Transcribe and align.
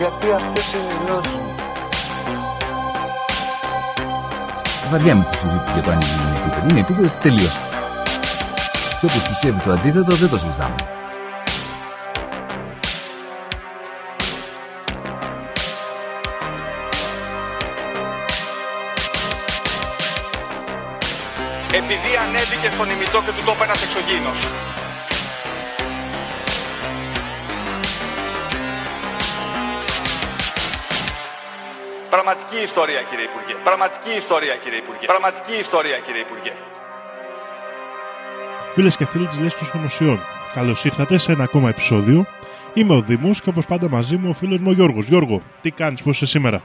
Γιατί 0.00 0.32
αυτές 0.32 0.72
είναι 0.72 0.92
οι 0.92 1.06
γνώσεις 1.06 1.32
μου. 1.32 1.54
Βαριά 4.90 5.14
με 5.14 5.26
τη 5.30 5.36
συζήτηση 5.36 5.72
για 5.72 5.82
το 5.82 5.90
αν 5.90 6.00
είναι 6.00 6.36
επίπεδο. 6.36 6.66
Είναι 6.70 6.80
επίπεδο 6.80 7.08
τελείως. 7.22 7.58
Και 9.00 9.06
όποιο 9.06 9.20
πιστεύει 9.28 9.60
το 9.60 9.72
αντίθετο 9.72 10.14
δεν 10.16 10.28
το 10.28 10.38
συζητάμε. 10.38 10.74
επειδή 21.72 22.10
ανέβηκε 22.24 22.68
στον 22.74 22.90
ημιτό 22.90 23.18
και 23.24 23.32
του 23.36 23.42
τόπου 23.46 23.62
ένας 23.62 23.82
εξωγήινος. 23.82 24.38
Πραγματική 32.10 32.58
ιστορία 32.68 33.02
κύριε 33.08 33.24
Υπουργέ. 33.30 33.54
Πραγματική 33.64 34.12
ιστορία 34.22 34.54
κύριε 34.62 34.78
Υπουργέ. 34.78 35.06
Πραγματική 35.12 35.54
ιστορία 35.64 35.98
κύριε 36.04 36.20
Υπουργέ. 36.20 36.52
Φίλες 38.74 38.96
και 38.96 39.06
φίλοι 39.06 39.26
της 39.26 39.38
Λέσχης 39.38 39.60
των 39.60 39.68
Συνωμοσιών, 39.68 40.18
καλώς 40.54 40.84
ήρθατε 40.84 41.18
σε 41.18 41.32
ένα 41.32 41.42
ακόμα 41.42 41.68
επεισόδιο. 41.68 42.26
Είμαι 42.74 42.94
ο 42.94 43.00
Δήμος 43.00 43.40
και 43.40 43.48
όπως 43.48 43.66
πάντα 43.66 43.88
μαζί 43.88 44.16
μου 44.16 44.28
ο 44.28 44.32
φίλος 44.32 44.60
μου 44.60 44.70
ο 44.70 44.72
Γιώργος. 44.72 45.06
Γιώργο, 45.06 45.42
τι 45.60 45.70
κάνεις, 45.70 46.02
πώς 46.02 46.16
είσαι 46.16 46.26
σήμερα; 46.26 46.62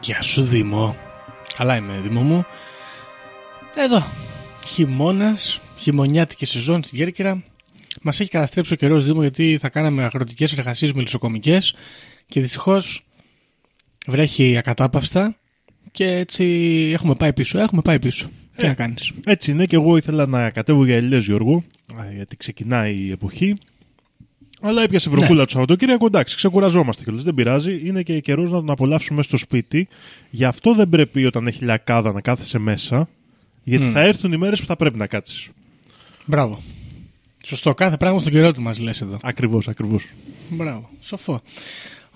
Γεια 0.00 0.22
σου 0.22 0.42
Δήμο. 0.42 0.96
Καλά 1.56 1.76
είμαι 1.76 2.00
Δήμο 2.02 2.20
μου. 2.20 2.46
Εδώ. 3.74 4.06
Χειμώνας, 4.66 5.60
χειμωνιάτικη 5.76 6.46
σεζόν 6.46 6.82
στην 6.82 6.98
Κέρκυρα. 6.98 7.42
Μας 8.02 8.20
έχει 8.20 8.30
καταστρέψει 8.30 8.72
ο 8.72 8.76
καιρός 8.76 9.04
Δήμο 9.04 9.20
γιατί 9.20 9.58
θα 9.60 9.68
κάναμε 9.68 10.04
αγροτικές 10.04 10.52
εργασίες 10.52 10.92
μελισσοκομικέ 10.92 11.58
και 12.28 12.40
δυστυχώς 12.40 13.06
βρέχει 14.06 14.56
ακατάπαυστα 14.56 15.36
και 15.92 16.04
έτσι 16.06 16.44
έχουμε 16.92 17.14
πάει 17.14 17.32
πίσω. 17.32 17.58
Έχουμε 17.58 17.82
πάει 17.82 17.98
πίσω. 17.98 18.28
Τι 18.56 18.64
Ε. 18.64 18.68
να 18.68 18.74
κάνεις. 18.74 19.12
Έτσι 19.26 19.50
είναι 19.50 19.66
και 19.66 19.76
εγώ 19.76 19.96
ήθελα 19.96 20.26
να 20.26 20.50
κατέβω 20.50 20.84
για 20.84 20.96
ελιέ, 20.96 21.18
Γιώργο, 21.18 21.64
α, 22.00 22.12
γιατί 22.14 22.36
ξεκινάει 22.36 22.94
η 22.94 23.10
εποχή. 23.10 23.54
Αλλά 24.60 24.82
έπιασε 24.82 25.10
βροχούλα 25.10 25.44
το 25.44 25.50
Σαββατοκύριακο. 25.50 26.06
Εντάξει, 26.06 26.36
ξεκουραζόμαστε 26.36 27.04
κιόλας. 27.04 27.24
Δεν 27.24 27.34
πειράζει. 27.34 27.80
Είναι 27.84 28.02
και 28.02 28.20
καιρός 28.20 28.50
να 28.50 28.56
τον 28.56 28.70
απολαύσουμε 28.70 29.22
στο 29.22 29.36
σπίτι. 29.36 29.88
Γι' 30.30 30.44
αυτό 30.44 30.74
δεν 30.74 30.88
πρέπει 30.88 31.26
όταν 31.26 31.46
έχει 31.46 31.64
λιακάδα 31.64 32.12
να 32.12 32.20
κάθεσαι 32.20 32.58
μέσα. 32.58 33.08
Γιατί 33.62 33.84
Μμ. 33.84 33.92
θα 33.92 34.00
έρθουν 34.00 34.32
οι 34.32 34.36
μέρες 34.36 34.60
που 34.60 34.66
θα 34.66 34.76
πρέπει 34.76 34.98
να 34.98 35.06
κάτσεις. 35.06 35.48
Μπράβο. 36.24 36.62
Σωστό. 37.44 37.74
Κάθε 37.74 37.96
πράγμα 37.96 38.20
στον 38.20 38.32
καιρό 38.32 38.52
του 38.52 38.62
μας 38.62 38.78
λες 38.78 39.00
εδώ. 39.00 39.18
Ακριβώς, 39.22 39.68
ακριβώς. 39.68 40.04
Μπράβο. 40.50 40.90
Σοφό. 41.00 41.42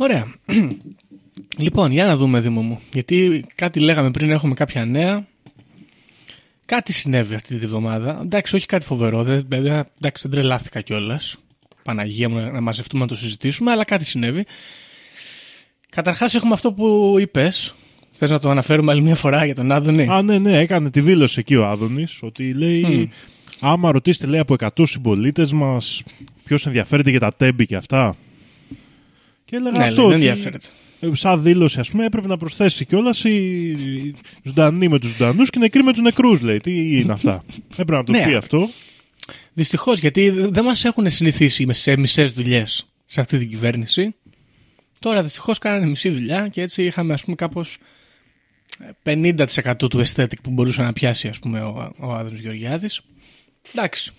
Ωραία. 0.02 0.26
λοιπόν, 1.66 1.92
για 1.92 2.04
να 2.04 2.16
δούμε, 2.16 2.40
Δήμο 2.40 2.62
μου. 2.62 2.80
Γιατί 2.92 3.44
κάτι 3.54 3.80
λέγαμε 3.80 4.10
πριν, 4.10 4.30
έχουμε 4.30 4.54
κάποια 4.54 4.84
νέα. 4.84 5.26
Κάτι 6.66 6.92
συνέβη 6.92 7.34
αυτή 7.34 7.58
τη 7.58 7.66
βδομάδα. 7.66 8.20
Εντάξει, 8.24 8.56
όχι 8.56 8.66
κάτι 8.66 8.84
φοβερό. 8.84 9.22
Δεν, 9.22 9.46
δεν, 9.48 9.66
εντάξει, 9.66 10.22
δεν 10.22 10.30
τρελάθηκα 10.30 10.80
κιόλας. 10.80 11.36
Παναγία 11.82 12.28
μου 12.28 12.50
να 12.52 12.60
μαζευτούμε 12.60 13.02
να 13.02 13.08
το 13.08 13.14
συζητήσουμε, 13.14 13.70
αλλά 13.70 13.84
κάτι 13.84 14.04
συνέβη. 14.04 14.46
Καταρχάς, 15.90 16.34
έχουμε 16.34 16.54
αυτό 16.54 16.72
που 16.72 17.16
είπες. 17.18 17.74
Θες 18.12 18.30
να 18.30 18.38
το 18.38 18.50
αναφέρουμε 18.50 18.92
άλλη 18.92 19.02
μια 19.02 19.16
φορά 19.16 19.44
για 19.44 19.54
τον 19.54 19.72
Άδωνη; 19.72 20.06
Α, 20.10 20.22
ναι, 20.22 20.38
ναι, 20.38 20.58
έκανε 20.58 20.90
τη 20.90 21.00
δήλωση 21.00 21.40
εκεί 21.40 21.54
ο 21.54 21.66
Άδωνης 21.66 22.18
ότι 22.22 22.52
λέει. 22.52 22.82
Μμ. 22.82 23.04
Άμα 23.60 23.92
ρωτήσετε, 23.92 24.26
λέει, 24.26 24.40
από 24.40 24.54
100 24.58 24.68
συμπολίτες 24.82 25.52
μας 25.52 26.02
ποιος 26.44 26.66
ενδιαφέρεται 26.66 27.10
για 27.10 27.20
τα 27.20 27.32
τέμπη 27.32 27.66
και 27.66 27.76
αυτά. 27.76 28.16
Και 29.50 29.56
έλεγα 29.56 29.78
ναι, 29.78 29.84
αυτό. 29.84 30.02
λέει, 30.08 30.10
δεν 30.10 30.16
ότι, 30.20 30.26
ενδιαφέρεται. 30.28 30.66
ε, 31.00 31.08
Σαν 31.12 31.42
δήλωση, 31.42 31.80
ας 31.80 31.90
πούμε, 31.90 32.04
έπρεπε 32.04 32.26
να 32.26 32.36
προσθέσει 32.36 32.84
κιόλας 32.84 33.24
οι 33.24 34.14
ζωντανοί 34.44 34.88
με 34.88 34.98
τους 34.98 35.10
ζωντανού 35.10 35.42
και 35.44 35.50
οι 35.56 35.58
νεκροί 35.60 35.82
με 35.82 35.92
τους 35.92 36.00
νεκρούς, 36.02 36.40
λέει. 36.40 36.58
Τι 36.58 37.00
είναι 37.00 37.12
αυτά; 37.12 37.44
έπρεπε 37.70 37.92
να 37.92 38.04
το 38.04 38.12
Ναι. 38.12 38.24
πει 38.26 38.34
αυτό. 38.34 38.68
Δυστυχώς, 39.52 39.98
γιατί 39.98 40.30
δεν 40.30 40.64
μας 40.64 40.84
έχουν 40.84 41.10
συνηθίσει 41.10 41.66
σε 41.72 41.96
μισές 41.96 42.32
δουλειές 42.32 42.86
σε 43.06 43.20
αυτή 43.20 43.38
την 43.38 43.48
κυβέρνηση. 43.48 44.14
Τώρα 44.98 45.22
δυστυχώς 45.22 45.58
κάνανε 45.58 45.86
μισή 45.86 46.08
δουλειά 46.10 46.46
και 46.52 46.62
έτσι 46.62 46.84
είχαμε 46.84 47.12
ας 47.12 47.22
πούμε 47.24 47.36
κάπως 47.36 47.76
50% 49.04 49.88
του 49.90 50.04
aesthetic 50.06 50.40
που 50.42 50.50
μπορούσε 50.50 50.82
να 50.82 50.92
πιάσει 50.92 51.28
ας 51.28 51.38
πούμε 51.38 51.60
ο, 51.60 51.92
ο 51.98 52.12
Άδωνης 52.14 52.40
Γεωργιάδης. 52.40 53.00
Εντάξει. 53.74 54.12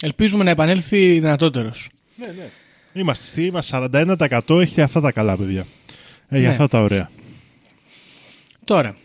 Ελπίζουμε 0.00 0.44
να 0.44 0.50
επανέλθει 0.50 1.12
δυνατότερος. 1.12 1.88
Ναι, 2.16 2.26
ναι. 2.26 2.50
Είμαστε 2.92 3.26
στη, 3.26 3.44
είμαστε 3.44 3.88
41% 4.48 4.60
έχει 4.60 4.80
αυτά 4.80 5.00
τα 5.00 5.12
καλά, 5.12 5.36
παιδιά. 5.36 5.66
Έχει 6.28 6.42
Ναι. 6.42 6.48
αυτά 6.48 6.68
τα 6.68 6.80
ωραία. 6.82 7.10
Τώρα, 8.64 8.96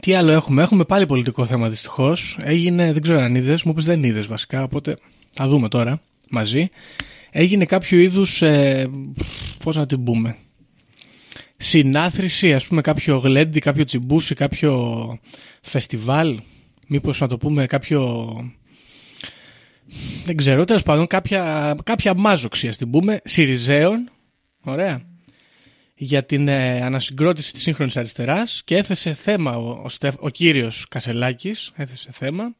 τι 0.00 0.14
άλλο 0.14 0.30
έχουμε; 0.32 0.62
Έχουμε 0.62 0.84
πάλι 0.84 1.06
πολιτικό 1.06 1.46
θέμα 1.46 1.68
δυστυχώς. 1.68 2.38
Έγινε, 2.42 2.92
δεν 2.92 3.02
ξέρω 3.02 3.18
αν 3.20 3.34
είδες, 3.34 3.62
μου 3.62 3.70
είπε 3.70 3.82
δεν 3.82 4.04
είδες 4.04 4.26
βασικά, 4.26 4.62
οπότε 4.62 4.96
θα 5.32 5.48
δούμε 5.48 5.68
τώρα 5.68 6.00
μαζί. 6.30 6.68
Έγινε 7.30 7.64
κάποιο 7.64 7.98
είδους. 7.98 8.42
Ε, 8.42 8.90
Πώς 9.64 9.76
να 9.76 9.86
την 9.86 10.04
πούμε. 10.04 10.36
Συνάθρηση, 11.56 12.54
ας 12.54 12.66
πούμε, 12.66 12.80
κάποιο 12.80 13.16
γλέντι, 13.16 13.60
κάποιο 13.60 13.84
τσιμπούσι, 13.84 14.34
κάποιο 14.34 15.18
φεστιβάλ. 15.62 16.40
Μήπως 16.86 17.20
να 17.20 17.26
το 17.28 17.38
πούμε 17.38 17.66
κάποιο. 17.66 18.26
Δεν 20.24 20.36
ξέρω, 20.36 20.64
τέλος 20.64 20.82
πάντων, 20.82 21.06
κάποια, 21.06 21.76
κάποια 21.84 22.14
μάζοξη, 22.14 22.68
ας 22.68 22.76
την 22.76 22.90
πούμε, 22.90 23.20
Σιριζέων. 23.24 24.10
Ωραία 24.64 25.10
για 26.04 26.24
την 26.24 26.48
ε, 26.48 26.82
ανασυγκρότηση 26.82 27.52
της 27.52 27.62
σύγχρονης 27.62 27.96
αριστεράς 27.96 28.62
και 28.64 28.76
έθεσε 28.76 29.12
θέμα 29.12 29.56
ο, 29.56 29.80
ο, 29.84 29.88
Στεφ- 29.88 30.22
ο 30.22 30.28
κύριος 30.28 30.86
Κασελάκης, 30.88 31.72
έθεσε 31.76 32.10
θέμα 32.12 32.54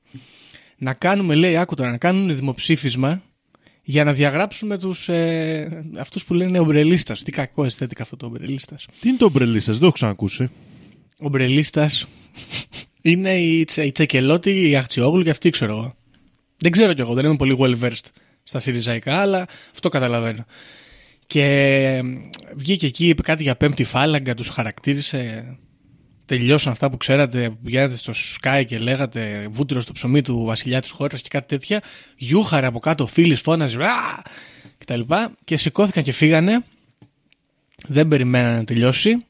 να 0.76 0.94
κάνουμε, 0.94 1.34
λέει, 1.34 1.56
άκου 1.56 1.75
τώρα, 1.75 1.91
να 1.91 1.97
κάνουν 1.97 2.37
δημοψήφισμα 2.37 3.22
για 3.82 4.04
να 4.04 4.12
διαγράψουμε 4.12 4.78
τους, 4.78 5.09
ε, 5.09 5.84
αυτούς 5.99 6.25
που 6.25 6.34
λένε 6.34 6.59
ομπρελίστας. 6.59 7.22
Τι 7.22 7.31
κακό 7.31 7.64
αισθέτηκα 7.64 8.03
αυτό 8.03 8.16
το 8.16 8.26
ομπρελίστας. 8.26 8.87
Τι 9.00 9.09
είναι 9.09 9.19
το 9.19 9.25
ομπρελίστας, 9.25 9.66
δεν 9.66 9.78
το 9.78 9.87
έχω 9.87 9.94
ξανακούσει. 9.94 10.50
Ομπρελίστας 11.19 12.06
είναι 13.03 13.38
η, 13.38 13.64
τσε, 13.64 13.84
η 13.84 13.93
Τσεκελώτη, 13.93 14.69
η 14.69 14.76
Αχτσιόγλου 14.76 15.22
και 15.22 15.31
αυτή 15.31 15.50
ξέρω 15.50 15.72
εγώ. 15.72 15.97
Δεν 16.62 16.73
ξέρω 16.73 16.93
κι 16.93 17.00
εγώ, 17.00 17.15
δεν 17.15 17.25
είμαι 17.25 17.37
πολύ 17.37 17.56
well 17.61 17.84
versed 17.84 18.11
στα 18.43 18.59
Σιριζαϊκά, 18.59 19.21
αλλά 19.21 19.47
αυτό 19.73 19.89
καταλαβαίνω. 19.89 20.45
Και 21.27 21.45
ε, 21.45 22.03
βγήκε 22.55 22.87
εκεί, 22.87 23.09
είπε 23.09 23.23
κάτι 23.23 23.43
για 23.43 23.56
πέμπτη 23.56 23.85
φάλαγγα, 23.85 24.35
τους 24.35 24.49
χαρακτήρισε. 24.49 25.44
Τελειώσαν 26.26 26.73
αυτά 26.73 26.91
που 26.91 26.97
ξέρατε, 26.97 27.49
που 27.49 27.59
πηγαίνατε 27.64 27.97
στο 27.97 28.12
Sky 28.12 28.64
και 28.67 28.79
λέγατε 28.79 29.49
βούτυρο 29.50 29.81
στο 29.81 29.93
ψωμί 29.93 30.23
του 30.23 30.44
βασιλιά 30.44 30.81
της 30.81 30.91
χώρας 30.91 31.23
και 31.23 31.29
κάτι 31.31 31.47
τέτοια. 31.47 31.82
Γιούχαρε 32.17 32.67
από 32.67 32.79
κάτω, 32.79 33.06
φίλης 33.06 33.41
φώναζε, 33.41 33.76
«Α!» 33.76 34.23
και 34.79 34.85
τα 34.85 34.97
λοιπά. 34.97 35.32
Και 35.44 35.56
σηκώθηκαν 35.56 36.03
και 36.03 36.12
φύγανε. 36.12 36.64
Δεν 37.88 38.09
περιμένανε 38.09 38.56
να 38.56 38.64
τελειώσει. 38.64 39.25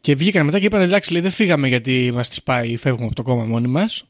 Και 0.00 0.14
βγήκαν 0.14 0.44
μετά 0.44 0.58
και 0.58 0.66
είπαν: 0.66 0.80
Εντάξει, 0.80 1.12
λέει, 1.12 1.20
δεν 1.20 1.30
φύγαμε 1.30 1.68
γιατί 1.68 2.10
μας 2.14 2.28
τη 2.28 2.40
πάει, 2.44 2.76
φεύγουμε 2.76 3.06
από 3.06 3.14
το 3.14 3.22
κόμμα 3.22 3.44
μόνοι 3.44 3.68
μας. 3.68 4.04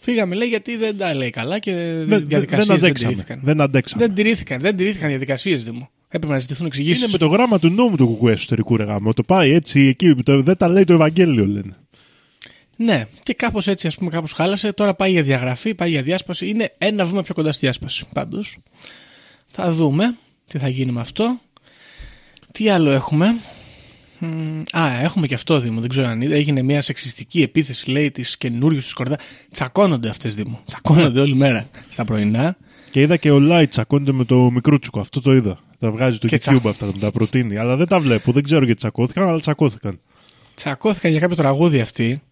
Φύγαμε, 0.00 0.34
λέει, 0.34 0.48
γιατί 0.48 0.76
δεν 0.76 0.96
τα 0.96 1.14
λέει 1.14 1.30
καλά 1.30 1.58
και 1.58 1.72
Δεν, 2.06 2.26
διαδικασίες 2.28 2.66
δεν 2.66 2.76
δεν, 2.76 2.84
αντέξαμε. 2.84 3.12
τηρήθηκαν. 3.12 3.40
Δεν 3.42 3.60
αντέξαμε. 3.60 4.06
Δεν 4.06 4.14
τηρήθηκαν, 4.14 4.60
δεν 4.60 4.76
τηρήθηκαν 4.76 5.06
οι 5.06 5.10
διαδικασίες, 5.10 5.64
Δήμο. 5.64 5.90
Έπρεπε 6.08 6.32
να 6.32 6.38
ζητηθούν 6.38 6.66
εξηγήσεις. 6.66 7.02
Είναι 7.02 7.12
με 7.12 7.18
το 7.18 7.26
γράμμα 7.26 7.58
του 7.58 7.68
νόμου 7.68 7.96
του 7.96 8.06
κουκουέ 8.06 8.32
εσωτερικού 8.32 8.76
ρε 8.76 8.84
γάμο. 8.84 9.12
Το 9.12 9.22
πάει 9.22 9.50
έτσι 9.50 9.80
εκεί, 9.80 10.14
το, 10.14 10.42
δεν 10.42 10.56
τα 10.56 10.68
λέει 10.68 10.84
το 10.84 10.92
Ευαγγέλιο 10.92 11.46
λένε. 11.46 11.76
Ναι, 12.76 13.04
και 13.22 13.34
κάπως 13.34 13.66
έτσι, 13.66 13.86
ας 13.86 13.96
πούμε, 13.96 14.10
κάπως 14.10 14.32
χάλασε. 14.32 14.72
Τώρα 14.72 14.94
πάει 14.94 15.10
για 15.10 15.22
διαγραφή, 15.22 15.74
πάει 15.74 15.90
για 15.90 16.02
διάσπαση. 16.02 16.48
Είναι 16.48 16.74
ένα 16.78 17.06
βήμα 17.06 17.22
πιο 17.22 17.34
κοντά 17.34 17.52
στη 17.52 17.60
διάσπαση. 17.60 18.06
Πάντως, 18.12 18.58
θα 19.46 19.72
δούμε 19.72 20.16
τι 20.46 20.58
θα 20.58 20.68
γίνει 20.68 20.92
με 20.92 21.00
αυτό. 21.00 21.40
Τι 22.52 22.68
άλλο 22.68 22.90
έχουμε; 22.90 23.36
Μμ, 24.18 24.62
Α, 24.78 25.00
έχουμε 25.02 25.26
και 25.26 25.34
αυτό 25.34 25.58
Δήμο. 25.60 25.80
Δεν 25.80 25.88
ξέρω 25.88 26.06
αν 26.08 26.20
είδε. 26.22 26.34
Έγινε 26.34 26.62
μια 26.62 26.82
σεξιστική 26.82 27.42
επίθεση, 27.42 27.90
λέει, 27.90 28.10
της 28.10 28.36
καινούριου 28.36 28.78
της 28.78 28.92
Κορδά. 28.92 29.18
Τσακώνονται 29.50 30.08
αυτές 30.08 30.34
Δήμο. 30.34 30.60
Τσακώνονται 30.64 31.20
όλη 31.20 31.34
μέρα 31.34 31.68
στα 31.88 32.04
πρωινά. 32.04 32.56
Και 32.90 33.00
είδα 33.00 33.16
και 33.16 33.30
ο 33.30 33.38
Λάιτς 33.38 33.72
τσακώνεται 33.72 34.12
με 34.12 34.24
το 34.24 34.50
μικρούτσικο. 34.50 35.00
Αυτό 35.00 35.20
το 35.20 35.34
είδα. 35.34 35.58
Τα 35.78 35.90
βγάζει 35.90 36.18
το 36.18 36.26
Και 36.26 36.36
YouTube 36.36 36.38
τσα- 36.40 36.68
αυτά, 36.68 36.86
μου 36.86 36.92
τα 36.92 37.10
προτείνει. 37.10 37.56
Αλλά 37.56 37.76
δεν 37.76 37.86
τα 37.86 38.00
βλέπω. 38.00 38.32
Δεν 38.32 38.42
ξέρω 38.42 38.64
γιατί 38.64 38.78
τσακώθηκαν, 38.80 39.28
αλλά 39.28 39.40
τσακώθηκαν. 39.40 40.00
Τσακώθηκαν 40.54 41.10
για 41.10 41.20
κάποιο 41.20 41.36
τραγούδι 41.36 41.80
αυτοί 41.80 42.22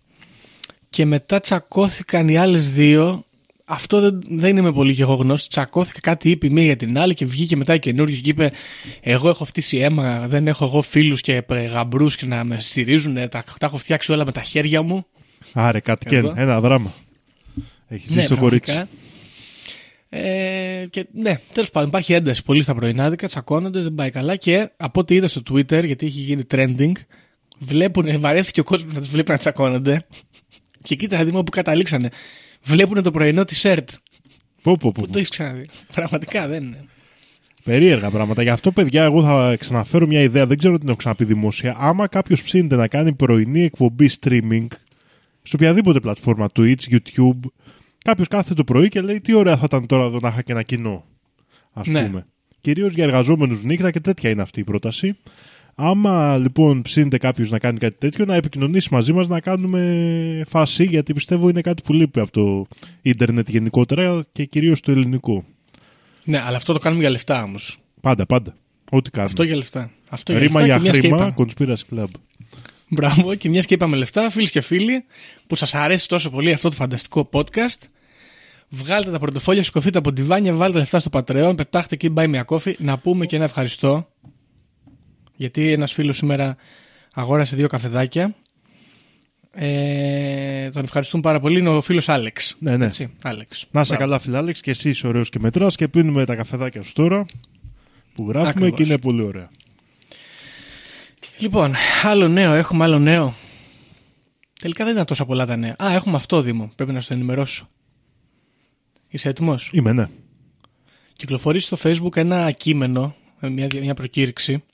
και 0.90 1.04
μετά 1.06 1.40
τσακώθηκαν 1.40 2.28
οι 2.28 2.36
άλλες 2.36 2.70
δύο. 2.70 3.24
Αυτό 3.68 4.00
δεν, 4.00 4.22
δεν 4.28 4.56
είμαι 4.56 4.72
πολύ 4.72 4.94
και 4.94 5.02
εγώ 5.02 5.14
γνώστης. 5.14 5.48
Τσακώθηκα 5.48 6.00
κάτι, 6.00 6.30
είπε 6.30 6.46
η 6.46 6.50
μία 6.50 6.64
για 6.64 6.76
την 6.76 6.98
άλλη 6.98 7.14
και 7.14 7.26
βγήκε 7.26 7.56
μετά 7.56 7.74
η 7.74 7.78
καινούργια 7.78 8.20
και 8.20 8.30
είπε: 8.30 8.52
Εγώ 9.00 9.28
έχω 9.28 9.44
φτύσει 9.44 9.76
αίμα, 9.78 10.28
δεν 10.28 10.48
έχω 10.48 10.64
εγώ 10.64 10.82
φίλους 10.82 11.20
και 11.20 11.44
γαμπρούς 11.72 12.16
και 12.16 12.26
να 12.26 12.44
με 12.44 12.60
στηρίζουν. 12.60 13.14
Τα, 13.14 13.28
τα 13.28 13.44
έχω 13.60 13.76
φτιάξει 13.76 14.12
όλα 14.12 14.24
με 14.24 14.32
τα 14.32 14.42
χέρια 14.42 14.82
μου. 14.82 15.06
Άρε, 15.52 15.80
κάτι 15.80 16.06
και 16.06 16.16
Εδώ. 16.16 16.32
ένα 16.36 16.60
δράμα. 16.60 16.92
Έχεις 17.88 18.12
ζήσει 18.12 18.28
το 18.28 18.34
πραγματικά. 18.34 18.72
κορίτσι. 18.72 18.96
Ε, 20.08 20.86
και 20.90 21.06
ναι, 21.12 21.40
τέλος 21.52 21.70
πάντων, 21.70 21.88
υπάρχει 21.88 22.12
ένταση 22.12 22.42
πολύ 22.42 22.62
στα 22.62 22.74
πρωινάδικα, 22.74 23.26
τσακώνονται, 23.26 23.80
δεν 23.80 23.94
πάει 23.94 24.10
καλά. 24.10 24.36
Και 24.36 24.70
από 24.76 25.00
ό,τι 25.00 25.14
είδα 25.14 25.28
στο 25.28 25.42
Twitter, 25.50 25.84
γιατί 25.84 26.06
έχει 26.06 26.20
γίνει 26.20 26.42
trending, 26.50 26.92
βλέπουν, 27.58 28.20
βαρέθηκε 28.20 28.60
ο 28.60 28.64
κόσμος 28.64 28.94
να 28.94 29.00
τους 29.00 29.08
βλέπει 29.08 29.30
να 29.30 29.36
τσακώνονται. 29.36 30.06
Και 30.82 30.94
κοίτα 30.94 31.16
να 31.16 31.24
δούμε 31.24 31.42
που 31.42 31.50
καταλήξανε. 31.50 32.10
Βλέπουν 32.66 33.02
το 33.02 33.10
πρωινό 33.10 33.44
της 33.44 33.64
ΕΡΤ. 33.64 33.88
Πω, 34.62 34.76
πω, 34.76 34.92
πω, 34.92 35.02
Που 35.02 35.06
το 35.06 35.18
έχεις 35.18 35.30
ξαναδεί. 35.30 35.66
Πραγματικά 35.92 36.46
δεν 36.48 36.62
είναι. 36.62 36.84
Περίεργα 37.64 38.10
πράγματα. 38.10 38.42
Γι' 38.42 38.48
αυτό, 38.48 38.72
παιδιά, 38.72 39.02
εγώ 39.04 39.22
θα 39.22 39.56
ξαναφέρω 39.58 40.06
μια 40.06 40.20
ιδέα. 40.20 40.46
Δεν 40.46 40.58
ξέρω 40.58 40.72
τι 40.74 40.80
την 40.80 40.88
έχω 40.88 40.96
ξαναπεί 40.96 41.24
δημόσια. 41.24 41.74
Άμα 41.78 42.06
κάποιος 42.06 42.42
ψήνεται 42.42 42.76
να 42.76 42.88
κάνει 42.88 43.12
πρωινή 43.14 43.62
εκπομπή 43.62 44.10
streaming 44.20 44.66
σε 45.42 45.56
οποιαδήποτε 45.56 46.00
πλατφόρμα, 46.00 46.46
Twitch, 46.56 46.74
YouTube, 46.90 47.40
κάποιος 48.04 48.28
κάθεται 48.28 48.54
το 48.54 48.64
πρωί 48.64 48.88
και 48.88 49.00
λέει 49.00 49.20
τι 49.20 49.32
ωραία 49.32 49.56
θα 49.56 49.64
ήταν 49.64 49.86
τώρα 49.86 50.04
εδώ 50.04 50.18
να 50.22 50.28
είχα 50.28 50.42
και 50.42 50.52
ένα 50.52 50.62
κοινό. 50.62 51.04
Α 51.72 51.80
Ναι. 51.86 52.06
πούμε. 52.06 52.26
Κυρίως 52.60 52.92
για 52.92 53.04
εργαζόμενους 53.04 53.62
νύχτα 53.62 53.90
και 53.90 54.00
τέτοια 54.00 54.30
είναι 54.30 54.42
αυτή 54.42 54.60
η 54.60 54.64
πρόταση. 54.64 55.16
Άμα 55.78 56.36
λοιπόν 56.38 56.82
ψήνεται 56.82 57.18
κάποιος 57.18 57.50
να 57.50 57.58
κάνει 57.58 57.78
κάτι 57.78 57.96
τέτοιο, 57.98 58.24
να 58.24 58.34
επικοινωνήσει 58.34 58.88
μαζί 58.90 59.12
μας 59.12 59.28
να 59.28 59.40
κάνουμε 59.40 60.42
φάση, 60.48 60.84
γιατί 60.84 61.12
πιστεύω 61.12 61.48
είναι 61.48 61.60
κάτι 61.60 61.82
που 61.82 61.92
λείπει 61.92 62.20
από 62.20 62.30
το 62.30 62.66
ίντερνετ 63.02 63.48
γενικότερα 63.48 64.24
και 64.32 64.44
κυρίως 64.44 64.80
το 64.80 64.90
ελληνικό. 64.90 65.44
Ναι, 66.24 66.42
αλλά 66.46 66.56
αυτό 66.56 66.72
το 66.72 66.78
κάνουμε 66.78 67.00
για 67.00 67.10
λεφτά 67.10 67.42
όμως. 67.42 67.78
Πάντα, 68.00 68.26
πάντα. 68.26 68.54
Ό,τι 68.90 69.10
κάνουμε. 69.10 69.30
Αυτό 69.30 69.42
για 69.42 69.56
λεφτά. 69.56 69.90
Αυτό 70.08 70.32
για 70.32 70.40
Ρήμα 70.40 70.60
λεφτά 70.60 70.66
για 70.66 70.76
και 70.76 70.82
μιας 70.82 70.94
και 70.94 71.00
χρήμα, 71.00 71.34
είπαμε- 71.36 71.78
Conspiracy 71.90 71.98
Club. 71.98 72.10
Μπράβο, 72.88 73.34
και 73.34 73.48
μιας 73.48 73.66
και 73.66 73.74
είπαμε 73.74 73.96
λεφτά, 73.96 74.30
φίλοι 74.30 74.50
και 74.50 74.60
φίλοι, 74.60 75.04
που 75.46 75.54
σας 75.54 75.74
αρέσει 75.74 76.08
τόσο 76.08 76.30
πολύ 76.30 76.52
αυτό 76.52 76.68
το 76.68 76.74
φανταστικό 76.74 77.28
podcast, 77.32 77.82
βγάλτε 78.68 79.10
τα 79.10 79.18
πορτοφόλια, 79.18 79.62
σκοφτείτε 79.62 79.98
από 79.98 80.12
τη 80.12 80.22
βάνια, 80.22 80.54
βάλτε 80.54 80.78
λεφτά 80.78 80.98
στο 80.98 81.10
Patreon, 81.12 81.52
πετάχτε 81.56 81.94
εκεί 81.94 82.12
buy 82.16 82.34
me 82.34 82.42
a 82.44 82.56
coffee, 82.56 82.74
να 82.78 82.98
πούμε 82.98 83.26
και 83.26 83.36
ένα 83.36 83.44
ευχαριστώ. 83.44 84.08
Γιατί 85.36 85.72
ένας 85.72 85.92
φίλος 85.92 86.16
σήμερα 86.16 86.56
αγόρασε 87.14 87.56
δύο 87.56 87.66
καφεδάκια. 87.66 88.34
Ε, 89.58 90.70
τον 90.70 90.84
ευχαριστούμε 90.84 91.22
πάρα 91.22 91.40
πολύ. 91.40 91.58
Είναι 91.58 91.68
ο 91.68 91.80
φίλος 91.80 92.08
Άλεξ. 92.08 92.56
Ναι, 92.58 92.76
ναι. 92.76 92.84
Έτσι, 92.84 93.10
Άλεξ. 93.22 93.66
Να 93.70 93.80
είσαι 93.80 93.94
Μπράβο. 93.94 94.10
καλά, 94.10 94.18
φιλάλεξ, 94.22 94.60
και 94.60 94.70
εσύ 94.70 94.88
είσαι 94.88 95.06
ωραίος 95.06 95.28
και 95.28 95.38
μετράς 95.38 95.76
και 95.76 95.88
πίνουμε 95.88 96.24
τα 96.24 96.34
καφεδάκια 96.34 96.82
σου 96.82 96.92
τώρα 96.92 97.24
που 98.14 98.28
γράφουμε 98.28 98.48
Ακριβώς. 98.50 98.76
και 98.76 98.82
είναι 98.82 98.98
πολύ 98.98 99.22
ωραία. 99.22 99.50
Λοιπόν, 101.38 101.74
άλλο 102.02 102.28
νέο, 102.28 102.52
έχουμε 102.52 102.84
άλλο 102.84 102.98
νέο. 102.98 103.34
Τελικά 104.60 104.84
δεν 104.84 104.92
ήταν 104.92 105.06
τόσα 105.06 105.24
πολλά 105.24 105.46
τα 105.46 105.56
νέα. 105.56 105.76
Α, 105.82 105.92
έχουμε 105.92 106.16
αυτό, 106.16 106.40
Δήμο. 106.42 106.72
Πρέπει 106.76 106.92
να 106.92 107.00
στο 107.00 107.14
ενημερώσω. 107.14 107.68
Είσαι 109.08 109.28
έτοιμος; 109.28 109.70
Είμαι, 109.72 109.92
ναι. 109.92 110.08
Κυκλοφορεί 111.12 111.60
στο 111.60 111.76
Facebook 111.82 112.16
ένα 112.16 112.50
κείμενο, 112.50 113.14
μια, 113.40 113.66
μια 113.80 113.94
προκήρυξη, 113.94 114.64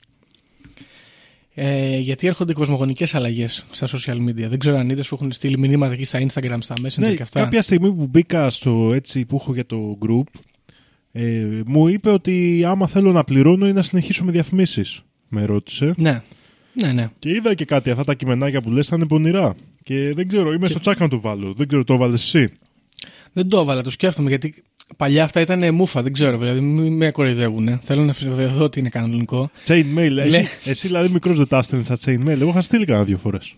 ε, 1.54 1.98
γιατί 1.98 2.26
έρχονται 2.26 2.52
κοσμογονικές 2.52 3.14
αλλαγές 3.14 3.66
στα 3.70 3.86
social 3.86 4.16
media. 4.16 4.48
Δεν 4.48 4.58
ξέρω 4.58 4.76
αν 4.76 4.90
είδες, 4.90 5.06
σου 5.06 5.14
έχουν 5.14 5.32
στείλει 5.32 5.58
μηνύματα 5.58 5.92
εκεί 5.92 6.04
στα 6.04 6.26
Instagram, 6.26 6.58
στα 6.58 6.74
Messenger 6.82 6.98
ναι 6.98 7.14
και 7.14 7.22
αυτά. 7.22 7.40
κάποια 7.40 7.62
στιγμή 7.62 7.92
που 7.92 8.06
μπήκα 8.06 8.50
στο 8.50 8.92
έτσι 8.94 9.24
που 9.24 9.36
έχω 9.36 9.54
για 9.54 9.66
το 9.66 9.98
group, 10.06 10.40
ε, 11.12 11.46
μου 11.66 11.88
είπε 11.88 12.10
ότι 12.10 12.64
άμα 12.66 12.86
θέλω 12.86 13.12
να 13.12 13.24
πληρώνω 13.24 13.66
ή 13.66 13.72
να 13.72 13.82
συνεχίσω 13.82 14.24
με 14.24 14.32
διαφημίσεις. 14.32 15.02
Με 15.28 15.44
ρώτησε. 15.44 15.94
Ναι, 15.96 16.22
ναι, 16.72 16.92
ναι. 16.92 17.10
Και 17.18 17.30
είδα 17.30 17.54
και 17.54 17.64
κάτι, 17.64 17.90
αυτά 17.90 18.04
τα 18.04 18.14
κειμενάκια 18.14 18.62
που 18.62 18.70
λες 18.70 18.88
θα 18.88 18.96
είναι 18.96 19.06
πονηρά. 19.06 19.54
Και 19.82 20.12
δεν 20.14 20.28
ξέρω, 20.28 20.52
είμαι 20.52 20.68
στο 20.68 20.78
τσάκ 20.78 21.00
να 21.00 21.08
το 21.08 21.20
βάλω. 21.20 21.52
Δεν 21.52 21.68
ξέρω, 21.68 21.84
το 21.84 21.94
έβαλες 21.94 22.22
εσύ; 22.22 22.52
Δεν 23.32 23.48
το 23.48 23.60
έβαλα, 23.60 23.82
το 23.82 23.90
σκέφτομαι 23.90 24.28
γιατί 24.28 24.62
παλιά 24.96 25.24
αυτά 25.24 25.40
ήταν 25.40 25.74
μούφα, 25.74 26.02
δεν 26.02 26.12
ξέρω, 26.12 26.38
δηλαδή 26.38 26.60
μην 26.60 26.96
με 26.96 27.10
κοροϊδεύουν. 27.10 27.78
Θέλω 27.82 28.02
να 28.02 28.12
βεβαιωθώ 28.12 28.64
ότι 28.64 28.78
είναι 28.78 28.88
κανονικό. 28.88 29.50
Chain 29.66 29.84
mail. 29.96 30.10
Ναι. 30.12 30.22
Εσύ, 30.22 30.48
εσύ 30.64 30.86
δηλαδή 30.86 31.12
μικρός 31.12 31.36
δεν 31.36 31.46
τα 31.48 31.58
έστελνε 31.58 31.84
στα 31.84 31.98
chain 32.04 32.28
mail. 32.28 32.40
Εγώ 32.40 32.48
είχα 32.48 32.60
στείλει 32.60 32.84
κανένα 32.84 33.04
δύο 33.04 33.18
φορές. 33.18 33.54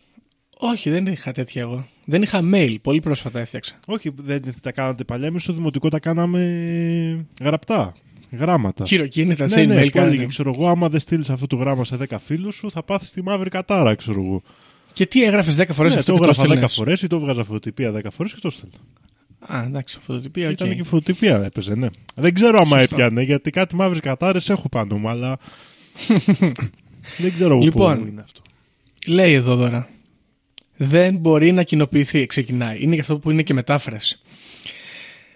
Όχι, 0.59 0.91
δεν 0.91 1.07
είχα 1.07 1.33
τέτοια 1.33 1.63
εγώ. 1.63 1.87
Δεν 2.05 2.23
είχα 2.23 2.41
mail, 2.53 2.77
πολύ 2.83 3.01
πρόσφατα 3.01 3.41
έφτιαξα. 3.41 3.75
Όχι, 3.87 4.13
δεν 4.17 4.43
τα 4.63 4.73
κάνατε 4.73 5.05
παλιά. 5.05 5.27
Εμείς 5.27 5.43
στο 5.43 5.53
δημοτικό 5.53 5.89
τα 5.89 5.99
κάναμε 5.99 7.27
γραπτά. 7.41 7.95
Γράμματα. 8.39 8.85
Χειροκίνητα, 8.85 9.47
ναι, 9.47 9.53
chain 9.55 9.67
ναι, 9.67 9.81
mail 9.81 9.85
που 9.85 9.91
κάνετε. 9.91 10.01
έλεγε, 10.01 10.27
ξέρω 10.27 10.55
εγώ, 10.57 10.69
άμα 10.69 10.89
δεν 10.89 11.01
στείλεις 11.01 11.31
αυτό 11.31 11.47
το 11.47 11.57
γράμμα 11.57 11.85
σε 11.85 11.97
10 12.09 12.17
φίλους 12.19 12.55
σου, 12.55 12.71
θα 12.71 12.83
πάθεις 12.83 13.11
τη 13.11 13.23
μαύρη 13.23 13.51
κατάρα, 13.51 13.95
ξέρω 13.95 14.23
εγώ. 14.25 14.43
Και 14.93 15.07
τι 15.07 15.25
έγραφες 15.25 15.57
10 15.57 15.65
φορές 15.73 15.93
Ναι, 15.93 15.99
αυτό 15.99 16.13
το 16.13 16.19
και 16.19 16.25
έγραφα 16.25 16.43
10 16.43 16.47
έστελνες; 16.47 16.75
φορές 16.75 17.03
ή 17.03 17.07
το 17.07 17.17
έβγαζα 17.17 17.45
φωτοτυπία 17.45 17.93
10 17.93 18.01
φορές 18.11 18.35
και 18.35 18.41
το 18.41 18.49
έστελνα. 18.49 18.77
Α, 19.47 19.63
εντάξει, 19.67 19.99
φωτοτυπία, 20.03 20.47
οκ. 20.49 20.53
Ήταν 20.53 20.77
και 20.77 20.83
φωτοτυπία, 20.83 21.45
έπαιζε, 21.45 21.75
ναι. 21.75 21.89
Δεν 22.15 22.35
ξέρω 22.35 22.59
άμα 22.59 22.79
Σωστό. 22.79 22.95
έπιανε, 22.95 23.23
γιατί 23.23 23.51
κάτι 23.51 23.77
μαύρες 23.77 24.01
κατάρες 24.01 24.51
έχω 24.51 24.69
πάνω 24.69 24.97
μου, 24.97 25.09
αλλά. 25.09 25.39
δεν 27.23 27.33
ξέρω 27.35 27.59
Λοιπόν. 27.59 27.99
πού 28.03 28.07
είναι 28.07 28.21
αυτό. 28.21 28.41
Λέει 29.07 29.33
εδώ 29.33 29.57
τώρα. 29.57 29.89
Δεν 30.77 31.17
μπορεί 31.17 31.53
να 31.53 31.63
κοινοποιηθεί, 31.63 32.27
ξεκινάει. 32.27 32.83
Είναι 32.83 32.95
και 32.95 33.01
αυτό 33.01 33.19
που 33.19 33.31
είναι 33.31 33.43
και 33.43 33.55
μετάφραση. 33.55 34.19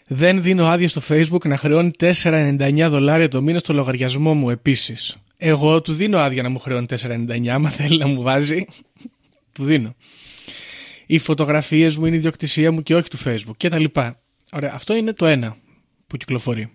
Δεν 0.06 0.42
δίνω 0.42 0.66
άδεια 0.66 0.88
στο 0.88 1.02
Facebook 1.08 1.46
να 1.46 1.56
χρεώνει 1.56 1.90
4,99 1.98 2.86
δολάρια 2.90 3.28
το 3.28 3.42
μήνα 3.42 3.58
στο 3.58 3.72
λογαριασμό 3.72 4.34
μου 4.34 4.50
επίσης. 4.50 5.16
Εγώ 5.36 5.80
του 5.80 5.92
δίνω 5.92 6.18
άδεια 6.18 6.42
να 6.42 6.48
μου 6.48 6.58
χρεώνει 6.58 6.86
4,99. 7.00 7.48
Άμα 7.48 7.70
θέλει 7.70 7.98
να 7.98 8.06
μου 8.06 8.22
βάζει, 8.22 8.64
του 9.54 9.64
δίνω. 9.64 9.94
Οι 11.10 11.18
φωτογραφίες 11.18 11.96
μου 11.96 12.06
είναι 12.06 12.16
ιδιοκτησία 12.16 12.72
μου 12.72 12.82
και 12.82 12.94
όχι 12.94 13.08
του 13.08 13.18
Facebook 13.24 13.56
και 13.56 13.68
τα 13.68 13.78
λοιπά. 13.78 14.20
Ωραία, 14.52 14.70
αυτό 14.74 14.94
είναι 14.94 15.12
το 15.12 15.26
ένα 15.26 15.56
που 16.06 16.16
κυκλοφορεί. 16.16 16.70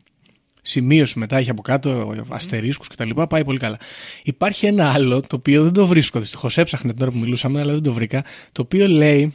Σημείωση 0.61 1.19
μετά 1.19 1.37
έχει 1.37 1.49
από 1.49 1.61
κάτω 1.61 2.15
αστερίσκους 2.29 2.87
και 2.87 2.95
τα 2.95 3.05
λοιπά, 3.05 3.27
πάει 3.27 3.43
πολύ 3.43 3.59
καλά. 3.59 3.79
Υπάρχει 4.23 4.65
ένα 4.65 4.91
άλλο 4.91 5.21
το 5.21 5.35
οποίο 5.35 5.63
δεν 5.63 5.73
το 5.73 5.87
βρίσκω 5.87 6.19
δυστυχώς. 6.19 6.57
Έψαχνα 6.57 6.93
την 6.93 7.01
ώρα 7.01 7.11
που 7.11 7.17
μιλούσαμε, 7.17 7.59
αλλά 7.59 7.73
δεν 7.73 7.83
το 7.83 7.93
βρήκα. 7.93 8.23
Το 8.51 8.61
οποίο 8.61 8.87
λέει. 8.87 9.33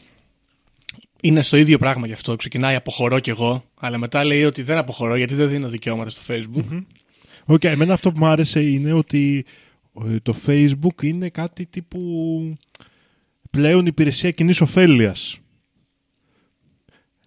Είναι 1.21 1.43
στο 1.43 1.57
ίδιο 1.57 1.79
πράγμα 1.79 2.07
γι' 2.07 2.13
αυτό. 2.13 2.37
Ξεκινάει 2.37 2.75
αποχωρώ 2.75 3.19
κι 3.19 3.31
εγώ, 3.31 3.65
αλλά 3.81 3.99
μετά 3.99 4.25
λέει 4.25 4.45
ότι 4.45 4.63
δεν 4.63 4.79
αποχωρώ 4.79 5.17
γιατί 5.17 5.35
δεν 5.35 5.49
δίνω 5.49 5.69
δικαιώματα 5.69 6.11
στο 6.11 6.23
Facebook. 6.29 6.83
Ok, 7.45 7.65
εμένα 7.65 7.93
αυτό 7.93 8.13
που 8.13 8.19
μου 8.19 8.27
άρεσε 8.27 8.61
είναι 8.61 8.93
ότι 8.93 9.45
ε, 10.07 10.17
το 10.23 10.37
Facebook 10.47 11.03
είναι 11.03 11.29
κάτι 11.29 11.67
τύπου 11.67 11.99
πλέον 13.51 13.87
υπηρεσία 13.87 14.31
κοινής 14.31 14.55
ωφέλειας. 14.61 15.39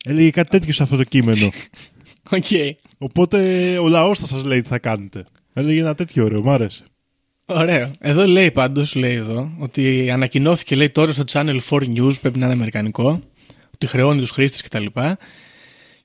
Έλεγε 0.05 0.29
κάτι 0.29 0.49
τέτοιο 0.49 0.73
σε 0.73 0.83
αυτό 0.83 0.97
το 0.97 1.03
κείμενο. 1.03 1.49
Οκ. 2.29 2.45
Οπότε 2.97 3.77
ο 3.77 3.87
λαός 3.87 4.19
θα 4.19 4.25
σας 4.25 4.43
λέει 4.43 4.61
τι 4.61 4.67
θα 4.67 4.79
κάνετε. 4.79 5.25
Έλεγε 5.53 5.79
ένα 5.79 5.95
τέτοιο 5.95 6.23
ωραίο, 6.23 6.41
μου 6.41 6.51
άρεσε. 6.51 6.83
Ωραίο. 7.45 7.91
Εδώ 7.99 8.27
λέει 8.27 8.51
πάντως, 8.51 8.95
λέει 8.95 9.15
εδώ, 9.15 9.51
ότι 9.59 10.11
ανακοινώθηκε 10.11 10.75
λέει 10.75 10.89
τώρα 10.89 11.11
στο 11.11 11.23
Channel 11.31 11.59
4 11.69 11.97
News, 11.97 12.21
πρέπει 12.21 12.39
να 12.39 12.45
είναι 12.45 12.53
αμερικανικό, 12.53 13.21
ότι 13.73 13.87
χρεώνει 13.87 14.19
τους 14.19 14.31
χρήστες 14.31 14.61
κτλ. 14.61 14.85
Και, 14.85 15.17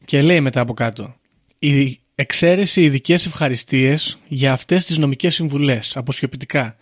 και 0.05 0.23
λέει 0.23 0.41
μετά 0.41 0.61
από 0.61 0.75
κάτω. 0.75 1.15
Η 1.59 1.99
εξαίρεση 2.15 2.83
ειδικές 2.83 3.27
ευχαριστίες 3.27 4.19
για 4.29 4.53
αυτές 4.53 4.85
τις 4.87 4.99
νομικές 4.99 5.35
συμβουλές, 5.35 5.97
αποσιοποιητικά. 5.97 6.77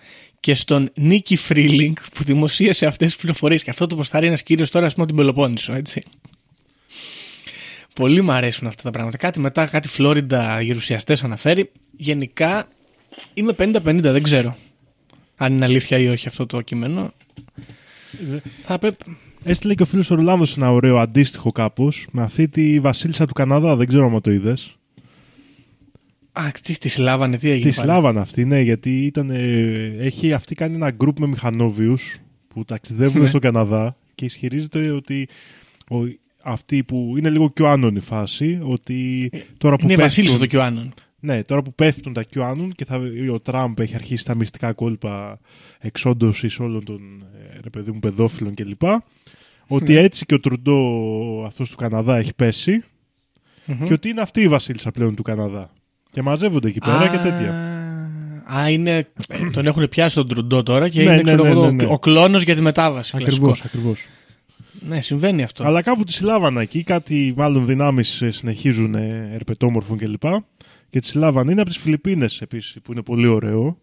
Και 0.44 0.54
στον 0.54 0.90
Νίκη 0.94 1.36
Φρίλινγκ 1.36 1.94
που 2.14 2.24
δημοσίευσε 2.24 2.86
αυτές 2.86 3.08
τις 3.08 3.16
πληροφορίες. 3.16 3.62
Και 3.62 3.70
αυτό 3.70 3.86
το 3.86 3.96
ποστάρει 3.96 4.26
ένας 4.26 4.42
κύριος 4.42 4.70
τώρα, 4.70 4.86
ας 4.86 4.94
πούμε, 4.94 5.06
την 5.06 5.16
Πελοπόννησο, 5.16 5.72
έτσι. 5.72 6.02
Πολύ 7.94 8.22
μου 8.22 8.32
αρέσουν 8.32 8.66
αυτά 8.66 8.82
τα 8.82 8.90
πράγματα. 8.90 9.16
Κάτι 9.16 9.40
μετά, 9.40 9.66
κάτι 9.66 9.88
Φλόριντα 9.88 10.60
γερουσιαστές 10.60 11.22
αναφέρει. 11.22 11.70
Γενικά 11.96 12.68
είμαι 13.34 13.52
50-50, 13.58 14.00
δεν 14.00 14.22
ξέρω 14.22 14.56
αν 15.36 15.52
είναι 15.52 15.64
αλήθεια 15.64 15.98
ή 15.98 16.08
όχι 16.08 16.28
αυτό 16.28 16.46
το 16.46 16.60
κείμενο. 16.60 17.12
Θα 18.62 18.78
πρέπει. 18.78 19.16
Έστειλε 19.44 19.74
και 19.74 19.82
ο 19.82 19.86
φίλος 19.86 20.10
Ορλάνδο 20.10 20.46
ένα 20.56 20.70
ωραίο 20.70 20.98
αντίστοιχο 20.98 21.52
κάπως 21.52 22.06
με 22.10 22.22
αυτή 22.22 22.48
τη 22.48 22.80
Βασίλισσα 22.80 23.26
του 23.26 23.32
Καναδά. 23.32 23.76
Δεν 23.76 23.86
ξέρω 23.86 24.06
αν 24.06 24.20
το 24.20 24.30
είδες. 24.30 24.76
Α, 26.36 26.50
τι 26.62 26.78
τη 26.78 26.88
συλλάβανε, 26.88 27.36
τι 27.38 27.50
έγινε. 27.50 27.70
Τη 27.70 27.76
πάλι; 27.76 27.88
λάβανε 27.88 28.20
αυτή, 28.20 28.44
ναι, 28.44 28.60
γιατί 28.60 29.04
ήταν, 29.04 29.30
ε, 29.30 29.94
έχει 29.98 30.32
αυτή 30.32 30.54
κάνει 30.54 30.74
ένα 30.74 30.90
γκρουπ 30.90 31.18
με 31.18 31.26
μηχανόβιους 31.26 32.18
που 32.48 32.64
ταξιδεύουν 32.64 33.22
Ναι. 33.22 33.28
στον 33.28 33.40
Καναδά 33.40 33.96
και 34.14 34.24
ισχυρίζεται 34.24 34.90
ότι 34.90 35.28
ο, 35.90 35.96
αυτή 36.42 36.82
που 36.82 37.14
είναι 37.18 37.30
λίγο 37.30 37.50
πιο 37.50 37.66
άνωνη 37.66 38.00
φάση, 38.00 38.58
ότι 38.62 39.30
τώρα 39.58 39.76
που 39.76 39.84
Είναι 39.84 39.92
η 39.92 39.96
πέφτουν, 39.96 40.08
Βασίλισσα 40.10 40.38
του 40.38 40.46
Κιουάνων. 40.46 40.94
Ναι, 41.20 41.44
τώρα 41.44 41.62
που 41.62 41.74
πέφτουν 41.74 42.12
τα 42.12 42.24
QAnon 42.34 42.68
και 42.74 42.84
θα, 42.84 43.00
ο 43.32 43.40
Τραμπ 43.40 43.78
έχει 43.80 43.94
αρχίσει 43.94 44.24
τα 44.24 44.34
μυστικά 44.34 44.72
κόλπα 44.72 45.40
εξόντωσης 45.78 46.58
όλων 46.60 46.84
των 46.84 47.24
ε, 47.54 47.58
ρε 47.62 47.70
παιδί 47.70 47.90
μου 47.90 47.98
παιδόφιλων 47.98 48.54
κλπ. 48.54 48.82
Ότι 49.66 49.92
Ναι. 49.92 50.00
έτσι 50.00 50.26
και 50.26 50.34
ο 50.34 50.40
Τρουντό 50.40 51.44
αυτός 51.46 51.70
του 51.70 51.76
Καναδά 51.76 52.16
έχει 52.16 52.34
πέσει 52.34 52.82
Μμμ. 53.66 53.84
και 53.84 53.92
ότι 53.92 54.08
είναι 54.08 54.20
αυτή 54.20 54.40
η 54.40 54.48
βασίλισσα 54.48 54.90
πλέον 54.90 55.14
του 55.14 55.22
Καναδά. 55.22 55.72
Και 56.14 56.23
μαζεύονται 56.23 56.68
εκεί 56.68 56.78
πέρα 56.78 57.09
και 57.09 57.16
Α, 57.16 57.21
τέτοια. 57.23 57.50
Α, 58.56 58.71
είναι, 58.71 58.97
ε, 59.28 59.38
τον 59.52 59.66
έχουν 59.66 59.88
πιάσει 59.88 60.14
τον 60.14 60.28
Τρουντό 60.28 60.62
τώρα 60.62 60.88
και 60.88 60.99
Ναι, 60.99 61.04
είναι 61.04 61.14
ναι, 61.16 61.23
ξέρω 61.23 61.42
ναι, 61.42 61.49
εγώ, 61.49 61.64
ναι, 61.64 61.71
ναι. 61.85 61.87
ο 61.92 61.99
κλόνος 61.99 62.42
για 62.42 62.54
τη 62.54 62.61
μετάβαση. 62.61 63.12
Ακριβώς, 63.14 63.38
κλασικό. 63.59 63.66
ακριβώς. 63.66 64.06
Ναι, 64.88 65.00
συμβαίνει 65.00 65.42
αυτό. 65.42 65.64
Αλλά 65.64 65.83
κάπου 65.83 66.04
τη 66.04 66.12
συλλάβανα 66.12 66.61
εκεί, 66.61 66.83
κάτι 66.83 67.35
μάλλον 67.37 67.66
δυνάμεις 67.66 68.23
ε, 68.23 68.30
συνεχίζουν 68.30 68.94
ε, 68.94 69.30
ερπετόμορφων 69.35 69.99
κλπ. 69.99 70.23
Και 70.90 71.00
τη 71.00 71.06
συλλάβανε. 71.06 71.52
Είναι 71.52 71.61
από 71.61 71.71
τις 71.71 71.78
Φιλιππίνες 71.78 72.40
επίσης, 72.40 72.76
που 72.83 72.92
είναι 72.92 73.02
πολύ 73.02 73.26
ωραίο. 73.26 73.78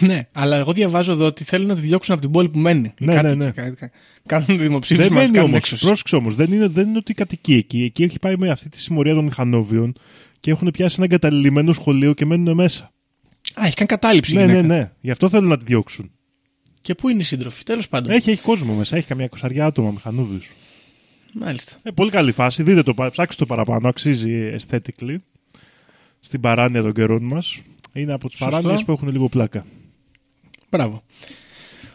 Ναι, 0.00 0.26
αλλά 0.32 0.56
εγώ 0.56 0.72
διαβάζω 0.72 1.12
εδώ 1.12 1.24
ότι 1.26 1.44
θέλουν 1.44 1.66
να 1.66 1.74
τη 1.74 1.80
διώξουν 1.80 2.12
από 2.14 2.22
την 2.22 2.32
πόλη 2.32 2.48
που 2.48 2.58
μένει. 2.58 2.92
Οι 2.98 3.04
Ναι, 3.04 3.14
κάτοικοι 3.14 3.36
ναι, 3.36 3.44
ναι. 3.44 3.50
κα- 3.50 3.70
κα- 3.70 3.90
Κάνουν 4.26 4.58
δημοψήφισμα 4.58 5.08
Δεν 5.08 5.14
να 5.16 5.20
τις 5.22 5.30
μένει 5.30 5.38
κάνουν 5.38 5.48
όμως. 5.50 5.62
έξωση. 5.64 5.84
Πρόσεξε 5.86 6.16
όμως. 6.16 6.34
Δεν 6.34 6.52
είναι, 6.52 6.66
δεν 6.68 6.88
είναι 6.88 6.98
ότι 6.98 7.12
κατοικεί 7.12 7.54
εκεί. 7.54 7.82
Εκεί 7.82 8.02
έχει 8.02 8.18
πάει 8.18 8.36
με 8.36 8.50
αυτή 8.50 8.68
τη 8.68 8.80
συμμορία 8.80 9.14
των 9.14 9.24
μηχανόβιων 9.24 9.94
και 10.40 10.50
έχουν 10.50 10.70
πιάσει 10.72 10.94
ένα 10.98 11.04
εγκαταλειμμένο 11.04 11.72
σχολείο 11.72 12.14
και 12.14 12.26
μένουν 12.26 12.54
μέσα. 12.54 12.84
Α, 13.54 13.66
έχει 13.66 13.74
κάνει 13.74 13.88
κατάληψη. 13.88 14.32
η 14.32 14.34
Ναι, 14.34 14.46
ναι, 14.46 14.52
γυναίκα. 14.52 14.74
ναι. 14.74 14.90
Γι' 15.00 15.10
αυτό 15.10 15.28
θέλουν 15.28 15.48
να 15.48 15.58
τη 15.58 15.64
διώξουν. 15.64 16.10
Και 16.80 16.94
πού 16.94 17.08
είναι 17.08 17.20
η 17.20 17.24
σύντροφη, 17.24 17.62
τέλος 17.64 17.88
πάντων. 17.88 18.10
Έχει, 18.10 18.30
έχει 18.30 18.42
κόσμο 18.42 18.74
μέσα. 18.74 18.96
Έχει 18.96 19.06
καμιά 19.06 19.28
κοσαριά 19.28 19.66
άτομα 19.66 19.90
μηχανόβιου. 19.90 20.40
Μάλιστα. 21.32 21.72
Ε, 21.82 21.90
πολύ 21.90 22.10
καλή 22.10 22.32
φάση. 22.32 22.62
Δείτε 22.62 22.82
το, 22.82 22.94
πα- 22.94 23.10
ψάξτε 23.10 23.44
το 23.44 23.54
παραπάνω. 23.54 23.88
Αξίζει 23.88 24.56
aesthetically. 24.58 25.16
Στην 26.20 26.40
παράνοια 26.40 26.82
των 26.82 26.92
καιρών 26.92 27.22
μας. 27.24 27.60
Είναι 27.92 28.12
από 28.12 28.28
τις 28.28 28.38
Σωστό. 28.38 28.56
παράνοιες 28.56 28.84
που 28.84 28.92
έχουν 28.92 29.08
λίγο 29.08 29.28
πλάκα. 29.28 29.64
Μπράβο. 30.70 31.02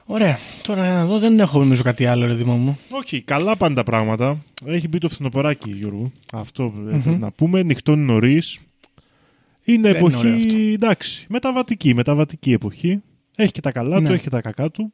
Ωραία. 0.06 0.38
Τώρα 0.64 0.86
εδώ 0.86 1.20
δεν 1.20 1.40
έχω 1.40 1.60
νομίζω 1.60 1.84
κάτι 1.84 2.06
άλλο, 2.06 2.26
ρε 2.26 2.34
Δήμο 2.34 2.56
μου. 2.56 2.78
Όχι, 2.90 3.22
καλά 3.22 3.58
πάνε 3.58 3.76
τα 3.76 3.84
πράγματα. 3.84 4.44
Έχει 4.66 4.88
μπει 4.88 4.98
το 4.98 5.10
φθινοποράκι, 5.10 5.72
Γιώργο. 5.72 6.12
Αυτό 6.34 6.64
ε, 6.92 7.10
Μμμ. 7.10 7.20
να 7.20 7.32
πούμε. 7.32 7.64
Νυχτώνει 7.64 8.06
νωρίς. 8.06 8.60
Είναι 9.64 9.92
Δεν 9.92 10.06
είναι 10.06 10.18
ωραίο 10.18 10.32
εποχή, 10.34 10.48
αυτό. 10.48 10.58
εντάξει, 10.74 11.26
μεταβατική, 11.30 11.94
μεταβατική 11.94 12.52
εποχή. 12.52 13.02
Έχει 13.36 13.52
και 13.52 13.62
τα 13.62 13.72
καλά 13.72 14.00
Ναι. 14.00 14.08
του, 14.08 14.14
έχει 14.14 14.24
και 14.24 14.30
τα 14.30 14.42
κακά 14.42 14.72
του. 14.72 14.94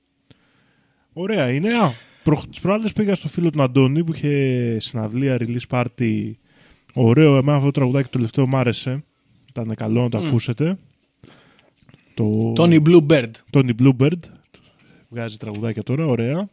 Ωραία 1.13 1.50
είναι. 1.51 1.74
Α, 1.74 1.92
προ, 2.24 2.44
τις 2.50 2.60
προάλλες 2.60 2.94
πήγα 2.94 3.16
στο 3.16 3.28
φίλο 3.28 3.50
του 3.50 3.62
Αντώνη 3.62 4.04
που 4.04 4.13
είχε 4.13 4.78
συναυλία, 4.80 5.38
release 5.39 5.68
party. 5.98 6.32
Ωραίο, 6.94 7.38
εμένα 7.38 7.54
αυτό 7.54 7.66
το 7.66 7.72
τραγουδάκι 7.72 8.04
το 8.06 8.12
τελευταίο 8.12 8.48
μ' 8.48 8.56
άρεσε. 8.56 9.04
Ήταν 9.50 9.75
καλό 9.75 10.01
να 10.01 10.10
το 10.10 10.20
Μμ. 10.20 10.28
ακούσετε. 10.28 10.78
Το 12.13 12.54
Tony 12.58 12.82
Bluebird. 12.88 13.32
Tony 13.51 13.70
Bluebird. 13.82 14.20
Βγάζει 15.10 15.38
τραγουδάκια 15.38 15.84
τώρα, 15.84 16.06
ωραία. 16.06 16.50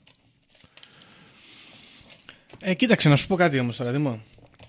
Ε, 2.60 2.74
κοίταξε, 2.74 3.08
να 3.08 3.16
σου 3.16 3.26
πω 3.26 3.36
κάτι 3.36 3.58
όμως 3.58 3.76
τώρα, 3.76 3.92
Δήμο. 3.92 4.20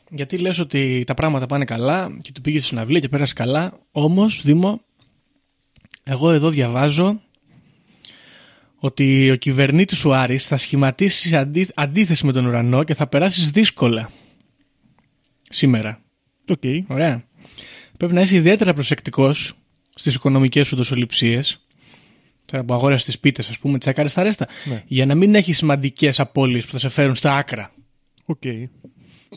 Γιατί 0.09 0.37
λες 0.37 0.59
ότι 0.59 1.03
τα 1.05 1.13
πράγματα 1.13 1.45
πάνε 1.45 1.65
καλά 1.65 2.17
και 2.21 2.31
του 2.31 2.41
πήγες 2.41 2.61
στη 2.61 2.69
συναυλία 2.69 2.99
και 2.99 3.09
πέρασε 3.09 3.33
καλά. 3.33 3.79
Όμως, 3.91 4.41
Δήμο, 4.41 4.81
εγώ 6.03 6.31
εδώ 6.31 6.49
διαβάζω 6.49 7.21
ότι 8.75 9.31
ο 9.31 9.35
κυβερνήτης 9.35 9.97
σου 9.97 10.13
Άρης 10.13 10.47
θα 10.47 10.57
σχηματίσει 10.57 11.35
αντί, 11.35 11.67
αντίθεση 11.75 12.25
με 12.25 12.31
τον 12.31 12.45
ουρανό 12.45 12.83
και 12.83 12.93
θα 12.93 13.07
περάσεις 13.07 13.49
δύσκολα 13.49 14.09
σήμερα. 15.49 16.01
Οκ. 16.49 16.63
Ωραία. 16.87 17.23
Πρέπει 17.97 18.13
να 18.13 18.21
είσαι 18.21 18.35
ιδιαίτερα 18.35 18.73
προσεκτικός 18.73 19.53
στις 19.95 20.15
οικονομικές 20.15 20.67
σου 20.67 20.75
δοσοληψίες. 20.75 21.66
Τώρα 22.51 22.63
που 22.63 22.73
αγόρασε 22.73 23.05
τις 23.05 23.19
πίτες, 23.19 23.49
ας 23.49 23.59
πούμε, 23.59 23.77
τσέκαρες 23.77 24.13
τα 24.13 24.23
ρέστα. 24.23 24.47
Ναι. 24.65 24.83
Για 24.87 25.05
να 25.05 25.15
μην 25.15 25.35
έχει 25.35 25.53
σημαντικές 25.53 26.19
απώλειες 26.19 26.65
που 26.65 26.71
θα 26.71 26.77
σε 26.79 26.89
φέρουν 26.89 27.15
στα 27.15 27.35
άκρα. 27.35 27.71
Οκ. 28.25 28.41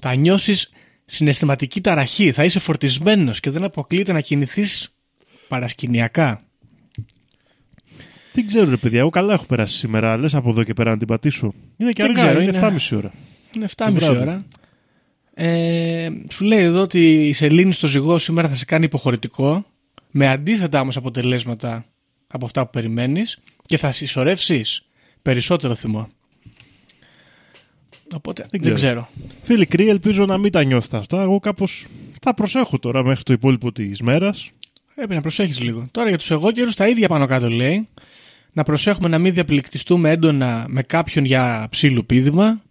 Θα 0.00 0.14
νιώσεις 0.14 0.70
συναισθηματική 1.04 1.80
ταραχή, 1.80 2.32
θα 2.32 2.44
είσαι 2.44 2.60
φορτισμένος 2.60 3.40
και 3.40 3.50
δεν 3.50 3.64
αποκλείεται 3.64 4.12
να 4.12 4.20
κινηθείς 4.20 4.92
παρασκηνιακά. 5.48 6.42
Δεν 8.32 8.46
ξέρω, 8.46 8.70
ρε 8.70 8.76
παιδιά. 8.76 8.98
Εγώ 9.00 9.10
καλά 9.10 9.32
έχω 9.32 9.44
περάσει 9.44 9.76
σήμερα. 9.76 10.16
Λες 10.16 10.34
από 10.34 10.50
εδώ 10.50 10.62
και 10.64 10.72
πέρα 10.74 10.90
να 10.90 10.96
την 10.96 11.06
πατήσω. 11.06 11.52
Είναι 11.76 11.92
και 11.92 12.02
Δεν 12.02 12.10
αργά, 12.10 12.22
ξέρω, 12.24 12.40
είναι 12.40 12.50
είναι- 12.50 12.58
7,5 12.58 12.96
ώρα. 12.96 13.12
Είναι 13.56 13.66
Το 13.66 13.72
7,5 13.86 13.92
βράδυ. 13.92 14.18
ώρα. 14.20 14.44
Ε, 15.34 16.08
σου 16.30 16.44
λέει 16.44 16.62
εδώ 16.62 16.80
ότι 16.80 17.28
η 17.28 17.32
σελήνη 17.32 17.72
στο 17.72 17.86
ζυγό 17.86 18.18
σήμερα 18.18 18.48
θα 18.48 18.54
σε 18.54 18.64
κάνει 18.64 18.84
υποχωρητικό 18.84 19.66
με 20.10 20.28
αντίθετα 20.28 20.80
όμως 20.80 20.96
αποτελέσματα 20.96 21.84
από 22.30 22.44
αυτά 22.44 22.64
που 22.64 22.70
περιμένεις 22.70 23.38
και 23.66 23.76
θα 23.76 23.92
συσσωρεύσεις 23.92 24.82
περισσότερο 25.22 25.74
θυμό. 25.74 26.08
Οπότε 28.14 28.46
δεν, 28.50 28.60
Δεν 28.62 28.74
ξέρω. 28.74 29.08
Φίλοι 29.42 29.66
κρύοι, 29.66 29.86
ελπίζω 29.88 30.26
να 30.26 30.38
μην 30.38 30.52
τα 30.52 30.64
νιώθετε 30.64 30.96
αυτά. 30.96 31.22
Εγώ 31.22 31.38
κάπως 31.38 31.86
θα 32.20 32.34
προσέχω 32.34 32.78
τώρα 32.78 33.04
μέχρι 33.04 33.22
το 33.22 33.32
υπόλοιπο 33.32 33.72
της 33.72 34.00
μέρας. 34.00 34.50
Πρέπει 34.94 35.14
να 35.14 35.20
προσέχεις 35.20 35.60
λίγο. 35.60 35.88
Τώρα 35.90 36.08
για 36.08 36.18
τους 36.18 36.30
εγώ 36.30 36.52
καιρούς 36.52 36.74
τα 36.74 36.88
ίδια 36.88 37.08
πάνω 37.08 37.26
κάτω 37.26 37.50
λέει. 37.50 37.88
Να 38.52 38.62
προσέχουμε 38.62 39.08
να 39.08 39.18
μην 39.18 39.34
διαπληκτιστούμε 39.34 40.10
έντονα 40.10 40.64
με 40.68 40.82
κάποιον 40.82 41.24
για 41.24 41.66
ψήλου 41.70 42.06
πίδημα. 42.06 42.62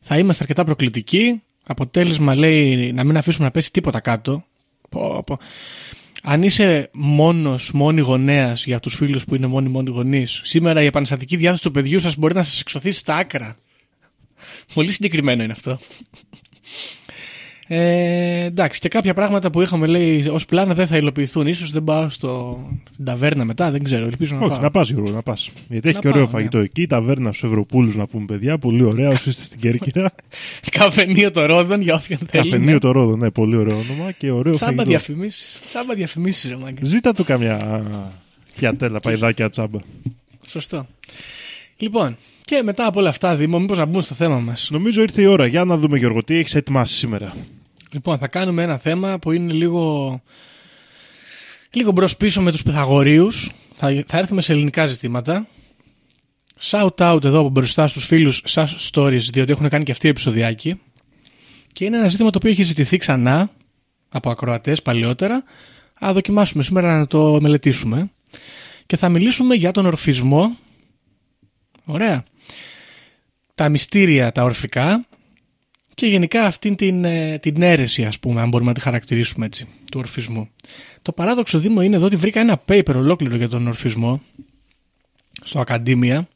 Θα 0.00 0.18
είμαστε 0.18 0.42
αρκετά 0.42 0.64
προκλητικοί. 0.64 1.42
Αποτέλεσμα 1.66 2.34
λέει 2.34 2.92
να 2.92 3.04
μην 3.04 3.16
αφήσουμε 3.16 3.44
να 3.44 3.50
πέσει 3.50 3.72
τίποτα 3.72 4.00
κάτω. 4.00 4.44
Πω, 4.88 5.22
πω. 5.26 5.38
Αν 6.26 6.42
είσαι 6.42 6.90
μόνος, 6.92 7.72
μόνη 7.72 8.00
γονέας 8.00 8.66
για 8.66 8.80
τους 8.80 8.94
φίλους 8.94 9.24
που 9.24 9.34
είναι 9.34 9.46
μόνοι 9.46 9.68
μόνοι 9.68 9.90
γονείς, 9.90 10.40
σήμερα 10.44 10.82
η 10.82 10.86
επαναστατική 10.86 11.36
διάθεση 11.36 11.62
του 11.62 11.70
παιδιού 11.70 12.00
σας 12.00 12.16
μπορεί 12.16 12.34
να 12.34 12.42
σας 12.42 12.60
εξωθήσει 12.60 12.98
στα 12.98 13.16
άκρα. 13.16 13.56
Πολύ 14.74 14.90
συγκεκριμένο 14.90 15.42
είναι 15.42 15.52
αυτό. 15.52 15.78
Ε, 17.66 18.44
εντάξει, 18.44 18.80
και 18.80 18.88
κάποια 18.88 19.14
πράγματα 19.14 19.50
που 19.50 19.60
είχαμε 19.60 19.86
λέει 19.86 20.26
ως 20.28 20.44
πλάνα 20.44 20.74
δεν 20.74 20.86
θα 20.86 20.96
υλοποιηθούν. 20.96 21.46
Ίσως 21.46 21.70
δεν 21.70 21.84
πάω 21.84 22.10
στο, 22.10 22.58
στην 22.92 23.04
ταβέρνα 23.04 23.44
μετά, 23.44 23.70
δεν 23.70 23.82
ξέρω. 23.82 24.04
Ελπίζω 24.04 24.34
να 24.34 24.40
Όχι, 24.40 24.50
πάω. 24.50 24.60
να 24.60 24.70
πας 24.70 24.90
Γιώργο, 24.90 25.10
να 25.10 25.22
πας. 25.22 25.50
Γιατί 25.68 25.86
έχει 25.88 25.96
Να 25.96 26.00
και 26.02 26.08
ωραίο 26.08 26.20
πάω, 26.22 26.30
ναι. 26.32 26.36
φαγητό 26.38 26.58
εκεί. 26.58 26.86
Ταβέρνα 26.86 27.32
στους 27.32 27.50
Ευρωπούλους 27.50 27.96
να 27.96 28.06
πούμε 28.06 28.24
παιδιά. 28.24 28.58
Πολύ 28.58 28.82
ωραία. 28.82 29.08
Όσοι 29.08 29.28
είστε 29.28 29.42
στην 29.44 29.60
Κέρκυρα. 29.60 30.12
Καφενείο 30.78 31.30
των 31.30 31.44
Ρόδων 31.44 31.80
για 31.80 31.94
όποιον 31.94 32.18
θέλει. 32.26 32.50
Καφενείο 32.50 32.78
το 32.78 32.90
Ρόδο, 32.90 33.16
ναι, 33.16 33.30
πολύ 33.30 33.56
ωραίο 33.56 33.76
όνομα 33.78 34.10
και 34.10 34.30
ωραίο 34.30 34.52
Τσάμπα 34.54 34.70
φαγητό. 34.72 34.88
διαφημίσεις. 34.88 35.62
Τσάμπα 35.66 35.94
διαφημίσεις, 35.94 36.50
ρε 36.50 36.56
μάγκα. 36.56 36.80
Ζήτα 36.84 37.12
του 37.14 37.24
καμιά 37.24 37.82
πιατέλα, 38.56 39.00
παϊδάκια 39.00 39.50
τσάμπα. 39.50 39.78
Σωστό. 40.46 40.86
Λοιπόν, 41.76 42.16
και 42.44 42.60
μετά 42.64 42.86
από 42.86 43.00
όλα 43.00 43.08
αυτά, 43.08 43.34
Δήμο, 43.36 43.58
μήπως 43.60 43.78
να 43.78 43.84
μπούμε 43.84 44.02
στο 44.02 44.14
θέμα 44.14 44.38
μας. 44.38 44.68
Νομίζω 44.72 45.02
ήρθε 45.02 45.22
η 45.22 45.26
ώρα. 45.26 45.46
Για 45.46 45.64
να 45.64 45.76
δούμε 45.76 45.98
Γιώργο, 45.98 46.24
τι 46.24 46.34
έχεις 46.36 46.54
ετοιμάσει 46.54 46.94
σήμερα. 46.94 47.32
Λοιπόν, 47.94 48.18
θα 48.18 48.28
κάνουμε 48.28 48.62
ένα 48.62 48.78
θέμα 48.78 49.18
που 49.18 49.32
είναι 49.32 49.52
λίγο. 49.52 50.22
λίγο 51.70 51.90
μπρος 51.90 52.16
πίσω 52.16 52.42
με 52.42 52.50
τους 52.50 52.62
Πυθαγορείου. 52.62 53.32
Θα, 53.74 54.04
θα 54.06 54.18
έρθουμε 54.18 54.42
σε 54.42 54.52
ελληνικά 54.52 54.86
ζητήματα. 54.86 55.46
Shout 56.60 56.94
out 56.96 57.24
εδώ 57.24 57.38
από 57.38 57.48
μπροστά 57.48 57.88
στους 57.88 58.04
φίλους 58.04 58.42
σας 58.44 58.90
stories, 58.92 59.20
διότι 59.32 59.52
έχουν 59.52 59.68
κάνει 59.68 59.84
και 59.84 59.92
αυτοί 59.92 60.08
επεισοδιάκι. 60.08 60.80
Και 61.72 61.84
είναι 61.84 61.96
ένα 61.96 62.08
ζήτημα 62.08 62.30
το 62.30 62.38
οποίο 62.38 62.50
έχει 62.50 62.62
ζητηθεί 62.62 62.96
ξανά 62.96 63.50
από 64.08 64.30
ακροατές 64.30 64.82
παλιότερα. 64.82 65.44
Α 66.04 66.10
δοκιμάσουμε 66.12 66.62
σήμερα 66.62 66.98
να 66.98 67.06
το 67.06 67.40
μελετήσουμε. 67.40 68.10
Και 68.86 68.96
θα 68.96 69.08
μιλήσουμε 69.08 69.54
για 69.54 69.70
τον 69.70 69.86
ορφισμό. 69.86 70.56
Ωραία. 71.84 72.24
Τα 73.54 73.68
μυστήρια 73.68 74.32
τα 74.32 74.42
ορφικά 74.42 75.06
και 75.94 76.06
γενικά 76.06 76.44
αυτήν 76.44 76.76
την, 76.76 77.04
ε, 77.04 77.38
την 77.38 77.62
αίρεση, 77.62 78.04
ας 78.04 78.18
πούμε, 78.18 78.40
αν 78.40 78.48
μπορούμε 78.48 78.68
να 78.68 78.76
τη 78.76 78.80
χαρακτηρίσουμε 78.80 79.46
έτσι, 79.46 79.66
του 79.90 79.98
ορφισμού. 80.00 80.48
Το 81.02 81.12
παράδοξο 81.12 81.58
Δήμο 81.58 81.80
είναι 81.80 81.96
εδώ 81.96 82.06
ότι 82.06 82.16
βρήκα 82.16 82.40
ένα 82.40 82.62
paper 82.68 82.94
ολόκληρο 82.94 83.36
για 83.36 83.48
τον 83.48 83.66
ορφισμό 83.66 84.22
στο 85.44 85.60
Ακαδήμια. 85.60 86.28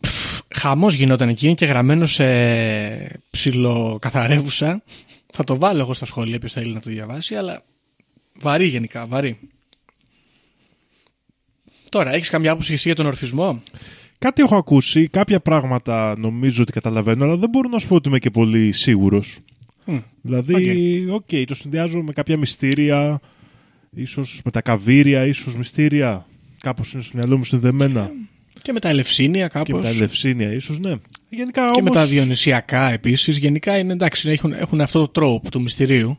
Πφ, 0.00 0.40
Χαμός 0.54 0.94
γινόταν 0.94 1.28
εκεί, 1.28 1.46
είναι 1.46 1.54
και 1.54 1.66
γραμμένος 1.66 2.12
σε 2.12 3.20
ψιλοκαθαρεύουσα. 3.30 4.82
Θα 5.32 5.44
το 5.44 5.58
βάλω 5.58 5.80
εγώ 5.80 5.94
στα 5.94 6.04
σχόλια, 6.04 6.38
ποιος 6.38 6.52
θέλει 6.52 6.72
να 6.72 6.80
το 6.80 6.90
διαβάσει, 6.90 7.34
αλλά 7.34 7.62
βαρύ 8.34 8.66
γενικά, 8.66 9.06
βαρύ. 9.06 9.38
Τώρα, 11.88 12.12
έχεις 12.12 12.28
καμιά 12.28 12.52
άποψη 12.52 12.72
εσύ 12.72 12.82
για 12.88 12.96
τον 12.96 13.06
ορφισμό; 13.06 13.62
Κάτι 14.22 14.42
έχω 14.42 14.56
ακούσει, 14.56 15.08
κάποια 15.08 15.40
πράγματα 15.40 16.14
νομίζω 16.18 16.62
ότι 16.62 16.72
καταλαβαίνω, 16.72 17.24
αλλά 17.24 17.36
δεν 17.36 17.48
μπορώ 17.48 17.68
να 17.68 17.78
σου 17.78 17.88
πω 17.88 17.94
ότι 17.94 18.08
είμαι 18.08 18.18
και 18.18 18.30
πολύ 18.30 18.72
σίγουρος. 18.72 19.38
Μμ, 19.84 19.98
Δηλαδή, 20.22 21.06
οκ, 21.10 21.28
το 21.46 21.54
συνδυάζω 21.54 22.02
με 22.02 22.12
κάποια 22.12 22.36
μυστήρια, 22.36 23.20
ίσως 23.90 24.40
με 24.44 24.50
τα 24.50 24.60
καβείρια, 24.60 25.26
ίσως 25.26 25.56
μυστήρια. 25.56 26.26
Κάπως 26.60 26.92
είναι 26.92 27.02
στο 27.02 27.16
μυαλό 27.16 27.36
μου 27.36 27.44
συνδεμένα. 27.44 28.10
Και 28.62 28.72
με 28.72 28.80
τα 28.80 28.88
ελευσίνια 28.88 29.46
Και 29.46 29.58
κάπως. 29.58 29.80
με 29.80 29.84
τα 29.84 29.88
ελευσίνια, 29.88 30.52
ίσως, 30.52 30.78
ναι. 30.78 30.94
Γενικά 31.28 31.70
Και 31.70 31.82
με 31.82 31.88
όμως, 31.88 31.96
τα 31.96 32.06
διονυσιακά 32.06 32.90
επίσης. 32.90 33.36
Γενικά 33.36 33.78
είναι 33.78 33.92
εντάξει, 33.92 34.30
έχουν, 34.30 34.52
έχουν 34.52 34.80
αυτό 34.80 34.98
το 34.98 35.08
τρόπο 35.08 35.50
του 35.50 35.60
μυστηρίου. 35.60 36.18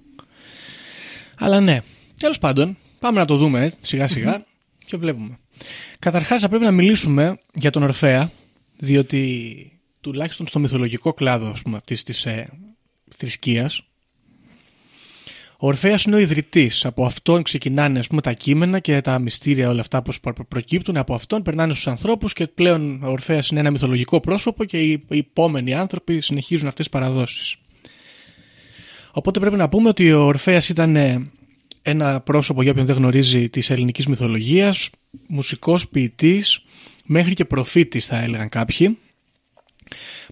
Αλλά 1.37 1.59
ναι. 1.59 1.79
Τέλος 2.19 2.37
πάντων, 2.37 2.77
πάμε 2.99 3.19
να 3.19 3.25
το 3.25 3.37
δούμε 3.37 3.71
σιγά 3.81 4.07
σιγά 4.07 4.45
και 4.85 4.97
βλέπουμε. 4.97 5.37
Καταρχάς 5.99 6.41
θα 6.41 6.49
πρέπει 6.49 6.63
να 6.63 6.71
μιλήσουμε 6.71 7.37
για 7.53 7.69
τον 7.71 7.83
Ορφέα, 7.83 8.31
διότι 8.77 9.71
τουλάχιστον 10.01 10.47
στο 10.47 10.59
μυθολογικό 10.59 11.13
κλάδο 11.13 11.49
ας 11.49 11.61
πούμε, 11.61 11.77
αυτής 11.77 12.03
της 12.03 12.25
ε, 12.25 12.49
θρησκείας, 13.17 13.83
ο 15.57 15.67
Ορφέας 15.67 16.03
είναι 16.03 16.15
ο 16.15 16.19
ιδρυτής. 16.19 16.85
Από 16.85 17.05
αυτόν 17.05 17.43
ξεκινάνε 17.43 17.99
ας 17.99 18.07
πούμε, 18.07 18.21
τα 18.21 18.33
κείμενα 18.33 18.79
και 18.79 19.01
τα 19.01 19.19
μυστήρια 19.19 19.69
όλα 19.69 19.81
αυτά 19.81 20.01
που 20.01 20.13
προ- 20.21 20.43
προκύπτουν. 20.47 20.97
Από 20.97 21.13
αυτόν 21.13 21.41
περνάνε 21.41 21.73
στους 21.73 21.87
ανθρώπους 21.87 22.33
και 22.33 22.47
πλέον 22.47 23.03
ο 23.03 23.09
Ορφέας 23.09 23.49
είναι 23.49 23.59
ένα 23.59 23.71
μυθολογικό 23.71 24.19
πρόσωπο 24.19 24.63
και 24.63 24.81
οι 24.81 25.03
οι 25.09 25.17
επόμενοι 25.17 25.73
άνθρωποι 25.73 26.21
συνεχίζουν 26.21 26.67
αυτές 26.67 26.87
τις 26.87 26.99
παραδόσεις. 26.99 27.55
Οπότε 29.11 29.39
πρέπει 29.39 29.55
να 29.55 29.69
πούμε 29.69 29.89
ότι 29.89 30.11
ο 30.11 30.21
Ορφέας 30.21 30.69
ήταν 30.69 30.95
ε, 30.95 31.31
ένα 31.81 32.21
πρόσωπο 32.21 32.61
για 32.61 32.71
όποιον 32.71 32.85
δεν 32.85 32.95
γνωρίζει 32.95 33.49
της 33.49 33.69
ελληνικής 33.69 34.07
μυθολογίας, 34.07 34.89
μουσικός, 35.27 35.87
ποιητής, 35.87 36.63
μέχρι 37.05 37.33
και 37.33 37.45
προφήτης 37.45 38.05
θα 38.05 38.17
έλεγαν 38.17 38.49
κάποιοι, 38.49 38.97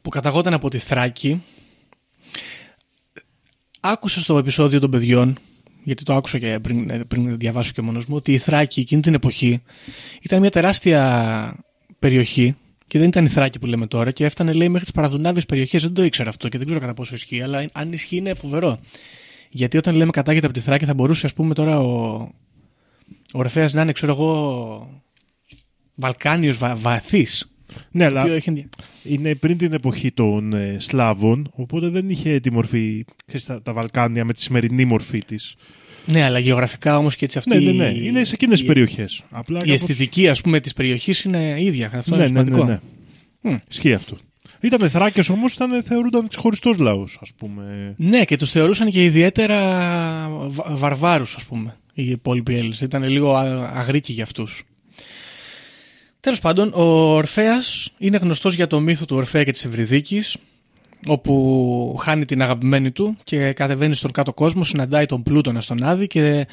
που 0.02 0.10
καταγόταν 0.10 0.54
από 0.54 0.70
τη 0.70 0.78
Θράκη. 0.78 1.44
Άκουσα 3.80 4.20
στο 4.20 4.38
επεισόδιο 4.38 4.80
των 4.80 4.92
παιδιών, 4.92 5.38
γιατί 5.84 6.04
το 6.04 6.16
άκουσα 6.16 6.40
και 6.40 6.60
πριν, 6.62 7.08
πριν 7.08 7.38
διαβάσω 7.38 7.72
και 7.72 7.82
μόνος 7.82 8.06
μου, 8.06 8.16
ότι 8.16 8.34
η 8.34 8.38
Θράκη 8.38 8.80
εκείνη 8.80 9.02
την 9.02 9.14
εποχή 9.14 9.62
ήταν 10.22 10.40
μια 10.40 10.50
τεράστια 10.50 11.56
περιοχή 12.00 12.56
και 12.88 13.00
δεν 13.00 13.08
ήταν 13.08 13.26
η 13.26 13.30
Θράκη 13.30 13.60
που 13.60 13.66
λέμε 13.66 13.88
τώρα 13.88 14.12
και 14.12 14.26
έφτανε 14.26 14.54
λέει 14.54 14.70
μέχρι 14.70 14.84
τις 14.84 14.94
παραδουνάβιες 14.94 15.46
περιοχές. 15.46 15.82
Δεν 15.82 15.94
το 15.94 16.04
ήξερα 16.04 16.30
αυτό 16.30 16.50
και 16.50 16.58
δεν 16.58 16.66
ξέρω 16.66 16.82
κατά 16.82 16.94
πόσο 16.94 17.16
ισχύει, 17.16 17.42
αλλά 17.42 17.70
αν 17.72 17.94
ισχύει 17.94 18.16
είναι 18.16 18.34
φοβερό. 18.34 18.80
Γιατί 19.50 19.78
όταν 19.78 19.96
λέμε 19.96 20.12
κατάγεται 20.12 20.46
από 20.46 20.56
τη 20.56 20.62
Θράκη 20.62 20.86
θα 20.86 20.94
μπορούσε 20.94 21.26
ας 21.26 21.34
πούμε 21.34 21.54
τώρα 21.54 21.80
ο, 21.80 22.28
ο 23.34 23.40
Ορφέας 23.40 23.74
να 23.74 23.82
είναι 23.82 23.92
ξέρω 23.92 24.12
εγώ 24.12 25.02
Βαλκάνιος 25.96 26.58
βα, 26.58 26.76
βαθύς. 26.76 27.46
Ναι, 27.92 28.04
το 28.10 28.10
οποίο 28.10 28.22
αλλά 28.24 28.36
έχει 28.36 28.50
ενδια- 28.50 28.70
είναι 29.04 29.36
πριν 29.36 29.58
την 29.58 29.74
εποχή 29.74 30.12
των 30.12 30.54
ε, 30.54 30.76
Σλάβων, 30.80 31.52
οπότε 31.56 31.90
δεν 31.90 32.10
είχε 32.10 32.40
τη 32.40 32.52
μορφή, 32.52 33.06
ξέρεις, 33.26 33.46
τα, 33.46 33.62
τα 33.62 33.74
Βαλκάνια 33.74 34.26
με 34.26 34.34
τη 34.34 34.42
σημερινή 34.42 34.86
μορφή 34.86 35.24
της. 35.26 35.56
Ναι, 36.06 36.24
αλλά 36.24 36.40
γεωγραφικά 36.40 36.98
όμως 36.98 37.16
και 37.16 37.26
έτσι 37.26 37.38
αυτή 37.38 37.50
Ναι, 37.58 37.72
ναι, 37.72 37.72
ναι. 37.72 37.98
Είναι 37.98 38.24
σε 38.24 38.34
εκείνες 38.34 38.54
τις 38.60 38.64
η- 38.64 38.68
περιοχές. 38.68 39.24
Απλά 39.30 39.58
Η 39.58 39.60
κάπως- 39.68 39.74
αισθητική 39.90 40.28
ας 40.30 40.42
πούμε 40.42 40.60
της 40.60 40.74
περιοχής 40.74 41.24
είναι 41.24 41.62
ίδια. 41.64 41.92
Αυτό 41.94 42.16
Ναι, 42.16 42.24
είναι 42.24 42.32
ναι, 42.32 42.44
ναι, 42.50 42.56
σημαντικό. 42.56 42.80
ναι. 43.42 43.52
Μμ. 43.54 43.58
Ισχύει 43.70 43.94
αυτό. 43.94 44.18
Ήταν 44.62 44.90
Θράκες 44.90 45.30
όμως, 45.30 45.54
ήταν, 45.54 45.84
θεωρούνταν 45.84 46.28
ξεχωριστός 46.28 46.78
λαός, 46.78 47.18
ας 47.22 47.32
πούμε. 47.38 47.94
Ναι, 47.98 48.26
και 48.26 48.38
τους 48.38 48.52
θεωρούσαν 48.52 48.90
και 48.92 49.04
ιδιαίτερα 49.04 49.58
βα- 50.48 50.76
βαρβάρους, 50.76 51.36
ας 51.36 51.44
πούμε, 51.44 51.78
οι 51.93 52.10
υπόλοιποι 52.10 52.55
Έλληνες. 52.55 52.81
Ήταν 52.81 53.03
λίγο 53.03 53.36
α- 53.36 53.71
αγρίκοι 53.75 54.13
για 54.13 54.24
αυτούς. 54.24 54.63
Τέλος 56.19 56.39
πάντων, 56.39 56.71
ο 56.74 56.83
Ορφέας 57.15 57.91
είναι 57.98 58.17
γνωστός 58.17 58.53
για 58.53 58.67
το 58.67 58.79
μύθο 58.79 59.05
του 59.05 59.15
Ορφέα 59.15 59.43
και 59.43 59.51
της 59.51 59.65
Ευρυδίκης, 59.65 60.38
όπου 61.05 61.98
χάνει 62.01 62.25
την 62.25 62.41
αγαπημένη 62.41 62.91
του 62.91 63.17
και 63.24 63.53
κατεβαίνει 63.53 63.95
στον 63.95 64.12
κάτω 64.12 64.33
κόσμο, 64.33 64.63
συναντάει 64.63 65.05
τον 65.05 65.24
Πλούτονα 65.24 65.62
στον 65.62 65.83
Άδη 65.83 66.07
και 66.07 66.48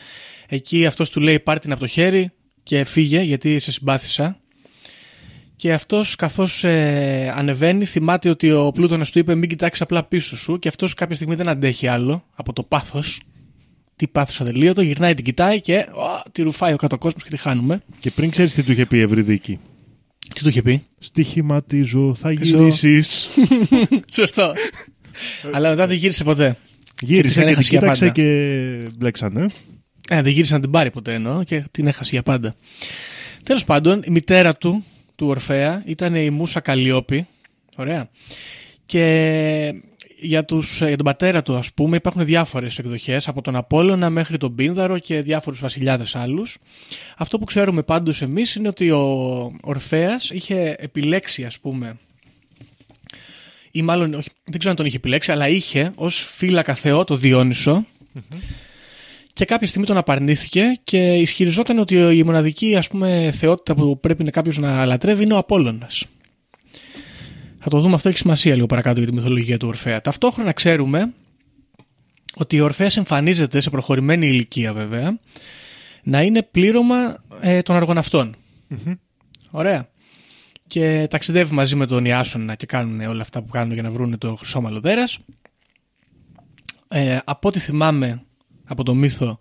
εκεί 0.49 0.87
αυτός 0.87 1.11
του 1.11 1.21
λέει 1.21 1.41
πάρ 1.41 1.59
την 1.59 1.73
από 1.73 1.81
το 1.81 1.87
χέρι 1.87 2.31
και 2.63 2.85
φύγε 2.85 3.21
γιατί 3.21 3.59
σε 3.59 3.73
συμπάθησα. 3.73 4.39
Και 5.57 5.73
αυτός 5.73 6.17
καθώς 6.17 6.65
ε, 6.65 7.33
ανεβαίνει 7.37 7.85
θυμάται 7.85 8.29
ότι 8.31 8.51
ο 8.51 8.73
Πλούτονας 8.73 9.11
του 9.11 9.19
είπε 9.19 9.35
μην 9.35 9.49
κοιτάξεις 9.49 9.83
απλά 9.83 10.05
πίσω 10.05 10.37
σου 10.37 10.59
και 10.59 10.69
αυτός 10.69 10.95
κάποια 10.95 11.15
στιγμή 11.15 11.35
δεν 11.35 11.49
αντέχει 11.49 11.87
άλλο 11.87 12.25
από 12.35 12.53
το 12.53 12.63
πάθος. 12.63 13.21
Τι 13.99 14.07
πάθος 14.07 14.41
ατελείωτο, 14.41 14.83
γυρνάει 14.83 15.15
την 15.15 15.25
κοιτάει 15.25 15.61
και 15.61 15.77
ο, 15.77 16.31
τη 16.33 16.43
ρουφάει 16.43 16.73
ο 16.73 16.77
κάτω 16.77 16.99
κόσμος 16.99 17.23
και 17.23 17.29
τη 17.29 17.37
χάνουμε. 17.37 17.83
Και 18.01 18.11
πριν 18.11 18.31
ξέρεις 18.31 18.55
τι 18.55 18.63
του 18.63 18.73
είχε 18.73 18.87
πει 18.87 18.99
η 18.99 19.01
Ευρυδίκη. 19.01 19.59
Τι 20.35 20.43
του 20.43 20.49
είχε 20.49 20.63
πει; 20.63 20.83
Στοιχηματίζω, 20.99 22.15
θα 22.15 22.31
Ζω. 22.31 22.39
γυρίσεις. 22.43 23.29
Σωστό. 24.17 24.53
Αλλά 25.53 25.69
μετά 25.69 25.87
δεν 25.87 25.97
γύρισε 25.97 26.25
ποτέ. 26.25 26.57
Γύρισε 27.01 27.41
την 27.45 27.49
και 27.49 27.49
την 27.49 27.49
έχασε 27.49 27.71
για 27.71 27.79
κοίταξε 27.79 28.05
πάντα. 28.05 28.13
και 28.13 28.97
μπλέξανε. 28.97 29.47
Ε, 30.09 30.23
δεν 30.23 30.33
γύρισε 30.33 30.55
να 30.55 30.61
την 30.61 30.71
πάρει 30.71 30.91
ποτέ 30.91 31.15
εννοώ 31.15 31.43
και 31.43 31.65
την 31.71 31.87
έχασε 31.87 32.11
για 32.13 32.23
πάντα. 32.23 32.55
Τέλος 33.43 33.65
πάντων, 33.65 34.03
η 34.05 34.11
μητέρα 34.11 34.57
του, 34.57 34.85
του 35.17 35.27
Ορφέα, 35.27 35.83
ήταν 35.87 36.15
η 36.15 36.31
Μούσα 36.31 36.61
Καλλιόπη. 36.61 37.27
Ωραία. 37.77 38.09
Και 38.87 39.75
για, 40.21 40.45
τους, 40.45 40.79
για 40.79 40.97
τον 40.97 41.05
πατέρα 41.05 41.43
του, 41.43 41.57
ας 41.57 41.73
πούμε, 41.73 41.97
υπάρχουν 41.97 42.25
διάφορες 42.25 42.79
εκδοχές, 42.79 43.29
από 43.29 43.43
τον 43.43 43.57
Απόλλωνα 43.57 44.11
μέχρι 44.11 44.39
τον 44.39 44.55
Πίνδαρο 44.55 44.99
και 44.99 45.23
διάφορους 45.23 45.61
βασιλιάδες 45.61 46.17
άλλους. 46.17 46.59
Αυτό 47.17 47.39
που 47.39 47.45
ξέρουμε 47.45 47.83
πάντως 47.83 48.23
εμείς 48.23 48.55
είναι 48.55 48.69
ότι 48.69 48.91
ο 48.91 49.53
Ορφέας 49.61 50.31
είχε 50.31 50.77
επιλέξει, 50.79 51.45
ας 51.45 51.59
πούμε, 51.59 51.97
ή 53.71 53.83
μάλλον, 53.83 54.15
όχι, 54.15 54.29
δεν 54.45 54.59
ξέρω 54.59 54.71
αν 54.71 54.77
τον 54.77 54.87
είχε 54.87 54.97
επιλέξει, 54.97 55.33
αλλά 55.33 55.49
είχε 55.49 55.93
ως 55.95 56.27
φύλακα 56.31 56.75
θεό 56.75 57.05
το 57.05 57.17
διονυσο 57.17 57.87
και 59.33 59.45
κάποια 59.45 59.67
στιγμή 59.67 59.87
τον 59.87 59.97
απαρνήθηκε 59.97 60.81
και 60.83 60.99
ισχυριζόταν 60.99 61.79
ότι 61.79 61.95
η 61.95 62.23
μοναδική 62.23 62.77
ας 62.77 62.89
πούμε, 62.89 63.35
θεότητα 63.39 63.75
που 63.75 64.01
πρέπει 64.01 64.25
να 64.25 64.31
κάποιος 64.31 64.59
να 64.59 64.85
λατρεύει 64.85 65.23
είναι 65.23 65.35
ο 65.35 65.39
Απόλλωνας. 65.39 66.05
Θα 67.71 67.77
το 67.77 67.83
δούμε 67.83 67.95
αυτό, 67.95 68.09
έχει 68.09 68.19
σημασία 68.19 68.55
λίγο 68.55 68.67
παρακάτω 68.67 68.99
για 68.99 69.09
τη 69.09 69.15
μυθολογία 69.15 69.59
του 69.59 69.69
Ορφέα. 69.69 70.01
Ταυτόχρονα 70.01 70.53
ξέρουμε 70.53 71.13
ότι 72.35 72.61
ο 72.61 72.65
Ορφέας 72.65 72.97
εμφανίζεται 72.97 73.61
σε 73.61 73.71
προχωρημένη 73.71 74.27
ηλικία 74.27 74.73
βέβαια 74.73 75.19
να 76.03 76.23
είναι 76.23 76.43
πλήρωμα 76.43 77.25
ε, 77.41 77.63
των 77.63 77.77
αργοναυτών. 77.77 78.37
Ωραία. 79.51 79.89
Και 80.67 81.07
ταξιδεύει 81.11 81.55
μαζί 81.55 81.77
με 81.77 81.87
τον 81.87 82.05
Ιάσονα 82.05 82.55
και 82.55 82.67
κάνουν 82.67 83.01
όλα 83.01 83.23
αυτά 83.23 83.43
που 83.43 83.49
κάνουν 83.49 83.73
για 83.73 83.83
να 83.83 83.91
βρουν 83.91 84.19
το 84.19 84.37
χρυσό 84.37 84.61
μαλλοδέρας. 84.61 85.19
Ε, 86.89 87.19
από 87.25 87.49
ό,τι 87.49 87.59
θυμάμαι 87.59 88.23
από 88.65 88.83
το 88.83 88.95
μύθο 88.95 89.39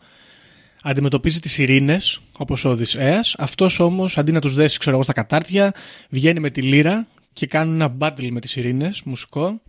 αντιμετωπίζει 0.82 1.40
τις 1.40 1.58
σειρήνες 1.58 2.22
όπως 2.38 2.66
ο 2.66 2.70
Οδυσσέας 2.70 3.36
αυτός 3.38 3.80
όμως 3.80 4.18
αντί 4.18 4.32
να 4.32 4.42
τους 4.42 4.54
δέσει 4.54 4.80
ξέρω 4.80 4.96
εγώ 4.96 5.04
στα 5.04 5.14
κατάρτια 5.14 5.74
βγαίνει 6.10 6.40
με 6.40 6.50
τη 6.50 6.62
λύρα 6.62 7.08
και 7.38 7.48
κάνουν 7.48 7.82
ένα 7.82 7.98
battle 8.00 8.30
με 8.30 8.40
τις 8.40 8.56
σειρήνες 8.56 9.02
μουσικό 9.04 9.62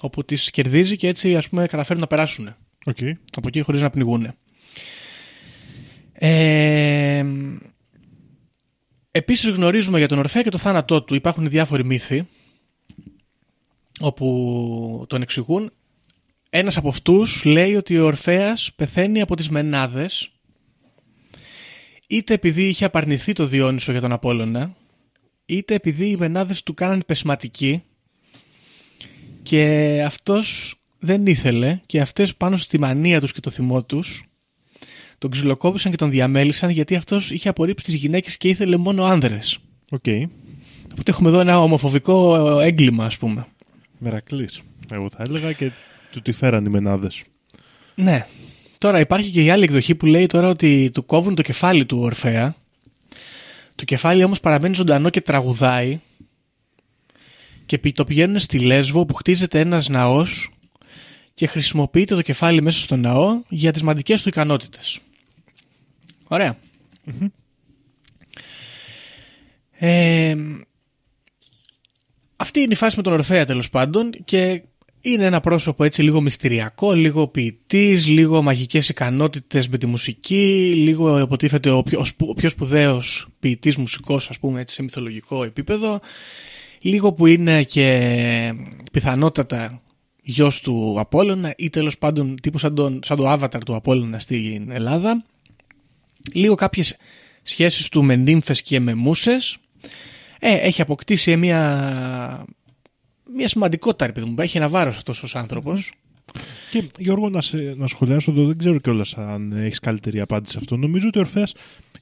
όπου 0.00 0.24
τις 0.24 0.50
κερδίζει 0.50 0.96
και 0.96 1.08
έτσι 1.08 1.36
ας 1.36 1.48
πούμε 1.48 1.66
καταφέρουν 1.66 2.00
να 2.00 2.06
περάσουν 2.06 2.54
Οκ. 2.84 2.96
από 3.36 3.48
εκεί 3.48 3.60
χωρίς 3.60 3.80
να 3.80 3.90
πνιγούν. 3.90 4.34
Ε, 6.12 7.24
επίσης 9.10 9.50
γνωρίζουμε 9.50 9.98
για 9.98 10.08
τον 10.08 10.18
Ορφέα 10.18 10.42
και 10.42 10.50
το 10.50 10.58
θάνατό 10.58 11.02
του. 11.02 11.14
Υπάρχουν 11.14 11.48
διάφοροι 11.48 11.84
μύθοι 11.84 12.28
όπου 14.00 15.04
τον 15.08 15.22
εξηγούν. 15.22 15.72
Ένας 16.50 16.76
από 16.76 16.88
αυτούς 16.88 17.44
λέει 17.44 17.74
ότι 17.74 17.98
ο 17.98 18.06
Ορφέας 18.06 18.72
πεθαίνει 18.76 19.20
από 19.20 19.36
τις 19.36 19.48
Μενάδες 19.48 20.30
είτε 22.06 22.34
επειδή 22.34 22.68
είχε 22.68 22.84
απαρνηθεί 22.84 23.32
το 23.32 23.46
Διόνυσο 23.46 23.92
για 23.92 24.00
τον 24.00 24.12
Απόλλωνα 24.12 24.76
είτε 25.46 25.74
επειδή 25.74 26.08
οι 26.08 26.16
Μενάδες 26.16 26.62
του 26.62 26.74
κάνανε 26.74 27.02
πεσματική 27.06 27.82
και 29.42 30.02
αυτός 30.06 30.74
δεν 30.98 31.26
ήθελε 31.26 31.80
και 31.86 32.00
αυτές 32.00 32.34
πάνω 32.36 32.56
στη 32.56 32.78
μανία 32.78 33.20
τους 33.20 33.32
και 33.32 33.40
το 33.40 33.50
θυμό 33.50 33.84
τους 33.84 34.24
τον 35.18 35.30
ξυλοκόπησαν 35.30 35.90
και 35.90 35.96
τον 35.96 36.10
διαμέλησαν 36.10 36.70
γιατί 36.70 36.94
αυτός 36.94 37.30
είχε 37.30 37.48
απορρίψει 37.48 37.84
τις 37.84 37.94
γυναίκες 37.94 38.36
και 38.36 38.48
ήθελε 38.48 38.76
μόνο 38.76 39.04
άνδρες. 39.04 39.58
Οκ. 39.90 40.04
Οπότε 40.92 41.10
έχουμε 41.10 41.28
εδώ 41.28 41.40
ένα 41.40 41.60
ομοφοβικό 41.60 42.36
έγκλημα 42.60 43.04
ας 43.04 43.16
πούμε. 43.16 43.46
Μερακλής. 43.98 44.62
Εγώ 44.90 45.08
θα 45.10 45.22
έλεγα 45.26 45.52
και 45.52 45.70
του 46.10 46.22
τη 46.22 46.32
φέραν 46.32 46.64
οι 46.64 46.68
μαινάδες. 46.68 47.22
Ναι. 47.94 48.26
Τώρα 48.78 49.00
υπάρχει 49.00 49.30
και 49.30 49.42
η 49.42 49.50
άλλη 49.50 49.64
εκδοχή 49.64 49.94
που 49.94 50.06
λέει 50.06 50.26
τώρα 50.26 50.48
ότι 50.48 50.90
του 50.92 51.06
κόβουν 51.06 51.34
το 51.34 51.42
κεφάλι 51.42 51.86
του 51.86 51.98
Ορφέα. 51.98 52.54
Το 53.76 53.84
κεφάλι 53.84 54.24
όμως 54.24 54.40
παραμένει 54.40 54.74
ζωντανό 54.74 55.10
και 55.10 55.20
τραγουδάει 55.20 56.00
και 57.66 57.78
πη- 57.78 57.94
το 57.94 58.04
πηγαίνουν 58.04 58.38
στη 58.38 58.58
Λέσβο 58.58 59.06
που 59.06 59.14
χτίζεται 59.14 59.60
ένας 59.60 59.88
ναός 59.88 60.50
και 61.34 61.46
χρησιμοποιείται 61.46 62.14
το 62.14 62.22
κεφάλι 62.22 62.62
μέσα 62.62 62.80
στο 62.80 62.96
ναό 62.96 63.42
για 63.48 63.72
τις 63.72 63.82
μαντικές 63.82 64.22
του 64.22 64.28
ικανότητες. 64.28 65.00
Ωραία. 66.28 66.58
Ε, 69.78 70.36
αυτή 72.36 72.60
είναι 72.60 72.72
η 72.72 72.76
φάση 72.76 72.96
με 72.96 73.02
τον 73.02 73.12
Ορφέα 73.12 73.44
τέλος 73.44 73.70
πάντων 73.70 74.10
και 74.24 74.62
είναι 75.12 75.24
ένα 75.24 75.40
πρόσωπο 75.40 75.84
έτσι 75.84 76.02
λίγο 76.02 76.20
μυστηριακό, 76.20 76.92
λίγο 76.92 77.26
ποιητής, 77.26 78.06
λίγο 78.06 78.42
μαγικές 78.42 78.88
ικανότητες 78.88 79.68
με 79.68 79.78
τη 79.78 79.86
μουσική, 79.86 80.72
λίγο 80.76 81.18
υποτίθεται 81.18 81.70
ο 81.70 81.82
πιο, 81.82 82.04
ο 82.18 82.34
πιο 82.34 82.48
σπουδαίος 82.48 83.28
ποιητής 83.40 83.76
μουσικός 83.76 84.30
ας 84.30 84.38
πούμε 84.38 84.60
έτσι 84.60 84.74
σε 84.74 84.82
μυθολογικό 84.82 85.44
επίπεδο, 85.44 86.00
λίγο 86.80 87.12
που 87.12 87.26
είναι 87.26 87.62
και 87.62 88.52
πιθανότατα 88.92 89.82
γιος 90.22 90.60
του 90.60 90.96
Απόλλωνα 90.98 91.54
ή 91.56 91.70
τέλος 91.70 91.98
πάντων 91.98 92.36
τύπου 92.42 92.58
σαν, 92.58 92.74
τον, 92.74 93.00
σαν 93.04 93.16
το 93.16 93.32
avatar 93.32 93.60
του 93.64 93.74
Απόλλωνα 93.74 94.18
στην 94.18 94.72
Ελλάδα. 94.72 95.24
Λίγο 96.32 96.54
κάποιες 96.54 96.96
σχέσεις 97.42 97.88
του 97.88 98.04
με 98.04 98.16
νύμφες 98.16 98.62
και 98.62 98.80
με 98.80 98.94
μουσες. 98.94 99.58
Ε, 100.38 100.54
έχει 100.54 100.82
αποκτήσει 100.82 101.36
μια, 101.36 102.44
μια 103.34 103.48
σημαντικότητα, 103.48 104.06
ρε 104.06 104.12
παιδί 104.12 104.26
μου. 104.26 104.34
Έχει 104.38 104.56
ένα 104.56 104.68
βάρος 104.68 104.96
αυτός 104.96 105.34
ο 105.34 105.38
άνθρωπος. 105.38 105.92
Και 106.70 106.84
Γιώργο, 106.98 107.28
να, 107.28 107.40
σε, 107.40 107.74
να 107.76 107.86
σχολιάσω 107.86 108.30
εδώ, 108.30 108.46
δεν 108.46 108.58
ξέρω 108.58 108.78
κιόλας 108.78 109.14
αν 109.16 109.52
έχεις 109.52 109.78
καλύτερη 109.78 110.20
απάντηση 110.20 110.52
σε 110.52 110.58
αυτό. 110.58 110.76
Νομίζω 110.76 111.08
ότι 111.08 111.18
ο 111.18 111.20
Ορφαία 111.20 111.46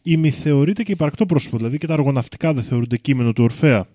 ημιθεωρείται 0.03 0.83
και 0.83 0.93
υπαρκτό 0.93 1.27
πρόσωπο. 1.27 1.57
Δηλαδή 1.57 1.79
και 1.79 1.87
τα 1.87 1.93
αργοναυτικά 1.93 2.53
δεν 2.53 2.63
θεωρούνται 2.63 2.97
κείμενο 2.97 3.33
του 3.33 3.45
Ορφαία. 3.45 3.87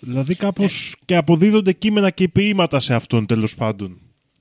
Δηλαδή 0.00 0.34
κάπως 0.34 0.96
και 1.04 1.16
αποδίδονται 1.16 1.72
κείμενα 1.72 2.10
και 2.10 2.28
ποίηματα 2.28 2.80
σε 2.80 2.94
αυτόν 2.94 3.26
τέλος 3.26 3.54
πάντων. 3.54 3.98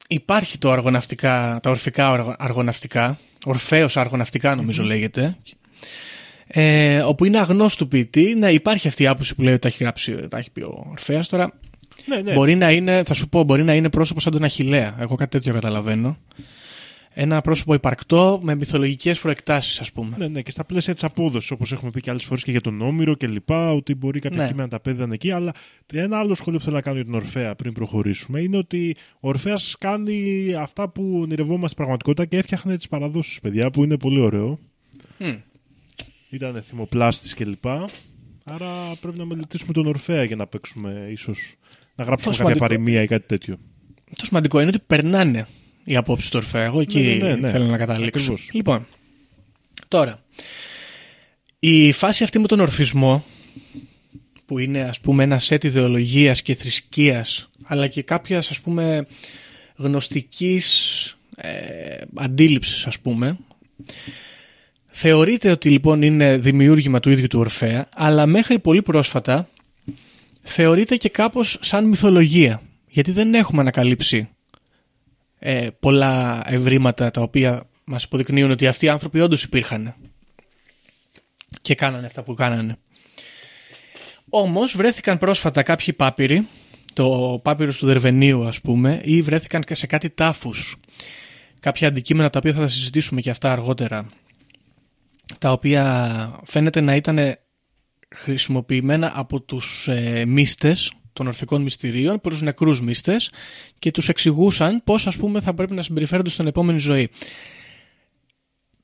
Υπάρχει 0.08 0.58
το 0.58 0.72
αργοναυτικά, 0.72 1.60
τα 1.64 1.70
ορφικά 1.70 2.10
αργο- 2.12 2.36
αργοναυτικά, 2.38 3.20
Ορφαίος 3.46 3.98
αργοναυτικά 3.98 4.56
νομίζω 4.56 4.84
λέγεται, 4.84 5.38
ε, 6.48 7.00
όπου 7.00 7.26
είναι 7.26 7.40
αγνώστου 7.40 7.88
ποιητή. 7.88 8.36
Ναι, 8.36 8.52
υπάρχει 8.52 8.88
αυτή 8.88 9.04
η 9.04 9.08
άποψη 9.08 9.36
που 9.36 9.42
λέει 9.42 9.54
ότι 9.54 9.62
τα 9.62 9.68
έχει, 9.68 9.84
γράψει, 9.84 10.28
τα 10.30 10.38
έχει 10.38 10.52
πει 10.52 10.62
ο 10.62 10.88
Ορφέας. 10.90 11.30
Τώρα 11.30 11.54
Ναι, 12.06 12.18
ναι. 12.22 12.34
μπορεί 12.34 12.56
να 12.56 12.72
είναι, 12.72 13.04
θα 13.06 13.14
σου 13.14 13.30
πω, 13.30 13.44
μπορεί 13.44 13.64
να 13.64 13.74
είναι 13.74 13.90
πρόσωπο 13.90 14.20
σαν 14.20 14.32
τον 14.32 14.44
Αχιλέα. 14.44 14.96
Εγώ 15.00 15.16
κάτι 15.16 15.32
τέτοιο 15.32 15.54
καταλαβαίνω. 15.54 16.18
Ένα 17.18 17.42
πρόσωπο 17.42 17.74
υπαρκτό 17.74 18.40
με 18.44 18.56
μυθολογικές 18.56 19.20
προεκτάσεις 19.20 19.80
ας 19.80 19.92
πούμε. 19.92 20.16
Ναι, 20.18 20.28
ναι, 20.28 20.42
και 20.42 20.52
στα 20.52 20.64
πλαίσια 20.66 20.94
της 20.94 21.04
απόδοσης, 21.04 21.52
όπως 21.52 21.72
έχουμε 21.72 21.92
πει 21.92 22.02
και 22.02 22.10
άλλες 22.10 22.24
φορές 22.24 22.44
και 22.44 22.52
για 22.52 22.62
τον 22.62 22.82
Όμηρο 22.82 23.16
και 23.16 23.28
λοιπά, 23.28 23.72
ότι 23.72 23.96
μπορεί 23.96 24.20
κάποια 24.20 24.42
Ναι. 24.42 24.48
κείμενα 24.48 24.64
να 24.64 24.70
τα 24.70 24.80
πέδαν 24.80 25.12
εκεί. 25.12 25.32
Αλλά 25.32 25.54
ένα 25.94 26.18
άλλο 26.18 26.34
σχόλιο 26.34 26.60
που 26.60 26.66
θέλω 26.66 26.76
να 26.76 26.82
κάνω 26.82 26.96
για 26.96 27.06
τον 27.06 27.14
Ορφαία 27.14 27.56
πριν 27.56 27.74
προχωρήσουμε 27.74 28.40
είναι 28.40 28.58
ότι 28.58 28.96
ο 29.20 29.28
Ορφαίας 29.28 29.76
κάνει 29.80 30.54
αυτά 30.60 30.90
που 30.90 31.20
ονειρευόμαστε 31.22 31.66
στην 31.66 31.78
πραγματικότητα 31.78 32.26
και 32.26 32.38
έφτιαχνε 32.38 32.78
τις 32.78 32.88
παραδόσεις, 32.88 33.40
παιδιά, 33.40 33.70
που 33.70 33.84
είναι 33.84 33.98
πολύ 33.98 34.20
ωραίο. 34.20 34.60
Μμ. 35.18 35.34
Ήταν 36.30 36.64
θυμοπλάστης 36.68 37.34
κλπ. 37.34 37.66
Άρα 38.46 38.72
πρέπει 39.02 39.18
να 39.18 39.26
μελετήσουμε 39.26 39.74
τον 39.74 39.86
Ορφαία 39.88 40.24
για 40.24 40.36
να 40.36 40.48
παίξουμε, 40.48 41.08
ίσως 41.12 41.56
να 41.96 42.04
γράψουμε 42.04 42.36
Το 42.36 42.44
κάποια 42.44 42.56
σημαντικό. 42.56 42.66
παροιμία 42.68 43.02
ή 43.02 43.08
κάτι 43.08 43.26
τέτοιο. 43.28 43.58
Το 44.16 44.26
σημαντικό 44.26 44.60
είναι 44.60 44.70
ότι 44.70 44.80
περνάνε 44.88 45.48
οι 45.84 45.96
απόψεις 45.96 46.30
του 46.30 46.38
Ορφέα. 46.42 46.64
Εγώ 46.64 46.80
εκεί 46.80 47.00
Ναι, 47.00 47.14
ναι, 47.14 47.30
ναι, 47.30 47.36
ναι. 47.36 47.52
θέλω 47.52 47.66
να 47.66 47.78
καταλήξω. 47.78 48.22
Ακριβώς. 48.32 48.50
Λοιπόν, 48.54 48.88
τώρα, 49.88 50.24
η 51.60 51.92
φάση 51.92 52.24
αυτή 52.24 52.40
με 52.40 52.48
τον 52.48 52.60
ορφισμό, 52.60 53.24
που 54.46 54.60
είναι 54.60 54.82
ας 54.82 55.00
πούμε 55.00 55.24
ένα 55.24 55.40
σετ 55.40 55.64
ιδεολογίας 55.64 56.42
και 56.42 56.56
θρησκείας, 56.56 57.50
αλλά 57.64 57.88
και 57.88 58.02
κάποιας 58.02 58.50
ας 58.50 58.60
πούμε 58.60 59.08
γνωστικής 59.76 61.18
ε, 61.36 61.50
αντίληψης 62.16 62.88
ας 62.88 63.00
πούμε, 63.00 63.38
θεωρείται 64.86 65.52
ότι 65.52 65.70
λοιπόν 65.70 66.02
είναι 66.02 66.38
δημιούργημα 66.38 67.00
του 67.00 67.10
ίδιου 67.10 67.28
του 67.28 67.40
Ορφέα, 67.40 67.90
αλλά 67.94 68.26
μέχρι 68.26 68.60
πολύ 68.60 68.82
πρόσφατα 68.82 69.50
θεωρείται 70.46 70.96
και 70.96 71.10
κάπως 71.10 71.58
σαν 71.62 71.88
μυθολογία, 71.88 72.62
γιατί 72.88 73.12
δεν 73.12 73.34
έχουμε 73.34 73.62
ανακαλύψει 73.62 74.30
ε, 75.40 75.68
πολλά 75.80 76.44
ευρήματα 76.46 77.12
τα 77.12 77.22
οποία 77.22 77.70
μας 77.84 78.04
υποδεικνύουν 78.04 78.52
ότι 78.52 78.68
αυτοί 78.68 78.86
οι 78.86 78.90
άνθρωποι 78.90 79.20
όντως 79.20 79.44
υπήρχαν 79.44 79.96
και 81.62 81.76
κάνανε 81.76 82.06
αυτά 82.06 82.24
που 82.24 82.34
κάνανε. 82.34 82.78
Όμως 84.30 84.76
βρέθηκαν 84.76 85.18
πρόσφατα 85.18 85.64
κάποιοι 85.64 85.94
πάπυροι, 85.94 86.48
το 86.94 87.40
πάπυρος 87.44 87.78
του 87.78 87.86
Δερβενίου 87.86 88.48
ας 88.48 88.62
πούμε, 88.62 89.02
ή 89.04 89.22
βρέθηκαν 89.22 89.62
και 89.62 89.76
σε 89.76 89.88
κάτι 89.88 90.10
τάφους, 90.10 90.76
κάποια 91.60 91.88
αντικείμενα 91.88 92.30
τα 92.30 92.40
οποία 92.40 92.54
θα 92.54 92.60
τα 92.60 92.68
συζητήσουμε 92.68 93.22
και 93.22 93.30
αυτά 93.30 93.52
αργότερα, 93.52 94.10
τα 95.38 95.52
οποία 95.52 96.40
φαίνεται 96.44 96.82
να 96.82 96.96
ήταν 96.96 97.38
χρησιμοποιημένα 98.16 99.12
από 99.16 99.42
τους 99.42 99.88
ε, 99.88 100.26
μύστες 100.26 100.92
των 101.14 101.28
ορθικών 101.28 101.62
μυστηρίων 101.62 102.22
προς 102.22 102.42
νεκρούς 102.42 102.82
μύστες 102.82 103.32
και 103.80 103.92
τους 103.92 104.10
εξηγούσαν 104.10 104.82
πώς 104.84 105.08
ας 105.08 105.16
πούμε 105.18 105.40
θα 105.40 105.54
πρέπει 105.54 105.74
να 105.74 105.82
συμπεριφέρονται 105.82 106.30
στην 106.30 106.48
επόμενη 106.48 106.80
ζωή. 106.80 107.10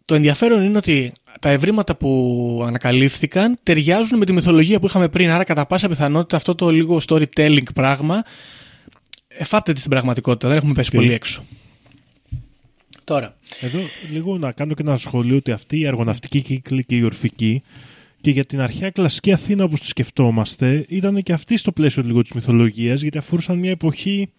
Το 0.05 0.15
ενδιαφέρον 0.15 0.63
είναι 0.63 0.77
ότι 0.77 1.13
τα 1.39 1.49
ευρήματα 1.49 1.95
που 1.95 2.63
ανακαλύφθηκαν 2.65 3.57
ταιριάζουν 3.63 4.17
με 4.17 4.25
τη 4.25 4.33
μυθολογία 4.33 4.79
που 4.79 4.85
είχαμε 4.85 5.09
πριν, 5.09 5.29
άρα 5.29 5.43
κατά 5.43 5.65
πάσα 5.65 5.89
πιθανότητα 5.89 6.35
αυτό 6.35 6.55
το 6.55 6.69
λίγο 6.69 7.01
storytelling 7.07 7.73
πράγμα 7.73 8.23
εφάπτεται 9.27 9.79
στην 9.79 9.91
πραγματικότητα, 9.91 10.47
δεν 10.47 10.57
έχουμε 10.57 10.73
πέσει 10.73 10.89
Οκ. 10.93 11.01
πολύ 11.01 11.13
έξω. 11.13 11.43
Τώρα, 13.03 13.35
Εδώ 13.59 13.79
λίγο 14.11 14.37
να 14.37 14.51
κάνω 14.51 14.73
και 14.73 14.81
ένα 14.81 14.97
σχόλιο 14.97 15.35
ότι 15.35 15.51
αυτοί 15.51 15.79
οι 15.79 15.87
αργοναυτικοί 15.87 16.41
κύκλοι 16.41 16.83
και 16.83 16.95
οι 16.95 17.03
ορφικοί 17.03 17.63
και 18.21 18.31
για 18.31 18.45
την 18.45 18.61
αρχαία 18.61 18.89
κλασική 18.89 19.31
Αθήνα 19.31 19.63
όπως 19.63 19.79
τη 19.79 19.87
σκεφτόμαστε 19.87 20.85
ήταν 20.87 21.23
και 21.23 21.33
αυτή 21.33 21.57
στο 21.57 21.71
πλαίσιο 21.71 22.03
λίγο 22.03 22.21
της 22.21 22.31
μυθολογίας 22.31 23.01
γιατί 23.01 23.17
αφορούσαν 23.17 23.57
μια 23.57 23.71
εποχή 23.71 24.31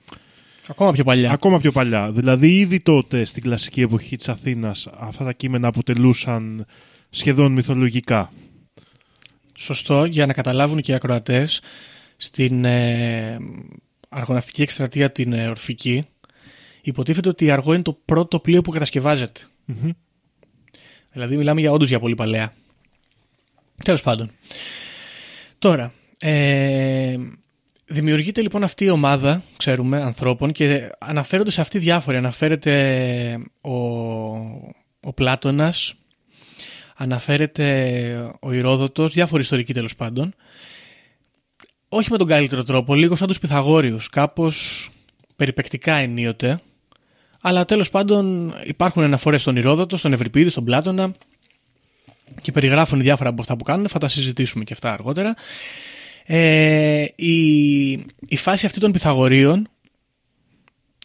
ακόμα 0.69 0.93
πιο 0.93 1.05
παλιά. 1.05 1.33
ακόμα 1.33 1.59
πιο 1.59 1.73
παλιά. 1.73 2.13
Δηλαδή 2.13 2.59
ήδη 2.59 2.81
τότε 2.81 3.25
στην 3.25 3.43
κλασική 3.43 3.81
εποχή 3.81 4.17
της 4.17 4.29
Αθήνας 4.29 4.89
αυτά 4.99 5.25
τα 5.25 5.33
κείμενα 5.33 5.69
αποτελούσαν 5.69 6.67
σχεδόν 7.11 7.53
μυθολογικά. 7.53 8.33
Σωστό, 9.57 10.05
για 10.05 10.27
να 10.27 10.33
καταλάβουν 10.33 10.81
και 10.81 10.93
οι 10.93 10.95
ακροατές, 10.95 11.61
στην 12.17 12.65
ε, 12.65 13.39
αργοναυτική 14.09 14.63
εκστρατεία 14.63 15.13
την 15.13 15.33
ε, 15.33 15.49
ορφική, 15.49 16.07
υποτίθεται 16.83 17.29
ότι 17.29 17.45
η 17.45 17.51
αργό 17.51 17.73
είναι 17.73 17.83
το 17.83 17.99
πρώτο 18.05 18.39
πλοίο 18.39 18.63
που 18.63 18.71
κατασκευάζεται. 18.71 19.41
Μμμ. 19.65 19.91
Δηλαδή 21.13 21.37
μιλάμε 21.37 21.61
για 21.61 21.73
όντως 21.73 21.89
για 21.89 21.99
πολύ 21.99 22.15
παλαιά. 22.15 22.55
Τέλος 23.85 24.03
πάντων. 24.03 24.31
Τώρα, 25.59 25.93
ε, 26.19 27.17
δημιουργείται 27.87 28.43
λοιπόν 28.43 28.63
αυτή 28.63 28.85
η 28.85 28.91
ομάδα, 28.91 29.43
ξέρουμε, 29.57 30.03
ανθρώπων 30.03 30.53
και 30.53 30.91
αναφέρονται 30.99 31.51
σε 31.51 31.61
αυτή 31.61 31.79
διάφοροι. 31.79 32.17
Αναφέρεται 32.17 33.39
ο, 33.61 33.77
ο 35.01 35.13
Πλάτωνας, 35.15 35.95
αναφέρεται 36.97 38.37
ο 38.41 38.53
Ηρόδοτος, 38.53 39.13
διάφοροι 39.13 39.43
ιστορικοί 39.43 39.73
τέλος 39.73 39.97
πάντων. 39.97 40.35
Όχι 41.89 42.11
με 42.11 42.17
τον 42.19 42.27
καλύτερο 42.27 42.65
τρόπο, 42.65 42.95
λίγο 42.95 43.17
σαν 43.17 43.29
τους 43.29 43.39
Πυθαγόριους, 43.39 44.09
κάπως 44.09 44.89
περιπεκτικά 45.37 45.95
ενίοτε. 45.95 46.61
Αλλά 47.41 47.65
τέλος 47.65 47.91
πάντων 47.91 48.55
υπάρχουν 48.65 49.03
αναφορές 49.03 49.41
στον 49.41 49.57
Ηρόδοτο, 49.57 49.97
στον 49.97 50.13
Ευρυπίδη, 50.13 50.51
στον 50.51 50.65
Πλάτωνα 50.65 51.15
και 52.41 52.53
περιγράφουν 52.53 53.01
διάφορα 53.01 53.29
από 53.29 53.41
αυτά 53.41 53.57
που 53.57 53.65
κάνουν. 53.65 53.89
Θα 53.89 53.99
τα 53.99 54.09
συζητήσουμε 54.09 54.65
και 54.65 54.73
αυτά 54.73 54.93
αργότερα. 54.93 55.35
Ε, 56.25 57.05
η, 57.15 57.91
η 58.29 58.37
φάση 58.37 58.67
αυτή 58.67 58.81
των 58.81 58.93
Πυθαγορίων 58.93 59.69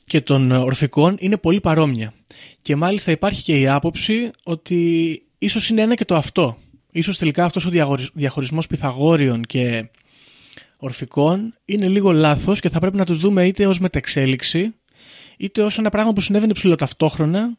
και 0.05 0.21
των 0.21 0.51
ορφικών 0.51 1.15
είναι 1.19 1.37
πολύ 1.37 1.59
παρόμοια. 1.59 2.13
Και 2.61 2.75
μάλιστα 2.75 3.11
υπάρχει 3.11 3.43
και 3.43 3.59
η 3.59 3.67
άποψη 3.67 4.31
ότι 4.43 5.21
ίσως 5.37 5.69
είναι 5.69 5.81
ένα 5.81 5.95
και 5.95 6.05
το 6.05 6.15
αυτό. 6.15 6.57
Ίσως 6.91 7.17
τελικά 7.17 7.45
αυτός 7.45 7.65
ο 7.65 7.69
διαχωρι- 7.69 8.09
διαχωρισμός 8.13 8.67
Πυθαγόριων 8.67 9.41
και 9.41 9.89
ορφικών 10.77 11.53
είναι 11.65 11.87
λίγο 11.87 12.11
λάθος 12.11 12.59
και 12.59 12.69
θα 12.69 12.79
πρέπει 12.79 12.97
να 12.97 13.05
τους 13.05 13.19
δούμε 13.19 13.47
είτε 13.47 13.67
ως 13.67 13.79
μετεξέλιξη 13.79 14.73
είτε 15.37 15.61
ως 15.63 15.77
ένα 15.77 15.89
πράγμα 15.89 16.13
που 16.13 16.21
συνέβαινε 16.21 16.53
ψηλοταυτόχρονα 16.53 17.57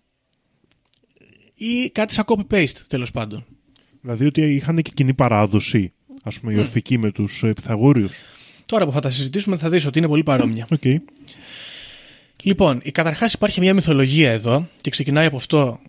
ή 1.55 1.91
κάτι 1.91 2.13
σαν 2.13 2.25
copy-paste 2.29 2.81
τέλος 2.89 3.11
πάντων. 3.11 3.47
Δηλαδή 4.01 4.27
ότι 4.27 4.41
είχαν 4.55 4.83
και 4.83 4.91
κοινή 4.95 5.15
παράδοση, 5.15 5.93
ας 6.23 6.41
πούμε, 6.41 6.53
οι 6.53 6.59
ορφικοί 6.59 6.99
με 6.99 7.13
τους 7.13 7.43
ε, 7.43 7.53
Πυθαγόρειους. 7.53 8.17
Τώρα 8.67 8.85
που 8.85 8.93
θα 8.93 9.01
τα 9.01 9.11
συζητήσουμε 9.11 9.57
θα 9.57 9.69
δεις 9.71 9.87
ότι 9.87 9.99
είναι 9.99 10.09
πολύ 10.09 10.23
παρόμοια. 10.23 10.67
Οκ. 10.73 10.83
Λοιπόν, 12.43 12.81
η- 12.83 12.91
καταρχάς 12.91 13.33
υπάρχει 13.33 13.61
μια 13.61 13.75
μυθολογία 13.75 14.31
εδώ 14.31 14.69
και 14.81 14.91
ξεκινάει 14.91 15.27
από 15.27 15.37
αυτό 15.37 15.81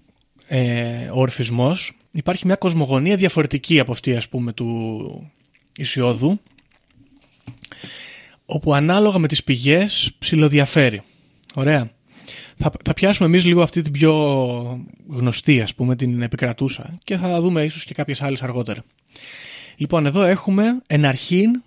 ε, 0.47 1.09
ο 1.13 1.19
ορφισμός. 1.19 1.93
Υπάρχει 2.11 2.45
μια 2.45 2.55
κοσμογονία 2.55 3.15
διαφορετική 3.15 3.79
από 3.79 3.91
αυτή 3.91 4.15
ας 4.15 4.29
πούμε 4.29 4.53
του 4.53 5.31
Ησιόδου 5.77 6.39
όπου 8.45 8.73
ανάλογα 8.73 9.17
με 9.17 9.27
τις 9.27 9.43
πηγές 9.43 10.11
ψιλοδιαφέρει. 10.19 11.01
Ωραία. 11.53 11.91
Θα, 12.61 12.71
θα 12.83 12.93
πιάσουμε 12.93 13.27
εμείς 13.27 13.45
λίγο 13.45 13.61
αυτή 13.61 13.81
την 13.81 13.91
πιο 13.91 14.13
γνωστή 15.07 15.61
ας 15.61 15.75
πούμε 15.75 15.95
την 15.95 16.21
επικρατούσα 16.21 16.97
και 17.03 17.17
θα 17.17 17.39
δούμε 17.39 17.63
ίσως 17.63 17.83
και 17.83 17.93
κάποιες 17.93 18.21
άλλες 18.21 18.41
αργότερα. 18.41 18.83
Λοιπόν 19.75 20.05
εδώ 20.05 20.23
έχουμε 20.23 20.81
εν 20.87 21.05
αρχήν 21.05 21.61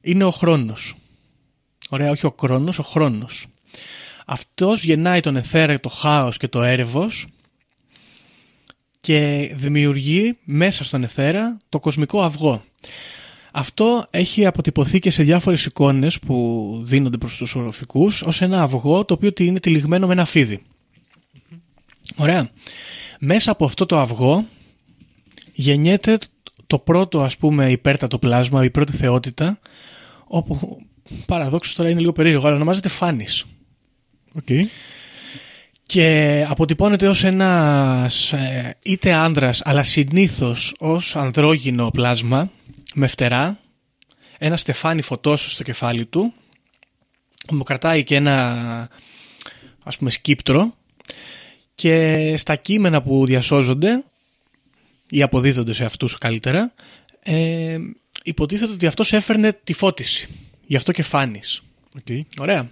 είναι 0.00 0.24
ο 0.24 0.30
χρόνος. 0.30 0.94
Ωραία, 1.88 2.10
όχι 2.10 2.26
ο 2.26 2.34
χρόνος, 2.40 2.78
ο 2.78 2.82
χρόνος. 2.82 3.46
Αυτός 4.26 4.84
γεννάει 4.84 5.20
τον 5.20 5.36
εθέρα, 5.36 5.80
το 5.80 5.88
χάος 5.88 6.36
και 6.36 6.48
το 6.48 6.62
έρευος 6.62 7.26
και 9.00 9.50
δημιουργεί 9.54 10.38
μέσα 10.44 10.84
στον 10.84 11.02
εθέρα 11.02 11.56
το 11.68 11.80
κοσμικό 11.80 12.22
αυγό. 12.22 12.64
Αυτό 13.52 14.06
έχει 14.10 14.46
αποτυπωθεί 14.46 14.98
και 14.98 15.10
σε 15.10 15.22
διάφορες 15.22 15.64
εικόνες 15.64 16.18
που 16.18 16.80
δίνονται 16.84 17.16
προς 17.16 17.36
τους 17.36 17.54
οροφικούς 17.54 18.22
ως 18.22 18.40
ένα 18.40 18.62
αυγό 18.62 19.04
το 19.04 19.14
οποίο 19.14 19.30
είναι 19.38 19.60
τυλιγμένο 19.60 20.06
με 20.06 20.12
ένα 20.12 20.24
φίδι. 20.24 20.62
Ωραία. 22.16 22.50
Μέσα 23.18 23.50
από 23.50 23.64
αυτό 23.64 23.86
το 23.86 23.98
αυγό 23.98 24.46
γεννιέται 25.52 26.18
το 26.66 26.78
πρώτο 26.78 27.22
ας 27.22 27.36
πούμε 27.36 27.70
υπέρτατο 27.70 28.18
πλάσμα, 28.18 28.64
η 28.64 28.70
πρώτη 28.70 28.92
θεότητα 28.92 29.58
όπου 30.26 30.78
παραδόξως 31.26 31.74
τώρα 31.74 31.90
είναι 31.90 32.00
λίγο 32.00 32.12
περίεργο 32.12 32.46
αλλά 32.46 32.56
ονομάζεται 32.56 32.88
Φάνης. 32.88 33.44
Οκ. 34.34 34.48
Και 35.82 36.44
αποτυπώνεται 36.48 37.08
ως 37.08 37.24
ένας 37.24 38.32
ε, 38.32 38.76
είτε 38.82 39.12
άνδρας 39.12 39.62
αλλά 39.64 39.82
συνήθως 39.82 40.74
ως 40.78 41.16
ανδρόγυνο 41.16 41.90
πλάσμα 41.90 42.50
με 42.94 43.06
φτερά, 43.06 43.58
ένα 44.38 44.56
στεφάνι 44.56 45.02
φωτός 45.02 45.52
στο 45.52 45.62
κεφάλι 45.62 46.06
του, 46.06 46.32
μου 47.50 47.62
κρατάει 47.62 48.04
και 48.04 48.14
ένα 48.14 48.88
ας 49.84 49.96
πούμε 49.96 50.10
σκήπτρο 50.10 50.74
και 51.74 52.34
στα 52.36 52.56
κείμενα 52.56 53.02
που 53.02 53.26
διασώζονται 53.26 54.04
ή 55.10 55.22
αποδίδονται 55.22 55.72
σε 55.72 55.84
αυτούς 55.84 56.18
καλύτερα 56.18 56.72
ε, 57.22 57.78
υποτίθεται 58.22 58.72
ότι 58.72 58.86
αυτός 58.86 59.12
έφερνε 59.12 59.52
τη 59.52 59.72
φώτιση. 59.72 60.28
Γι' 60.66 60.76
αυτό 60.76 60.92
και 60.92 61.02
φάνης. 61.02 61.62
Οκ. 61.96 62.26
Ωραία. 62.38 62.70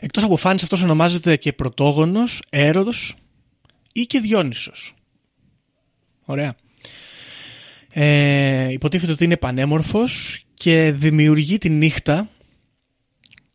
Εκτός 0.00 0.22
από 0.22 0.36
φάνης 0.36 0.62
αυτός 0.62 0.82
ονομάζεται 0.82 1.36
και 1.36 1.52
πρωτόγονος, 1.52 2.42
έρωτας 2.50 3.14
ή 3.92 4.06
και 4.06 4.20
διόνυσος. 4.20 4.94
Ωραία. 6.24 6.56
Ε, 8.00 8.72
υποτίθεται 8.72 9.12
ότι 9.12 9.24
είναι 9.24 9.36
πανέμορφος 9.36 10.44
και 10.54 10.92
δημιουργεί 10.92 11.58
τη 11.58 11.68
νύχτα 11.68 12.28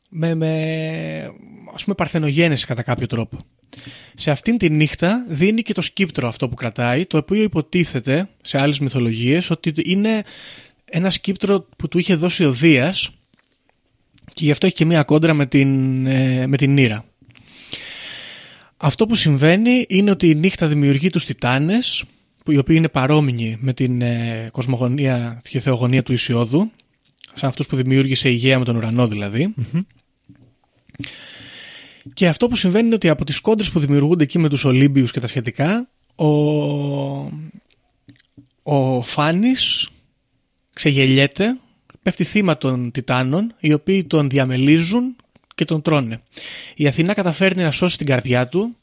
με, 0.10 0.36
με 0.36 0.52
ας 1.74 1.84
πούμε 1.84 1.96
παρθενογένεση 1.96 2.66
κατά 2.66 2.82
κάποιο 2.82 3.08
τρόπο. 3.08 3.38
Σε 4.16 4.32
αυτήν 4.32 4.58
τη 4.58 4.70
νύχτα 4.70 5.26
δίνει 5.30 5.62
και 5.62 5.74
το 5.74 5.82
σκύπτρο 5.82 6.28
αυτό 6.28 6.50
που 6.50 6.56
κρατάει, 6.56 7.06
το 7.06 7.18
οποίο 7.18 7.44
υποτίθεται 7.44 8.30
σε 8.42 8.60
άλλες 8.60 8.80
μυθολογίες 8.80 9.50
ότι 9.50 9.74
είναι 9.84 10.24
ένα 10.86 11.10
σκύπτρο 11.10 11.68
που 11.78 11.88
του 11.88 11.98
είχε 11.98 12.16
δώσει 12.16 12.46
ο 12.46 12.52
Δίας 12.52 13.10
και 14.34 14.46
γι' 14.46 14.52
αυτό 14.52 14.66
έχει 14.66 14.76
και 14.76 14.86
μία 14.86 15.04
κόντρα 15.04 15.34
με 15.34 15.46
την, 15.46 16.06
ε, 16.06 16.48
με 16.48 16.58
την 16.58 16.78
Ήρα. 16.78 17.06
Αυτό 18.78 19.06
που 19.06 19.16
συμβαίνει 19.16 19.86
είναι 19.90 20.12
ότι 20.12 20.30
η 20.30 20.36
νύχτα 20.36 20.68
δημιουργεί 20.68 21.10
τους 21.10 21.26
Τιτάνες, 21.26 22.04
που 22.04 22.13
οι 22.48 22.58
οποίοι 22.58 22.76
είναι 22.80 22.90
παρόμοιοι 22.90 23.58
με 23.62 23.74
την 23.74 24.02
ε, 24.02 24.50
κοσμογονία 24.52 25.42
και 25.50 25.60
θεογονία 25.60 26.04
του 26.04 26.14
Ισιώδου, 26.14 26.72
σαν 27.34 27.50
αυτούς 27.50 27.68
που 27.68 27.76
δημιούργησε 27.76 28.30
η 28.30 28.34
Γαία 28.34 28.60
με 28.60 28.66
τον 28.66 28.76
ουρανό 28.76 29.08
δηλαδή. 29.08 29.54
Και 32.14 32.28
αυτό 32.28 32.48
που 32.48 32.56
συμβαίνει 32.56 32.86
είναι 32.86 32.96
ότι 32.96 33.10
από 33.10 33.26
τις 33.26 33.40
κόντρες 33.40 33.70
που 33.70 33.80
δημιουργούνται 33.80 34.24
εκεί 34.24 34.40
με 34.40 34.50
τους 34.50 34.64
Ολύμπιους 34.64 35.12
και 35.12 35.20
τα 35.20 35.28
σχετικά, 35.28 35.88
ο, 36.16 36.28
ο 38.64 39.02
Φάνης 39.02 39.90
ξεγελιέται, 40.74 41.58
πέφτει 42.04 42.24
θύμα 42.24 42.58
των 42.58 42.92
Τιτάνων, 42.92 43.54
οι 43.60 43.74
οποίοι 43.74 44.04
τον 44.04 44.30
διαμελίζουν 44.30 45.16
και 45.56 45.66
τον 45.66 45.82
τρώνε. 45.82 46.22
Η 46.76 46.88
Αθηνά 46.88 47.14
καταφέρνει 47.14 47.64
να 47.64 47.72
σώσει 47.72 47.98
την 47.98 48.06
καρδιά 48.06 48.48
του 48.48 48.76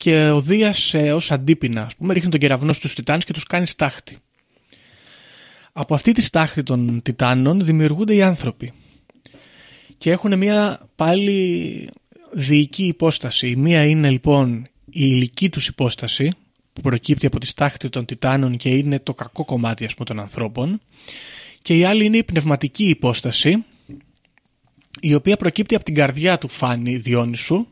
και 0.00 0.30
ο 0.30 0.40
Δίας 0.40 0.94
ε, 0.94 1.12
ως 1.12 1.30
αντίπεινα, 1.30 1.82
ας 1.82 1.96
πούμε, 1.96 2.12
ρίχνει 2.12 2.30
τον 2.30 2.40
κεραυνό 2.40 2.72
στους 2.72 2.94
Τιτάνους 2.94 3.24
και 3.24 3.32
τους 3.32 3.44
κάνει 3.44 3.66
στάχτη. 3.66 4.18
Από 5.72 5.94
αυτή 5.94 6.12
τη 6.12 6.20
στάχτη 6.20 6.62
των 6.62 7.02
Τιτάνων 7.02 7.64
δημιουργούνται 7.64 8.14
οι 8.14 8.22
άνθρωποι. 8.22 8.72
Και 9.98 10.10
έχουν 10.10 10.38
μια 10.38 10.88
πάλι 10.96 11.88
διοική 12.32 12.84
υπόσταση. 12.84 13.48
Η 13.48 13.56
μία 13.56 13.84
είναι 13.84 14.10
λοιπόν 14.10 14.68
η 14.84 14.90
ηλική 14.92 15.48
τους 15.48 15.68
υπόσταση 15.68 16.32
που 16.72 16.80
προκύπτει 16.80 17.26
από 17.26 17.38
τη 17.38 17.46
στάχτη 17.46 17.88
των 17.88 18.04
Τιτάνων 18.04 18.56
και 18.56 18.68
είναι 18.68 18.98
το 18.98 19.14
κακό 19.14 19.44
κομμάτι 19.44 19.84
ας 19.84 19.94
πούμε, 19.94 20.06
των 20.06 20.20
ανθρώπων 20.20 20.80
και 21.62 21.76
η 21.76 21.84
άλλη 21.84 22.04
είναι 22.04 22.16
η 22.16 22.24
πνευματική 22.24 22.88
υπόσταση 22.88 23.64
η 25.00 25.14
οποία 25.14 25.36
προκύπτει 25.36 25.74
από 25.74 25.84
την 25.84 25.94
καρδιά 25.94 26.38
του 26.38 26.48
Φάνη 26.48 26.96
Διόνυσου 26.96 27.66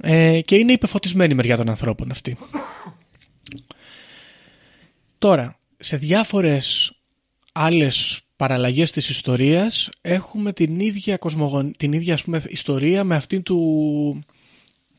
ε, 0.00 0.40
και 0.40 0.56
είναι 0.56 0.70
η 0.70 0.74
υπεφωτισμένη 0.74 1.34
μεριά 1.34 1.56
των 1.56 1.68
ανθρώπων 1.68 2.10
αυτή. 2.10 2.36
Τώρα, 5.18 5.58
σε 5.78 5.96
διάφορες 5.96 6.92
άλλες 7.52 8.20
παραλλαγές 8.36 8.92
της 8.92 9.08
ιστορίας 9.08 9.90
έχουμε 10.00 10.52
την 10.52 10.80
ίδια, 10.80 11.16
κοσμογον... 11.16 11.72
την 11.76 11.92
ίδια 11.92 12.14
ας 12.14 12.22
πούμε, 12.22 12.42
ιστορία 12.48 13.04
με 13.04 13.14
αυτήν 13.14 13.42
του, 13.42 14.22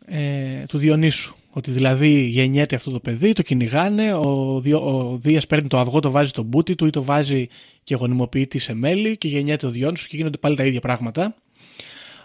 ε, 0.06 0.64
του 0.68 0.78
Διονύσου. 0.78 1.34
Ότι 1.52 1.72
δηλαδή 1.72 2.22
γεννιέται 2.22 2.76
αυτό 2.76 2.92
το 2.92 3.00
παιδί, 3.00 3.34
το 3.34 3.42
κυνηγάνε, 3.42 4.14
ο, 4.14 4.60
Διο... 4.62 4.80
ο 4.80 5.18
Δίας 5.18 5.48
παίρνει 5.48 5.68
το 5.68 5.80
αυγό, 5.80 6.00
το 6.00 6.12
βάζει 6.12 6.30
στο 6.30 6.44
μπούτι 6.44 6.76
του 6.76 6.86
ή 6.86 6.90
το 6.90 7.04
βάζει 7.04 7.48
και 7.84 7.96
γονιμοποιείται 7.96 8.60
σε 8.60 8.74
μέλι 8.74 9.18
και 9.18 9.28
γεννιέται 9.28 9.66
ο 9.66 9.70
Διόνυσος 9.70 10.08
και 10.08 10.16
γίνονται 10.16 10.38
πάλι 10.38 10.56
τα 10.56 10.66
ίδια 10.66 10.82
πράγματα. 10.82 11.36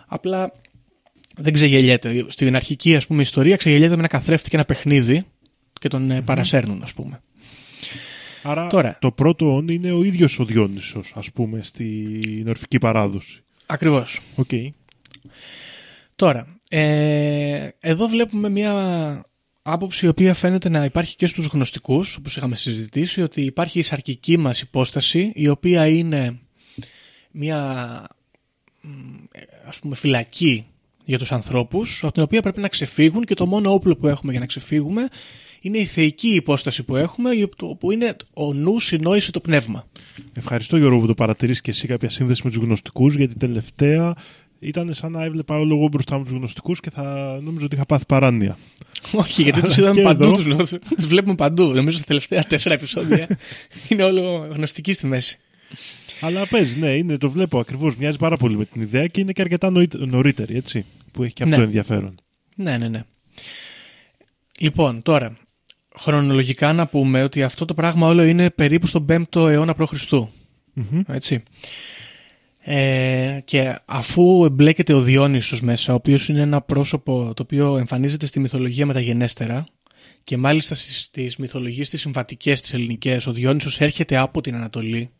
Απλά 0.06 0.52
δεν 1.36 1.52
ξεγελιέται. 1.52 2.24
Στην 2.28 2.56
αρχική 2.56 2.96
ας 2.96 3.06
πούμε, 3.06 3.22
ιστορία 3.22 3.56
ξεγελιέται 3.56 3.92
με 3.92 3.98
ένα 3.98 4.08
καθρέφτη 4.08 4.50
και 4.50 4.56
ένα 4.56 4.64
παιχνίδι 4.64 5.22
και 5.80 5.88
τον 5.88 6.10
mm 6.12 6.24
παρασέρνουν 6.24 6.82
ας 6.82 6.92
πούμε. 6.92 7.20
Άρα 8.42 8.66
Τώρα. 8.66 8.98
το 9.00 9.12
πρώτο 9.12 9.54
όν 9.54 9.68
είναι 9.68 9.92
ο 9.92 10.04
ίδιος 10.04 10.38
ο 10.38 10.44
Διόνυσος, 10.44 11.12
ας 11.16 11.32
πούμε, 11.32 11.62
στην 11.62 12.48
ορφική 12.48 12.78
παράδοση. 12.78 13.42
Ακριβώς. 13.66 14.20
Οκ. 14.34 14.50
Τώρα, 16.16 16.58
ε, 16.68 17.68
εδώ 17.80 18.06
βλέπουμε 18.06 18.48
μια 18.48 19.24
άποψη 19.62 20.06
η 20.06 20.08
οποία 20.08 20.34
φαίνεται 20.34 20.68
να 20.68 20.84
υπάρχει 20.84 21.16
και 21.16 21.26
στους 21.26 21.46
γνωστικούς, 21.46 22.16
όπως 22.16 22.36
είχαμε 22.36 22.56
συζητήσει, 22.56 23.22
ότι 23.22 23.42
υπάρχει 23.42 23.78
η 23.78 23.82
σαρκική 23.82 24.36
μας 24.36 24.60
υπόσταση, 24.60 25.32
η 25.34 25.48
οποία 25.48 25.88
είναι 25.88 26.38
μια 27.30 27.60
μ, 28.80 28.88
ας 29.66 29.78
πούμε 29.78 29.94
φυλακή 29.94 30.66
για 31.04 31.18
τους 31.18 31.32
ανθρώπους, 31.32 32.04
από 32.04 32.12
την 32.12 32.22
οποία 32.22 32.42
πρέπει 32.42 32.60
να 32.60 32.68
ξεφύγουν 32.68 33.24
και 33.24 33.34
το 33.34 33.46
μόνο 33.46 33.72
όπλο 33.72 33.96
που 33.96 34.06
έχουμε 34.06 34.30
για 34.32 34.40
να 34.40 34.46
ξεφύγουμε 34.46 35.08
είναι 35.60 35.78
η 35.78 35.84
θεϊκή 35.84 36.28
υπόσταση 36.28 36.82
που 36.82 36.96
έχουμε, 36.96 37.30
που 37.78 37.90
είναι 37.90 38.16
ο 38.32 38.52
νους, 38.52 38.92
η 38.92 38.98
νόηση, 38.98 39.32
το 39.32 39.40
πνεύμα. 39.40 39.86
Ευχαριστώ 40.32 40.76
Γιώργο 40.76 41.00
που 41.00 41.06
το 41.06 41.14
παρατηρείς 41.14 41.60
και 41.60 41.70
εσύ 41.70 41.86
κάποια 41.86 42.08
σύνδεση 42.08 42.40
με 42.44 42.50
τους 42.50 42.58
γνωστικούς, 42.58 43.14
γιατί 43.14 43.36
τελευταία 43.36 44.14
ήταν 44.58 44.94
σαν 44.94 45.12
να 45.12 45.24
έβλεπα 45.24 45.58
όλο 45.58 45.76
εγώ 45.76 45.88
μπροστά 45.88 46.18
μου 46.18 46.24
τους 46.24 46.32
γνωστικούς 46.32 46.80
και 46.80 46.90
θα 46.90 47.38
νόμιζα 47.42 47.64
ότι 47.64 47.74
είχα 47.74 47.86
πάθει 47.86 48.06
παράνοια. 48.06 48.58
Όχι, 49.22 49.42
γιατί 49.42 49.60
τους 49.60 49.76
είδαμε 49.76 49.94
Και 50.00 50.02
παντού, 50.02 50.24
εδώ. 50.24 50.56
τους, 50.56 50.70
τους 50.96 51.06
βλέπουμε 51.06 51.34
παντού. 51.34 51.64
Νομίζω 51.64 51.96
στα 51.96 52.06
τελευταία 52.06 52.44
τέσσερα 52.44 52.74
επεισόδια 52.74 53.38
είναι 53.88 54.02
όλο 54.02 54.48
γνωστική 54.52 54.92
στη 54.92 55.06
μέση. 55.06 55.38
Αλλά 56.20 56.46
παίζει, 56.46 56.78
ναι, 56.78 56.88
είναι, 56.90 57.16
το 57.18 57.30
βλέπω 57.30 57.58
ακριβώς, 57.58 57.96
μοιάζει 57.96 58.18
πάρα 58.18 58.36
πολύ 58.36 58.56
με 58.56 58.64
την 58.64 58.80
ιδέα 58.82 59.06
και 59.06 59.20
είναι 59.20 59.32
και 59.32 59.40
αρκετά 59.42 59.70
νοή- 59.70 59.94
νωρίτερη, 59.94 60.56
έτσι, 60.56 60.84
που 61.12 61.22
έχει 61.22 61.32
και 61.32 61.42
αυτό 61.42 61.56
Ναι. 61.56 61.62
ενδιαφέρον. 61.62 62.14
Ναι, 62.56 62.76
ναι, 62.78 62.88
ναι. 62.88 63.02
Λοιπόν, 64.58 65.02
τώρα, 65.02 65.36
χρονολογικά 65.98 66.72
να 66.72 66.86
πούμε 66.86 67.22
ότι 67.22 67.42
αυτό 67.42 67.64
το 67.64 67.74
πράγμα 67.74 68.06
όλο 68.06 68.22
είναι 68.22 68.50
περίπου 68.50 68.86
στον 68.86 69.06
5ο 69.08 69.48
αιώνα 69.48 69.74
π.Χ. 69.74 70.12
Μμμ. 70.72 71.00
Έτσι. 71.08 71.42
Ε, 72.66 73.40
και 73.44 73.78
αφού 73.84 74.44
εμπλέκεται 74.44 74.92
ο 74.92 75.00
Διόνυσος 75.00 75.60
μέσα, 75.60 75.92
ο 75.92 75.94
οποίος 75.94 76.28
είναι 76.28 76.40
ένα 76.40 76.60
πρόσωπο 76.60 77.32
το 77.36 77.42
οποίο 77.42 77.76
εμφανίζεται 77.76 78.26
στη 78.26 78.40
μυθολογία 78.40 78.86
μεταγενέστερα 78.86 79.64
και 80.22 80.36
μάλιστα 80.36 80.74
στις, 80.74 80.98
στις 81.00 81.36
μυθολογίες 81.36 81.90
τις 81.90 82.00
συμβατικές 82.00 82.60
τις 82.60 82.72
ελληνικές, 82.74 83.26
ο 83.26 83.32
Διόνυσος 83.32 83.80
έρχεται 83.80 84.16
από 84.16 84.40
την 84.40 84.54
Ανατολή, 84.54 85.10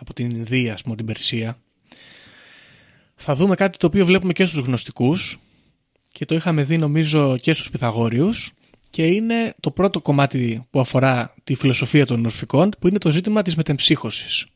από 0.00 0.14
την 0.14 0.30
Ινδία, 0.30 0.72
ας 0.72 0.82
πούμε, 0.82 0.96
την 0.96 1.06
Περσία. 1.06 1.58
Θα 3.16 3.34
δούμε 3.34 3.54
κάτι 3.54 3.78
το 3.78 3.86
οποίο 3.86 4.04
βλέπουμε 4.04 4.32
και 4.32 4.46
στους 4.46 4.58
γνωστικούς 4.58 5.38
και 6.12 6.24
το 6.24 6.34
είχαμε 6.34 6.62
δει 6.62 6.78
νομίζω 6.78 7.36
και 7.40 7.52
στους 7.52 7.70
Πυθαγόριους 7.70 8.52
και 8.90 9.06
είναι 9.06 9.54
το 9.60 9.70
πρώτο 9.70 10.00
κομμάτι 10.00 10.66
που 10.70 10.80
αφορά 10.80 11.34
τη 11.44 11.54
φιλοσοφία 11.54 12.06
των 12.06 12.24
ορφικών 12.24 12.70
που 12.78 12.88
είναι 12.88 12.98
το 12.98 13.10
ζήτημα 13.10 13.42
της 13.42 13.56
μετεμψύχωσης. 13.56 14.46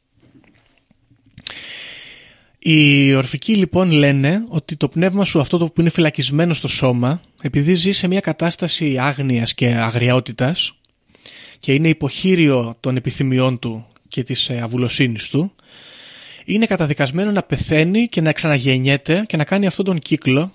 Οι 2.59 3.15
ορφικοί 3.15 3.57
λοιπόν 3.57 3.91
λένε 3.91 4.45
ότι 4.49 4.77
το 4.77 4.89
πνεύμα 4.89 5.25
σου 5.25 5.41
αυτό 5.41 5.59
το 5.59 5.67
που 5.67 5.81
είναι 5.81 5.91
φυλακισμένο 5.91 6.55
στο 6.55 6.69
σώμα 6.69 7.21
επειδή 7.43 7.75
ζει 7.75 7.93
σε 7.93 8.07
μια 8.07 8.21
κατάσταση 8.21 8.97
άγνοιας 8.99 9.55
και 9.55 9.67
αγριότητας 9.67 10.73
και 11.59 11.75
είναι 11.75 11.89
υποχείριο 11.89 12.77
των 12.81 12.97
επιθυμιών 12.97 13.59
του 13.59 13.87
και 14.11 14.23
της 14.23 14.49
ε, 14.49 14.61
αβουλοσύνης 14.61 15.29
του 15.29 15.53
είναι 16.45 16.67
καταδικασμένο 16.67 17.31
να 17.31 17.43
πεθαίνει 17.43 18.09
και 18.09 18.21
να 18.21 18.33
ξαναγεννιέται 18.33 19.25
και 19.27 19.37
να 19.37 19.45
κάνει 19.45 19.67
αυτόν 19.67 19.85
τον 19.85 19.99
κύκλο 19.99 20.53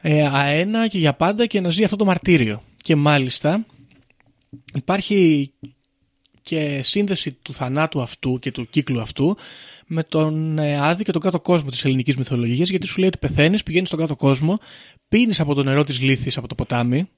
ε, 0.00 0.26
αένα 0.32 0.88
και 0.88 0.98
για 0.98 1.12
πάντα 1.14 1.46
και 1.46 1.60
να 1.60 1.70
ζει 1.70 1.84
αυτό 1.84 1.96
το 1.96 2.04
μαρτύριο. 2.04 2.62
Και 2.76 2.96
μάλιστα 2.96 3.66
υπάρχει 4.74 5.50
και 6.42 6.80
σύνδεση 6.82 7.32
του 7.42 7.54
θανάτου 7.54 8.02
αυτού 8.02 8.38
και 8.38 8.50
του 8.52 8.68
κύκλου 8.70 9.00
αυτού 9.00 9.36
με 9.86 10.02
τον 10.02 10.58
ε, 10.58 10.80
άδη 10.80 11.04
και 11.04 11.12
τον 11.12 11.20
κάτω 11.20 11.40
κόσμο 11.40 11.68
της 11.70 11.84
ελληνικής 11.84 12.16
μυθολογίας 12.16 12.68
γιατί 12.68 12.86
σου 12.86 12.98
λέει 12.98 13.08
ότι 13.08 13.18
πεθαίνεις, 13.18 13.62
πηγαίνεις 13.62 13.88
στον 13.88 14.00
κάτω 14.00 14.16
κόσμο, 14.16 14.58
πίνεις 15.08 15.40
από 15.40 15.54
το 15.54 15.62
νερό 15.62 15.84
της 15.84 16.00
λύθης 16.00 16.36
από 16.36 16.48
το 16.48 16.54
ποτάμι 16.54 17.08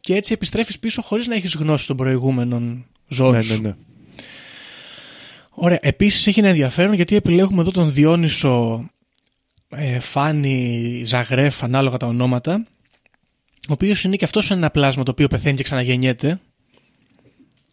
και 0.00 0.14
έτσι 0.14 0.32
επιστρέφεις 0.32 0.78
πίσω 0.78 1.02
χωρίς 1.02 1.26
να 1.26 1.34
έχεις 1.34 1.54
γνώση 1.54 1.86
των 1.86 1.96
προηγούμενων 1.96 2.86
ζώων 3.08 3.32
Ναι, 3.32 3.42
σου. 3.42 3.60
ναι, 3.62 3.68
ναι. 3.68 3.74
Ωραία. 5.54 5.78
Επίσης 5.82 6.26
έχει 6.26 6.38
ένα 6.38 6.48
ενδιαφέρον 6.48 6.92
γιατί 6.92 7.16
επιλέγουμε 7.16 7.60
εδώ 7.60 7.70
τον 7.70 7.92
Διόνυσο 7.92 8.84
ε, 9.68 9.98
Φάνη, 9.98 11.02
Ζαγρέφ, 11.06 11.62
ανάλογα 11.62 11.96
τα 11.96 12.06
ονόματα, 12.06 12.66
ο 13.68 13.72
οποίος 13.72 14.04
είναι 14.04 14.16
και 14.16 14.24
αυτός 14.24 14.50
ένα 14.50 14.70
πλάσμα 14.70 15.02
το 15.02 15.10
οποίο 15.10 15.28
πεθαίνει 15.28 15.56
και 15.56 15.62
ξαναγεννιέται 15.62 16.40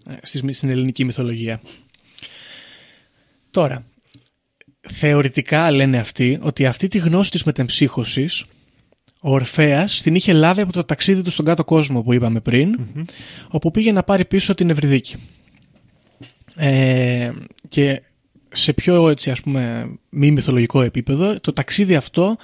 ε, 0.10 0.14
στις- 0.22 0.58
στην 0.58 0.70
ελληνική 0.70 1.06
μυθολογία. 1.06 1.62
Τώρα, 3.52 3.86
θεωρητικά 4.90 5.72
λένε 5.72 5.98
αυτοί 5.98 6.40
ότι 6.42 6.66
αυτή 6.66 6.88
τη 6.88 6.98
γνώση 6.98 7.32
της 7.32 7.44
μετεμψύχωσης 7.44 8.46
ο 9.22 9.32
Ορφέας 9.32 10.02
την 10.02 10.16
είχε 10.16 10.34
λάβει 10.34 10.62
από 10.62 10.72
το 10.72 10.84
ταξίδι 10.84 11.22
του 11.22 11.32
στον 11.32 11.46
κάτω 11.46 11.64
κόσμο 11.64 12.02
που 12.02 12.14
είπαμε 12.14 12.40
πριν, 12.40 12.80
όπου 13.48 13.72
πήγε 13.72 13.92
να 13.92 14.04
πάρει 14.04 14.26
πίσω 14.26 14.56
την 14.56 14.70
Ευρυδίκη. 14.70 15.16
Ε, 16.56 17.32
και 17.72 18.02
σε 18.52 18.74
πιο 18.74 19.10
έτσι 19.10 19.32
ας 19.32 19.42
πούμε 19.42 19.92
μη 20.10 20.32
μυθολογικό 20.32 20.82
επίπεδο 20.82 21.40
το 21.40 21.54
ταξίδι 21.54 21.96
αυτό 21.96 22.38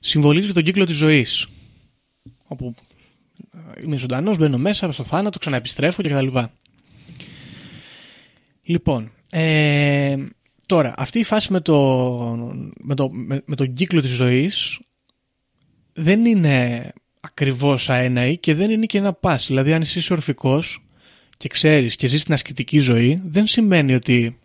συμβολίζει 0.00 0.52
τον 0.52 0.62
κύκλο 0.62 0.84
της 0.84 0.96
ζωής 0.96 1.46
όπου 2.44 2.74
ε, 3.52 3.82
είμαι 3.82 3.96
ζωντανός, 3.96 4.38
μπαίνω 4.38 4.58
μέσα 4.58 4.92
στο 4.92 5.04
θάνατο, 5.04 5.38
ξαναεπιστρέφω 5.38 6.02
και 6.02 6.08
κτλ. 6.08 6.38
Λοιπόν, 8.62 9.10
ε, 9.30 10.16
τώρα 10.66 10.94
αυτή 10.96 11.18
η 11.18 11.24
φάση 11.24 11.52
με, 11.52 11.60
το, 11.60 11.76
με, 12.80 12.94
το, 12.94 13.10
με, 13.10 13.42
με 13.46 13.56
τον 13.56 13.74
κύκλο 13.74 14.00
της 14.00 14.10
ζωής 14.10 14.80
δεν 15.92 16.24
είναι 16.24 16.92
ακριβώς 17.20 17.90
αέναη 17.90 18.38
και 18.38 18.54
δεν 18.54 18.70
είναι 18.70 18.86
και 18.86 18.98
ένα 18.98 19.12
πας. 19.12 19.46
Δηλαδή 19.46 19.72
αν 19.72 19.82
εσύ 19.82 19.98
είσαι 19.98 20.12
ορφικός 20.12 20.83
και 21.44 21.50
ξέρεις 21.50 21.96
και 21.96 22.06
ζεις 22.06 22.24
την 22.24 22.32
ασκητική 22.32 22.78
ζωή 22.78 23.20
δεν 23.24 23.46
σημαίνει 23.46 23.94
ότι 23.94 24.38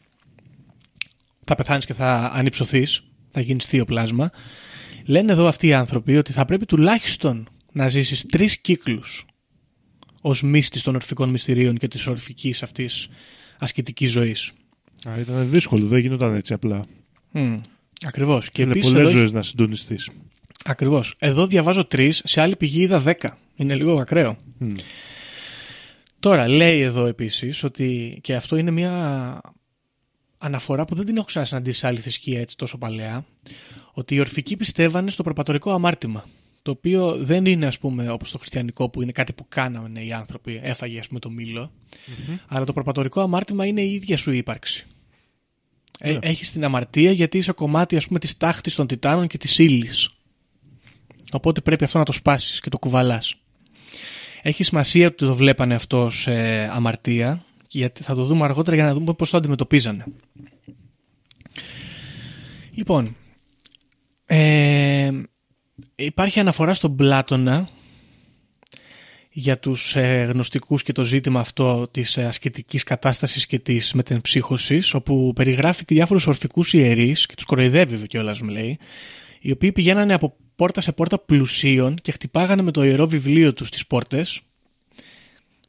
θα 1.46 1.56
πεθάνεις 1.56 1.86
και 1.86 1.94
θα 1.94 2.32
ανυψωθείς, 2.34 3.04
θα 3.32 3.42
γίνεις 3.42 3.66
θείο 3.66 3.86
πλάσμα. 3.86 4.32
Λένε 5.06 5.32
εδώ 5.32 5.48
αυτοί 5.48 5.68
οι 5.68 5.74
άνθρωποι 5.74 6.18
ότι 6.18 6.32
θα 6.32 6.46
πρέπει 6.46 6.66
τουλάχιστον 6.66 7.48
να 7.72 7.88
ζήσεις 7.88 8.26
τρεις 8.26 8.58
κύκλους 8.58 9.26
ως 10.22 10.42
μύστης 10.42 10.82
των 10.82 10.96
ορφικών 10.96 11.30
μυστηρίων 11.30 11.78
και 11.78 11.88
της 11.88 12.08
ορφικής 12.08 12.64
αυτής 12.64 13.08
ασκητικής 13.60 14.12
ζωής. 14.12 14.52
Α, 15.10 15.20
ήταν 15.20 15.50
δύσκολο, 15.50 15.86
δεν 15.86 16.00
γινόταν 16.00 16.36
έτσι 16.36 16.54
απλά. 16.54 16.86
Mm. 17.34 17.56
Ακριβώς. 18.06 18.46
Και 18.52 18.64
Και 18.64 18.70
επίσης 18.70 18.90
πολλές 18.90 19.02
εδώ, 19.02 19.18
ζωές 19.18 19.32
να 19.32 19.44
συντονιστείς. 19.44 20.10
ακριβώς. 20.66 21.16
εδώ 21.20 21.48
διαβάζω 21.48 21.86
τρεις, 21.86 22.22
σε 22.26 22.42
άλλη 22.42 22.56
πηγή 22.56 22.82
είδα 22.82 23.00
δέκα. 23.00 23.38
Είναι 23.56 23.76
λίγο 23.76 24.00
ακραίο. 24.00 24.38
Τώρα 26.20 26.48
λέει 26.48 26.80
εδώ 26.82 27.06
επίσης 27.06 27.64
ότι 27.64 28.20
και 28.22 28.36
αυτό 28.36 28.56
είναι 28.56 28.72
μια 28.72 29.42
αναφορά 30.38 30.86
που 30.86 30.96
δεν 30.96 31.06
την 31.06 31.18
έχω 31.18 31.26
ξανασυναντήσει 31.26 31.80
σε 31.80 31.88
άλλη 31.88 32.00
θρησκεία 32.00 32.40
έτσι 32.40 32.58
τόσο 32.58 32.78
παλαιά 32.78 33.26
ότι 33.94 34.16
οι 34.16 34.20
ορφικοί 34.20 34.56
πιστεύανε 34.58 35.12
στο 35.12 35.24
προπατορικό 35.24 35.72
αμάρτημα 35.72 36.26
το 36.62 36.72
οποίο 36.72 37.18
δεν 37.18 37.46
είναι 37.46 37.66
ας 37.66 37.78
πούμε 37.80 38.10
όπως 38.12 38.32
το 38.32 38.38
χριστιανικό 38.38 38.90
που 38.90 39.02
είναι 39.02 39.12
κάτι 39.12 39.34
που 39.34 39.46
κάνανε 39.50 40.04
οι 40.04 40.12
άνθρωποι 40.14 40.60
έφαγε 40.64 41.00
ας 41.00 41.08
πούμε 41.08 41.20
το 41.20 41.30
μήλο 41.30 41.72
αλλά 42.48 42.66
το 42.66 42.74
προπατορικό 42.74 43.22
αμάρτημα 43.22 43.66
είναι 43.66 43.82
η 43.82 43.94
ίδια 43.94 44.18
σου 44.18 44.32
ύπαρξη 44.32 44.86
ε, 46.00 46.12
Ναι. 46.12 46.20
έχεις 46.22 46.52
την 46.52 46.64
αμαρτία 46.64 47.12
γιατί 47.12 47.38
είσαι 47.38 47.52
κομμάτι 47.52 47.96
ας 47.98 48.08
πούμε 48.08 48.20
της 48.20 48.38
τάχτης 48.38 48.76
των 48.76 48.88
τιτάνων 48.88 49.28
και 49.28 49.38
της 49.38 49.58
ύλης. 49.58 50.10
οπότε 51.32 51.62
πρέπει 51.62 51.84
αυτό 51.84 51.98
να 51.98 52.04
το 52.06 52.12
σπάσεις 52.12 52.60
και 52.60 52.70
το 52.70 52.78
κουβαλάς 52.80 53.36
έχει 54.42 54.64
σημασία 54.64 55.08
ότι 55.08 55.16
το 55.16 55.36
βλέπανε 55.36 55.76
αυτό 55.76 56.04
ως 56.04 56.28
ε, 56.28 56.70
αμαρτία 56.74 57.44
γιατί 57.68 58.04
θα 58.04 58.16
το 58.16 58.24
δούμε 58.24 58.44
αργότερα 58.44 58.76
για 58.76 58.86
να 58.86 58.94
δούμε 58.94 59.14
πώς 59.14 59.30
το 59.30 59.38
αντιμετωπίζανε. 59.38 60.04
Λοιπόν, 62.74 63.16
ε, 64.26 65.12
υπάρχει 65.96 66.40
αναφορά 66.40 66.74
στον 66.74 66.96
Πλάτωνα 66.96 67.70
για 69.32 69.60
τους 69.60 69.96
ε, 69.96 70.28
γνωστικούς 70.32 70.84
και 70.84 70.92
το 70.92 71.04
ζήτημα 71.04 71.40
αυτό 71.40 71.88
της 71.92 72.18
ε, 72.18 72.26
ασκητικής 72.26 72.84
κατάστασης 72.84 73.46
και 73.46 73.60
της 73.60 73.94
μετεμψύχωσης 73.94 74.94
όπου 74.94 75.34
περιγράφει 75.36 75.86
και 75.86 75.96
διάφορους 75.96 76.28
ορφικούς 76.28 76.74
ιερείς 76.74 77.26
και 77.26 77.36
τους 77.36 77.46
κοροϊδεύει 77.46 78.08
κιόλας 78.08 78.42
μου 78.42 78.50
λέει 78.50 78.80
οι 79.40 79.52
οποίοι 79.52 79.72
πηγαίνανε 79.72 80.14
από 80.14 80.36
πόρτα 80.60 80.82
σε 80.82 80.92
πόρτα 80.92 81.20
πλουσίων 81.20 81.96
και 81.96 82.12
χτυπάγανε 82.12 82.62
με 82.62 82.72
το 82.72 82.84
ιερό 82.84 83.08
βιβλίο 83.08 83.54
τους 83.54 83.70
τις 83.70 83.88
πόρτες 83.88 84.42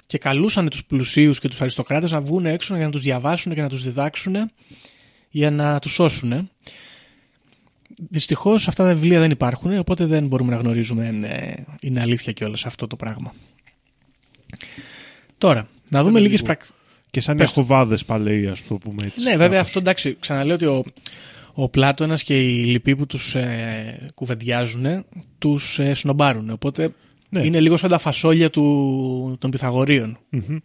και 0.07 0.19
καλούσαν 0.19 0.69
τους 0.69 0.85
πλουσίους 0.85 1.39
και 1.39 1.49
τους 1.49 1.61
αριστοκράτες 1.61 2.11
να 2.11 2.21
βγουν 2.21 2.47
έξω 2.47 2.77
για 2.77 2.85
να 2.85 2.91
τους 2.91 3.03
διαβάσουν 3.03 3.55
και 3.55 3.63
να 3.63 3.69
τους 3.69 3.83
διδάξουν 3.83 4.51
για 5.31 5.51
να 5.51 5.79
τους 5.79 5.93
σώσουν. 5.93 6.51
Δυστυχώς 8.11 8.69
αυτά 8.69 8.85
τα 8.85 8.95
βιβλία 8.95 9.21
δεν 9.21 9.31
υπάρχουν, 9.31 9.79
οπότε 9.79 10.07
δεν 10.07 10.27
μπορούμε 10.27 10.55
να 10.55 10.61
γνωρίζουμε 10.61 11.07
αν 11.07 11.25
ε, 11.25 11.65
είναι 11.81 12.01
αλήθεια 12.01 12.33
κιόλας 12.33 12.67
αυτό 12.67 12.87
το 12.87 12.97
πράγμα. 12.97 13.35
Τώρα, 15.39 15.69
να 15.89 16.03
δούμε 16.03 16.21
λίγες 16.21 16.41
λίγο. 16.41 16.45
πρακτικές. 16.45 16.75
Και 17.11 17.21
σαν 17.21 17.35
οι 17.35 17.39
Πες 17.39 17.53
το. 17.53 17.61
αχοβάδε 17.61 17.99
παλαιοί, 18.07 18.47
ας 18.47 18.67
το 18.67 18.75
πούμε 18.75 19.03
έτσι. 19.05 19.23
Ναι, 19.23 19.31
βέβαια 19.31 19.49
κάπως. 19.49 19.67
αυτό 19.67 19.79
εντάξει, 19.79 20.17
ξαναλέω 20.21 20.55
ότι 20.55 20.67
ο, 20.67 20.85
ο 21.55 21.69
Πλάτωνας 21.69 22.23
και 22.23 22.39
οι 22.41 22.65
λοιποί 22.65 22.97
που 22.97 23.07
τους 23.07 23.35
ε, 23.35 24.11
κουβεντιάζουν 24.15 25.05
τους 25.39 25.79
ε, 25.79 25.95
σνομπάρουν. 25.95 26.51
Οπότε 26.51 26.93
Ναι. 27.29 27.45
είναι 27.45 27.61
λίγο 27.61 27.77
σαν 27.77 27.89
τα 27.91 27.99
φασόλια 27.99 28.51
του, 28.51 29.37
των 29.39 29.51
Πυθαγορείων. 29.51 30.19
Μμμ. 30.31 30.59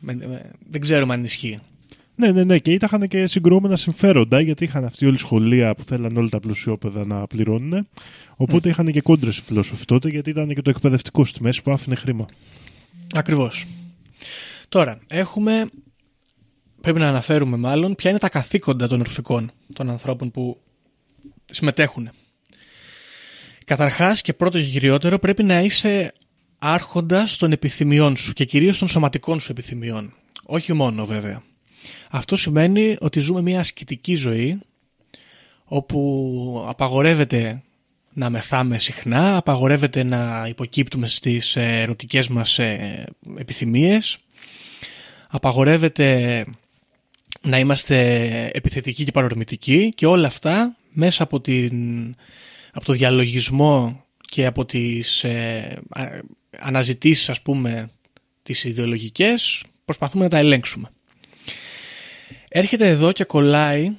Με- 0.00 0.14
με- 0.14 0.50
δεν 0.70 0.80
ξέρουμε 0.80 1.14
αν 1.14 1.24
ισχύει. 1.24 1.58
Ναι, 2.16 2.30
ναι, 2.32 2.44
ναι. 2.44 2.58
Και 2.58 2.72
είχαν 2.72 3.08
και 3.08 3.26
συγκρούμενα 3.26 3.76
συμφέροντα 3.76 4.40
γιατί 4.40 4.64
είχαν 4.64 4.84
αυτοί 4.84 5.06
όλοι 5.06 5.18
σχολεία 5.18 5.74
που 5.74 5.82
θέλαν 5.84 6.16
όλα 6.16 6.28
τα 6.28 6.40
πλουσιόπαιδα 6.40 7.06
να 7.06 7.26
πληρώνουν. 7.26 7.88
Οπότε 8.36 8.68
είχαν 8.68 8.86
και 8.92 9.00
κόντρες 9.00 9.36
οι 9.38 9.42
φιλόσοφοι 9.42 9.84
τότε 9.84 10.08
γιατί 10.08 10.30
ήταν 10.30 10.48
και 10.54 10.62
το 10.62 10.70
εκπαιδευτικό 10.70 11.24
στη 11.24 11.42
μέση 11.42 11.62
που 11.62 11.70
άφηνε 11.72 11.94
χρήμα. 11.94 12.26
Ακριβώς. 13.14 13.64
Τώρα, 14.68 14.98
έχουμε, 15.08 15.66
πρέπει 16.84 16.98
να 16.98 17.08
αναφέρουμε 17.08 17.56
μάλλον, 17.56 17.94
ποια 17.94 18.10
είναι 18.10 18.18
τα 18.18 18.28
καθήκοντα 18.28 18.86
των 18.86 19.00
ορφικών, 19.00 19.52
των 19.72 19.90
ανθρώπων 19.90 20.30
που 20.30 20.60
συμμετέχουν. 21.44 22.10
Καταρχάς 23.64 24.22
και 24.22 24.32
πρώτο 24.32 24.58
και 24.58 24.66
κυριότερο 24.66 25.18
πρέπει 25.18 25.42
να 25.42 25.60
είσαι 25.60 26.12
άρχοντας 26.58 27.36
των 27.36 27.52
επιθυμιών 27.52 28.16
σου 28.16 28.32
και 28.32 28.44
κυρίως 28.44 28.78
των 28.78 28.88
σωματικών 28.88 29.40
σου 29.40 29.50
επιθυμιών. 29.50 30.12
Όχι 30.44 30.72
μόνο 30.72 31.06
βέβαια. 31.06 31.42
Αυτό 32.10 32.36
σημαίνει 32.36 32.96
ότι 33.00 33.20
ζούμε 33.20 33.40
μια 33.40 33.60
ασκητική 33.60 34.14
ζωή 34.14 34.58
όπου 35.64 36.64
απαγορεύεται 36.68 37.62
να 38.12 38.30
μεθάμε 38.30 38.78
συχνά, 38.78 39.36
απαγορεύεται 39.36 40.02
να 40.02 40.46
υποκύπτουμε 40.48 41.06
στις 41.06 41.56
ε, 41.56 41.80
ερωτικές 41.80 42.28
μας 42.28 42.58
ε, 42.58 43.04
επιθυμίες, 43.38 44.18
απαγορεύεται 45.28 46.44
να 47.44 47.58
είμαστε 47.58 48.50
επιθετικοί 48.52 49.04
και 49.04 49.10
παρορμητικοί 49.10 49.92
και 49.94 50.06
όλα 50.06 50.26
αυτά 50.26 50.76
μέσα 50.92 51.22
από, 51.22 51.40
την, 51.40 52.14
από 52.72 52.84
το 52.84 52.92
διαλογισμό 52.92 54.04
και 54.18 54.46
από 54.46 54.64
τις 54.64 55.24
ε, 55.24 55.82
α- 55.88 56.20
αναζητήσεις 56.58 57.28
ας 57.28 57.42
πούμε 57.42 57.90
τις 58.42 58.64
ιδεολογικές 58.64 59.64
προσπαθούμε 59.84 60.24
να 60.24 60.30
τα 60.30 60.38
ελέγξουμε. 60.38 60.90
Έρχεται 62.48 62.88
εδώ 62.88 63.12
και 63.12 63.24
κολλάει 63.24 63.96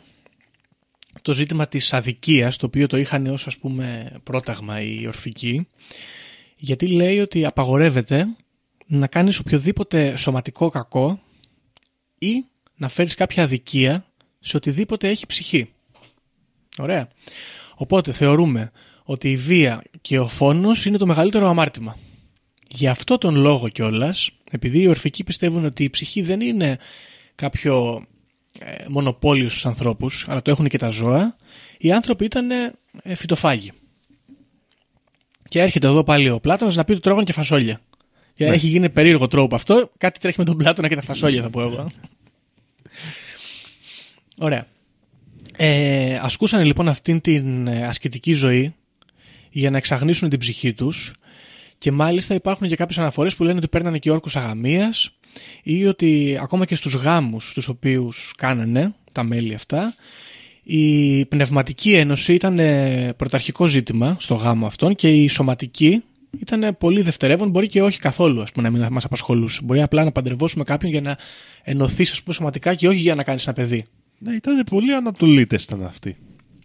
το 1.21 1.33
ζήτημα 1.33 1.67
της 1.67 1.93
αδικίας, 1.93 2.57
το 2.57 2.65
οποίο 2.65 2.87
το 2.87 2.97
είχαν 2.97 3.27
ως 3.27 3.47
ας 3.47 3.57
πούμε 3.57 4.11
πρόταγμα 4.23 4.81
οι 4.81 5.07
ορφικοί, 5.07 5.67
γιατί 6.57 6.87
λέει 6.87 7.19
ότι 7.19 7.45
απαγορεύεται 7.45 8.25
να 8.85 9.07
κάνεις 9.07 9.39
οποιοδήποτε 9.39 10.17
σωματικό 10.17 10.69
κακό 10.69 11.19
ή 12.17 12.45
να 12.75 12.89
φέρεις 12.89 13.15
κάποια 13.15 13.43
αδικία 13.43 14.05
σε 14.39 14.57
οτιδήποτε 14.57 15.09
έχει 15.09 15.25
ψυχή. 15.25 15.69
Ωραία. 16.77 17.07
Οπότε 17.75 18.11
θεωρούμε 18.11 18.71
ότι 19.03 19.31
η 19.31 19.35
βία 19.35 19.83
και 20.01 20.19
ο 20.19 20.27
φόνος 20.27 20.85
είναι 20.85 20.97
το 20.97 21.05
μεγαλύτερο 21.05 21.47
αμάρτημα. 21.47 21.97
Γι' 22.67 22.87
αυτό 22.87 23.17
τον 23.17 23.35
λόγο 23.35 23.69
κιόλας, 23.69 24.31
επειδή 24.51 24.81
οι 24.81 24.87
ορφικοί 24.87 25.23
πιστεύουν 25.23 25.65
ότι 25.65 25.83
η 25.83 25.89
ψυχή 25.89 26.21
δεν 26.21 26.41
είναι 26.41 26.77
κάποιο 27.35 28.05
ε, 28.59 28.85
μονοπόλιο 28.87 29.49
στους 29.49 29.65
ανθρώπους, 29.65 30.25
αλλά 30.27 30.41
το 30.41 30.51
έχουν 30.51 30.67
και 30.67 30.77
τα 30.77 30.89
ζώα, 30.89 31.35
οι 31.77 31.91
άνθρωποι 31.91 32.25
ήταν 32.25 32.51
ε, 32.51 33.15
φυτοφάγοι. 33.15 33.71
Και 35.49 35.61
έρχεται 35.61 35.87
εδώ 35.87 36.03
πάλι 36.03 36.29
ο 36.29 36.39
Πλάτωνας 36.39 36.75
να 36.75 36.83
πει 36.83 36.91
ότι 36.91 37.01
τρώγανε 37.01 37.25
και 37.25 37.33
φασόλια. 37.33 37.79
Και 38.33 38.45
έχει 38.45 38.67
γίνει 38.67 38.89
περίεργο 38.89 39.27
τρόπο 39.27 39.55
αυτό. 39.55 39.91
Κάτι 39.97 40.19
τρέχει 40.19 40.35
με 40.39 40.45
τον 40.45 40.57
Πλάτωνα 40.57 40.87
και 40.87 40.95
τα 40.95 41.01
φασόλια, 41.01 41.41
θα 41.41 41.49
πω 41.49 41.61
εγώ. 41.61 41.91
Ωραία. 44.37 44.67
Ε, 45.57 46.19
ασκούσαν 46.21 46.63
λοιπόν 46.65 46.87
αυτήν 46.87 47.21
την 47.21 47.67
ε, 47.67 47.85
ασκητική 47.87 48.33
ζωή 48.33 48.75
για 49.49 49.69
να 49.69 49.77
εξαγνίσουν 49.77 50.29
την 50.29 50.39
ψυχή 50.39 50.73
τους 50.73 51.13
και 51.77 51.91
μάλιστα 51.91 52.33
υπάρχουν 52.33 52.67
και 52.67 52.75
κάποιες 52.75 52.97
αναφορές 52.97 53.35
που 53.35 53.43
λένε 53.43 53.57
ότι 53.57 53.67
παίρνανε 53.67 53.97
και 53.97 54.11
όρκους 54.11 54.35
αγαμίας 54.35 55.11
ή 55.63 55.85
ότι 55.85 56.37
ακόμα 56.41 56.65
και 56.65 56.75
στους 56.75 56.93
γάμους 56.93 57.53
τους 57.53 57.67
οποίους 57.67 58.33
κάνανε 58.37 58.93
τα 59.11 59.23
μέλη 59.23 59.53
αυτά 59.53 59.95
η 60.63 61.25
πνευματική 61.25 61.93
ένωση 61.93 62.33
ήταν 62.33 62.59
ε, 62.59 63.13
πρωταρχικό 63.17 63.67
ζήτημα 63.67 64.17
στο 64.19 64.35
γάμο 64.35 64.65
αυτόν 64.65 64.95
και 64.95 65.09
η 65.09 65.27
σωματική 65.27 66.03
ήταν 66.39 66.75
πολύ 66.77 67.01
δευτερεύον, 67.01 67.49
μπορεί 67.49 67.67
και 67.67 67.81
όχι 67.81 67.99
καθόλου 67.99 68.41
ας 68.41 68.51
πούμε, 68.51 68.69
να 68.69 68.77
μην 68.77 68.87
μας 68.91 69.05
απασχολούσε. 69.05 69.59
Μπορεί 69.63 69.81
απλά 69.81 70.03
να 70.03 70.11
παντρευώσουμε 70.11 70.63
κάποιον 70.63 70.91
για 70.91 71.01
να 71.01 71.17
ενωθείς 71.63 72.21
σωματικά 72.31 72.75
και 72.75 72.87
όχι 72.87 72.97
για 72.97 73.15
να 73.15 73.23
κάνεις 73.23 73.47
ένα 73.47 73.55
παιδί. 73.55 73.85
Ναι, 74.19 74.35
ήταν 74.35 74.63
πολύ 74.69 74.93
ανατολίτες 74.93 75.63
ήταν 75.63 75.83
αυτοί. 75.83 76.17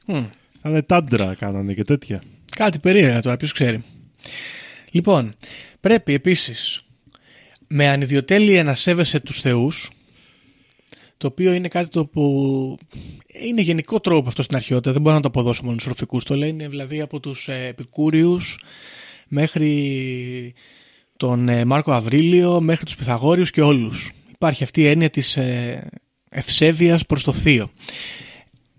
Μμ. 0.06 0.24
Ήταν 0.58 0.86
τάντρα 0.86 1.34
κάνανε 1.34 1.74
και 1.74 1.84
τέτοια. 1.84 2.22
Κάτι 2.56 2.78
περίεργα 2.78 3.20
τώρα, 3.20 3.36
ποιος 3.36 3.52
ξέρει. 3.52 3.84
Λοιπόν, 4.90 5.34
πρέπει 5.80 6.12
επίσης 6.12 6.80
με 7.68 7.88
ανιδιοτέλεια 7.88 8.62
να 8.62 8.74
σέβεσαι 8.74 9.20
τους 9.20 9.40
θεούς, 9.40 9.90
το 11.16 11.26
οποίο 11.26 11.52
είναι 11.52 11.68
κάτι 11.68 11.88
το 11.88 12.06
που 12.06 12.78
είναι 13.26 13.60
γενικό 13.60 14.00
τρόπο 14.00 14.28
αυτό 14.28 14.42
στην 14.42 14.56
αρχαιότητα, 14.56 14.92
δεν 14.92 15.02
μπορώ 15.02 15.14
να 15.14 15.22
το 15.22 15.28
αποδώσω 15.28 15.62
μόνο 15.64 15.78
στους 15.78 15.90
ορφικούς, 15.90 16.24
το 16.24 16.34
λένε 16.34 16.68
δηλαδή 16.68 17.00
από 17.00 17.20
τους 17.20 17.48
ε, 17.48 17.66
επικούριους 17.66 18.58
μέχρι 19.28 20.54
τον 21.16 21.48
ε, 21.48 21.64
Μάρκο 21.64 21.92
Αβρίλιο, 21.92 22.60
μέχρι 22.60 22.84
τους 22.84 22.96
Πυθαγόριους 22.96 23.50
και 23.50 23.62
όλους. 23.62 24.10
Υπάρχει 24.32 24.62
αυτή 24.62 24.80
η 24.80 24.86
έννοια 24.86 25.10
της 25.10 25.36
ε, 25.36 25.88
ευσέβειας 26.30 27.06
προς 27.06 27.24
το 27.24 27.32
θείο. 27.32 27.70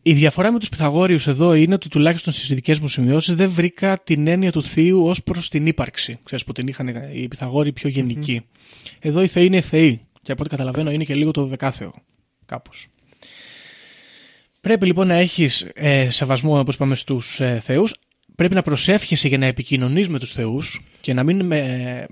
Η 0.03 0.13
διαφορά 0.13 0.51
με 0.51 0.59
τους 0.59 0.69
Πυθαγόριους 0.69 1.27
εδώ 1.27 1.53
είναι 1.53 1.73
ότι 1.73 1.89
τουλάχιστον 1.89 2.33
στις 2.33 2.47
δικές 2.47 2.79
μου 2.79 2.87
σημειώσεις 2.87 3.35
δεν 3.35 3.49
βρήκα 3.49 3.99
την 4.03 4.27
έννοια 4.27 4.51
του 4.51 4.63
θείου 4.63 5.05
ως 5.05 5.23
προς 5.23 5.49
την 5.49 5.65
ύπαρξη. 5.65 6.19
Ξέρεις 6.23 6.43
που 6.43 6.51
την 6.51 6.67
είχαν 6.67 6.87
οι 7.13 7.27
Πυθαγόροι 7.27 7.71
πιο 7.71 7.89
γενικοί. 7.89 8.41
Εδώ 8.99 9.21
οι 9.21 9.27
θεοί 9.27 9.45
είναι 9.45 9.61
θεοί 9.61 10.01
και 10.21 10.31
από 10.31 10.41
ό,τι 10.41 10.49
καταλαβαίνω 10.49 10.91
είναι 10.91 11.03
και 11.03 11.15
λίγο 11.15 11.31
το 11.31 11.45
δεκάθεο 11.45 11.93
κάπως. 12.45 12.87
Πρέπει 14.61 14.85
λοιπόν 14.85 15.07
να 15.07 15.15
έχεις 15.15 15.67
ε, 15.73 16.09
σεβασμό 16.09 16.59
όπως 16.59 16.75
είπαμε 16.75 16.95
στους 16.95 17.39
ε, 17.39 17.59
θεούς. 17.63 17.95
Πρέπει 18.35 18.53
να 18.53 18.61
προσεύχεσαι 18.61 19.27
για 19.27 19.37
να 19.37 19.45
επικοινωνείς 19.45 20.09
με 20.09 20.19
τους 20.19 20.31
θεούς 20.31 20.81
και 21.01 21.13
να 21.13 21.23
μην 21.23 21.45
με, 21.45 22.05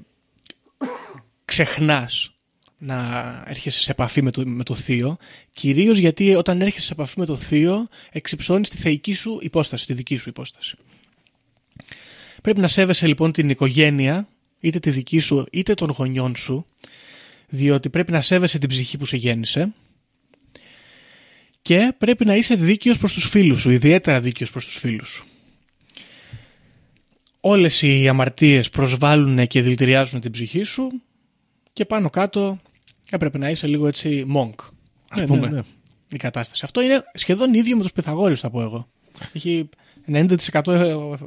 ξεχνάς 1.45 2.38
να 2.79 3.43
έρχεσαι 3.47 3.79
σε 3.79 3.91
επαφή 3.91 4.21
με 4.21 4.31
το, 4.31 4.45
με 4.45 4.63
το 4.63 4.75
θείο, 4.75 5.17
κυρίως 5.53 5.97
γιατί 5.97 6.35
όταν 6.35 6.61
έρχεσαι 6.61 6.85
σε 6.85 6.93
επαφή 6.93 7.19
με 7.19 7.25
το 7.25 7.37
θείο 7.37 7.87
εξυψώνεις 8.11 8.69
τη 8.69 8.77
θεϊκή 8.77 9.13
σου 9.13 9.39
υπόσταση, 9.41 9.85
τη 9.85 9.93
δική 9.93 10.17
σου 10.17 10.29
υπόσταση. 10.29 10.77
Πρέπει 12.41 12.59
να 12.59 12.67
σέβεσαι 12.67 13.07
λοιπόν 13.07 13.31
την 13.31 13.49
οικογένεια, 13.49 14.27
είτε 14.59 14.79
τη 14.79 14.89
δική 14.91 15.19
σου 15.19 15.45
είτε 15.51 15.73
των 15.73 15.89
γονιών 15.89 16.35
σου, 16.35 16.65
διότι 17.49 17.89
πρέπει 17.89 18.11
να 18.11 18.21
σέβεσαι 18.21 18.57
την 18.57 18.69
ψυχή 18.69 18.97
που 18.97 19.05
σε 19.05 19.17
γέννησε 19.17 19.73
και 21.61 21.93
πρέπει 21.97 22.25
να 22.25 22.35
είσαι 22.35 22.55
δίκαιος 22.55 22.97
προς 22.97 23.13
τους 23.13 23.29
φίλους 23.29 23.61
σου, 23.61 23.69
ιδιαίτερα 23.71 24.21
δίκαιος 24.21 24.51
προς 24.51 24.65
τους 24.65 24.77
φίλους 24.77 25.09
σου. 25.09 25.25
Όλες 27.41 27.81
οι 27.81 28.07
αμαρτίες 28.07 28.69
προσβάλλουν 28.69 29.47
και 29.47 29.61
δηλητηριάζουν 29.61 30.19
την 30.19 30.31
ψυχή 30.31 30.63
σου 30.63 31.01
και 31.73 31.85
πάνω 31.85 32.09
κάτω 32.09 32.59
έπρεπε 33.09 33.37
να 33.37 33.49
είσαι 33.49 33.67
λίγο 33.67 33.87
έτσι 33.87 34.25
monk, 34.35 34.55
ας 35.09 35.19
Ναι, 35.19 35.27
πούμε, 35.27 35.47
ναι, 35.47 35.55
ναι. 35.55 35.61
η 36.13 36.17
κατάσταση. 36.17 36.61
Αυτό 36.65 36.81
είναι 36.81 37.03
σχεδόν 37.13 37.53
ίδιο 37.53 37.75
με 37.75 37.81
τους 37.81 37.91
Πυθαγόριους 37.91 38.39
θα 38.39 38.49
πω 38.49 38.61
εγώ. 38.61 38.87
Έχει 39.33 39.69
90% 40.07 40.35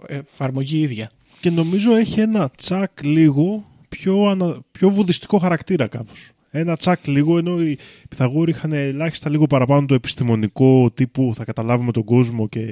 εφαρμογή 0.07 0.78
ίδια. 0.78 1.11
Και 1.41 1.51
νομίζω 1.51 1.95
έχει 1.95 2.20
ένα 2.20 2.51
τσακ 2.57 3.05
λίγο 3.05 3.64
πιο, 3.89 4.26
ανα... 4.26 4.62
πιο 4.72 4.91
βουδιστικό 4.91 5.39
χαρακτήρα 5.39 5.87
κάπως. 5.87 6.30
Ένα 6.51 6.76
τσακ 6.76 7.07
λίγο, 7.07 7.39
ενώ 7.39 7.62
οι 7.62 7.78
Πυθαγόροι 8.09 8.51
είχαν 8.51 8.72
ελάχιστα 8.72 9.30
λίγο 9.30 9.47
παραπάνω 9.47 9.87
το 9.87 9.95
επιστημονικό 9.95 10.91
τύπου 10.91 11.33
θα 11.37 11.45
καταλάβουμε 11.45 11.93
τον 11.93 12.05
κόσμο 12.05 12.49
και 12.49 12.62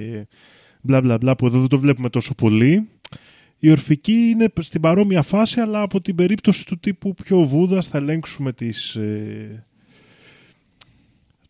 μπλα 0.80 1.00
μπλα 1.00 1.18
μπλα 1.18 1.36
που 1.36 1.46
εδώ 1.46 1.58
δεν 1.58 1.68
το 1.68 1.78
βλέπουμε 1.78 2.08
τόσο 2.08 2.34
πολύ. 2.34 2.88
Η 3.62 3.70
ορφική 3.70 4.12
είναι 4.12 4.52
στην 4.60 4.80
παρόμοια 4.80 5.22
φάση, 5.22 5.60
αλλά 5.60 5.82
από 5.82 6.00
την 6.00 6.14
περίπτωση 6.14 6.66
του 6.66 6.78
τύπου 6.78 7.14
πιο 7.14 7.38
βούδας 7.38 7.86
θα 7.88 7.98
ελέγξουμε 7.98 8.52
τις, 8.52 8.94
ε, 8.94 9.64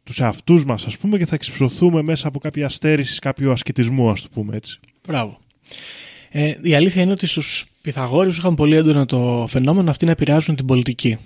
τους 0.05 0.21
εαυτούς 0.21 0.65
μας 0.65 0.87
ας 0.87 0.99
πούμε 0.99 1.19
και 1.19 1.27
θα 1.27 1.35
εξυψωθούμε 1.35 2.03
μέσα 2.03 2.29
από 2.29 2.39
κάποια 2.39 2.67
αστέρηση, 2.67 3.19
κάποιο 3.19 3.51
ασκητισμό 3.53 4.11
ας 4.11 4.23
το 4.23 4.29
πούμε 4.33 4.57
έτσι. 4.57 4.81
Μπράβο. 5.07 5.39
Ε, 6.31 6.55
η 6.63 6.75
αλήθεια 6.75 7.03
είναι 7.03 7.13
ότι 7.13 7.27
στους 7.27 7.65
Πυθαγόριους 7.83 8.39
είχαν 8.39 8.55
πολύ 8.55 8.77
έντονο 8.77 9.07
το 9.07 9.47
φαινόμενο 9.49 9.91
αυτοί 9.91 10.05
να 10.05 10.11
επηρεάζουν 10.11 10.57
την 10.57 10.67
πολιτική. 10.67 11.19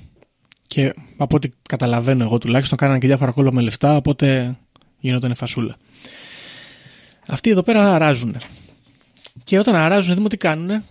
Και 0.66 0.92
από 1.16 1.36
ό,τι 1.36 1.48
καταλαβαίνω 1.68 2.24
εγώ 2.24 2.38
τουλάχιστον 2.38 2.78
κάνανε 2.78 2.98
και 2.98 3.06
διάφορα 3.06 3.30
κόλπα 3.30 3.52
με 3.52 3.62
λεφτά, 3.62 3.96
οπότε 3.96 4.56
γινόταν 4.98 5.34
φασούλα. 5.34 5.76
Αυτοί 7.26 7.50
εδώ 7.50 7.62
πέρα 7.62 7.94
αράζουν. 7.94 8.36
Και 9.44 9.58
όταν 9.58 9.74
αράζουν, 9.74 10.14
δούμε 10.14 10.28
τι 10.28 10.36
κάνουν. 10.36 10.84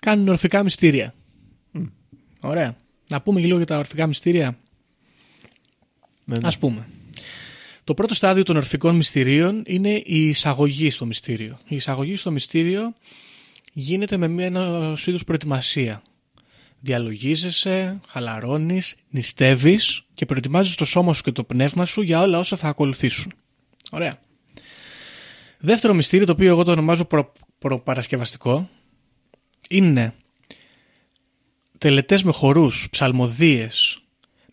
Κάνουν 0.00 0.28
ορφικά 0.28 0.62
μυστήρια. 0.62 1.14
Ωραία. 2.40 2.76
Να 3.08 3.20
πούμε 3.20 3.40
και 3.40 3.46
λίγο 3.46 3.56
για 3.56 3.66
τα 3.66 3.78
ορφικά 3.78 4.06
μυστήρια. 4.06 4.58
Ναι, 6.24 6.38
ναι. 6.38 6.48
Ας 6.48 6.58
πούμε. 6.58 6.88
Το 7.84 7.94
πρώτο 7.94 8.14
στάδιο 8.14 8.42
των 8.42 8.56
ορφικών 8.56 8.96
μυστηρίων 8.96 9.62
είναι 9.66 10.02
η 10.04 10.28
εισαγωγή 10.28 10.90
στο 10.90 11.06
μυστήριο. 11.06 11.58
Η 11.68 11.76
εισαγωγή 11.76 12.16
στο 12.16 12.30
μυστήριο 12.30 12.94
γίνεται 13.72 14.16
με 14.16 14.28
μια 14.28 14.46
ένας 14.46 15.06
είδους 15.06 15.24
προετοιμασία. 15.24 16.02
Διαλογίζεσαι, 16.80 18.00
χαλαρώνεις, 18.06 18.94
νηστεύεις 19.10 20.04
και 20.14 20.26
προετοιμάζεις 20.26 20.74
το 20.74 20.84
σώμα 20.84 21.14
σου 21.14 21.22
και 21.22 21.32
το 21.32 21.44
πνεύμα 21.44 21.84
σου 21.84 22.02
για 22.02 22.20
όλα 22.20 22.38
όσα 22.38 22.56
θα 22.56 22.68
ακολουθήσουν. 22.68 23.32
Ωραία. 23.90 24.18
Δεύτερο 25.64 25.94
μυστήριο, 25.94 26.26
το 26.26 26.32
οποίο 26.32 26.48
εγώ 26.48 26.64
το 26.64 26.70
ονομάζω 26.70 27.04
προ, 27.04 27.32
προπαρασκευαστικό, 27.58 28.68
είναι 29.68 30.14
τελετές 31.78 32.22
με 32.22 32.32
χορούς, 32.32 32.88
ψαλμοδίες, 32.90 33.98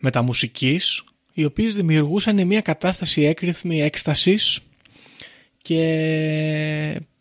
μεταμουσικής, 0.00 1.04
οι 1.32 1.44
οποίες 1.44 1.74
δημιουργούσαν 1.74 2.46
μια 2.46 2.60
κατάσταση 2.60 3.22
έκρηθμη 3.22 3.82
έκστασης 3.82 4.60
και 5.62 5.80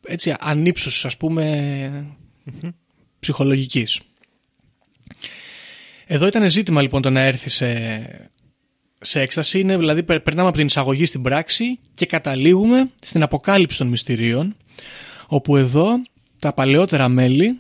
έτσι 0.07 0.35
ανύψωσης 0.39 1.05
ας 1.05 1.17
πούμε 1.17 2.15
ψυχολογικής. 3.19 3.99
Εδώ 6.05 6.27
ήταν 6.27 6.49
ζήτημα 6.49 6.81
λοιπόν 6.81 7.01
το 7.01 7.09
να 7.09 7.21
έρθει 7.21 7.49
σε, 7.49 8.30
σε 9.01 9.21
έκσταση, 9.21 9.59
είναι, 9.59 9.77
δηλαδή 9.77 10.03
περ- 10.03 10.21
περνάμε 10.21 10.47
από 10.47 10.57
την 10.57 10.65
εισαγωγή 10.65 11.05
στην 11.05 11.21
πράξη 11.21 11.79
και 11.93 12.05
καταλήγουμε 12.05 12.89
στην 13.01 13.23
αποκάλυψη 13.23 13.77
των 13.77 13.87
μυστηρίων, 13.87 14.55
όπου 15.27 15.57
εδώ 15.57 15.87
τα 16.39 16.53
παλαιότερα 16.53 17.09
μέλη 17.09 17.59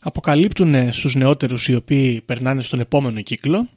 αποκαλύπτουν 0.00 0.92
στους 0.92 1.14
νεότερους 1.14 1.68
οι 1.68 1.74
οποίοι 1.74 2.20
περνάνε 2.20 2.62
στον 2.62 2.80
επόμενο 2.80 3.20
κύκλο 3.20 3.68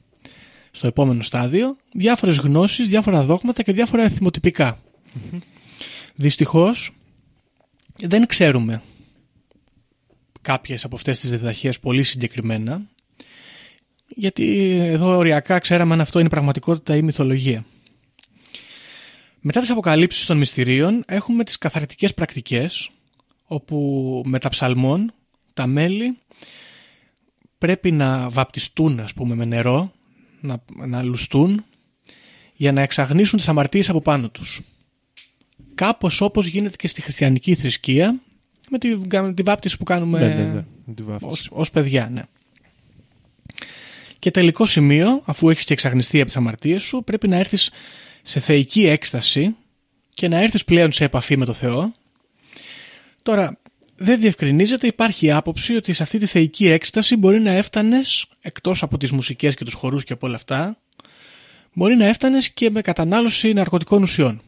στο 0.71 0.87
επόμενο 0.87 1.21
στάδιο 1.21 1.77
διάφορες 1.93 2.37
γνώσεις, 2.37 2.87
διάφορα 2.87 3.23
δόγματα 3.23 3.63
και 3.63 3.73
διάφορα 3.73 4.03
εθιμοτυπικά. 4.03 4.79
Δυστυχώς 6.15 6.91
δεν 7.95 8.25
ξέρουμε 8.25 8.81
κάποιες 10.41 10.83
από 10.83 10.95
αυτές 10.95 11.19
τις 11.19 11.29
διδαχίες 11.29 11.79
πολύ 11.79 12.03
συγκεκριμένα 12.03 12.81
γιατί 14.15 14.69
εδώ 14.71 15.17
οριακά 15.17 15.59
ξέραμε 15.59 15.93
αν 15.93 16.01
αυτό 16.01 16.19
είναι 16.19 16.29
πραγματικότητα 16.29 16.95
ή 16.95 17.01
μυθολογία. 17.01 17.65
Μετά 19.41 19.59
τις 19.59 19.69
αποκαλύψεις 19.69 20.25
των 20.25 20.37
μυστηρίων 20.37 21.03
έχουμε 21.07 21.43
τις 21.43 21.57
καθαριτικές 21.57 22.13
πρακτικές 22.13 22.89
όπου 23.45 24.21
με 24.25 24.39
τα 24.39 24.49
ψαλμών 24.49 25.13
τα 25.53 25.67
μέλη 25.67 26.17
πρέπει 27.57 27.91
να 27.91 28.29
βαπτιστούν 28.29 28.99
ας 28.99 29.13
πούμε 29.13 29.35
με 29.35 29.45
νερό 29.45 29.91
να, 30.41 30.63
να 30.87 31.01
λουστούν 31.03 31.63
για 32.53 32.71
να 32.71 32.81
εξαγνίσουν 32.81 33.37
τις 33.37 33.47
αμαρτίες 33.47 33.89
από 33.89 34.01
πάνω 34.01 34.29
τους. 34.29 34.61
Κάπως 35.75 36.21
όπως 36.21 36.47
γίνεται 36.47 36.75
και 36.75 36.87
στη 36.87 37.01
χριστιανική 37.01 37.55
θρησκεία 37.55 38.19
με 38.69 38.77
τη, 38.77 38.95
με 39.21 39.33
τη 39.33 39.41
βάπτιση 39.41 39.77
που 39.77 39.83
κάνουμε 39.83 40.19
Ναι, 40.19 40.27
ναι, 40.27 40.43
ναι. 40.43 40.65
με 40.85 40.93
τη 40.93 41.03
βάφτιση. 41.03 41.31
ως, 41.31 41.49
ως 41.51 41.69
παιδιά, 41.69 42.09
ναι. 42.11 42.21
Και 44.19 44.31
τελικό 44.31 44.65
σημείο, 44.65 45.21
αφού 45.25 45.49
έχεις 45.49 45.63
και 45.63 45.73
εξαγνιστεί 45.73 46.17
από 46.17 46.25
τις 46.25 46.37
αμαρτίες 46.37 46.83
σου, 46.83 47.03
πρέπει 47.05 47.27
να 47.27 47.35
έρθεις 47.35 47.71
σε 48.21 48.39
θεϊκή 48.39 48.85
έκσταση 48.85 49.55
και 50.13 50.27
να 50.27 50.37
έρθεις 50.37 50.63
πλέον 50.65 50.91
σε 50.91 51.03
επαφή 51.03 51.37
με 51.37 51.45
το 51.45 51.53
Θεό. 51.53 51.93
Τώρα, 53.23 53.59
δεν 53.95 54.19
διευκρινίζεται, 54.19 54.87
υπάρχει 54.87 55.25
η 55.25 55.31
άποψη 55.31 55.75
ότι 55.75 55.93
σε 55.93 56.03
αυτή 56.03 56.17
τη 56.17 56.25
θεϊκή 56.25 56.67
έκσταση 56.67 57.15
μπορεί 57.15 57.39
να 57.39 57.51
έφτανες, 57.51 58.25
εκτός 58.41 58.83
από 58.83 58.97
τις 58.97 59.11
μουσικές 59.11 59.55
και 59.55 59.63
τους 59.63 59.73
χορούς 59.73 60.03
και 60.03 60.13
από 60.13 60.27
όλα 60.27 60.35
αυτά, 60.35 60.77
μπορεί 61.73 61.95
να 61.95 62.05
έφτανες 62.05 62.51
και 62.51 62.69
με 62.69 62.81
κατανάλωση 62.81 63.53
ναρκωτικών 63.53 64.01
ουσιών. 64.01 64.41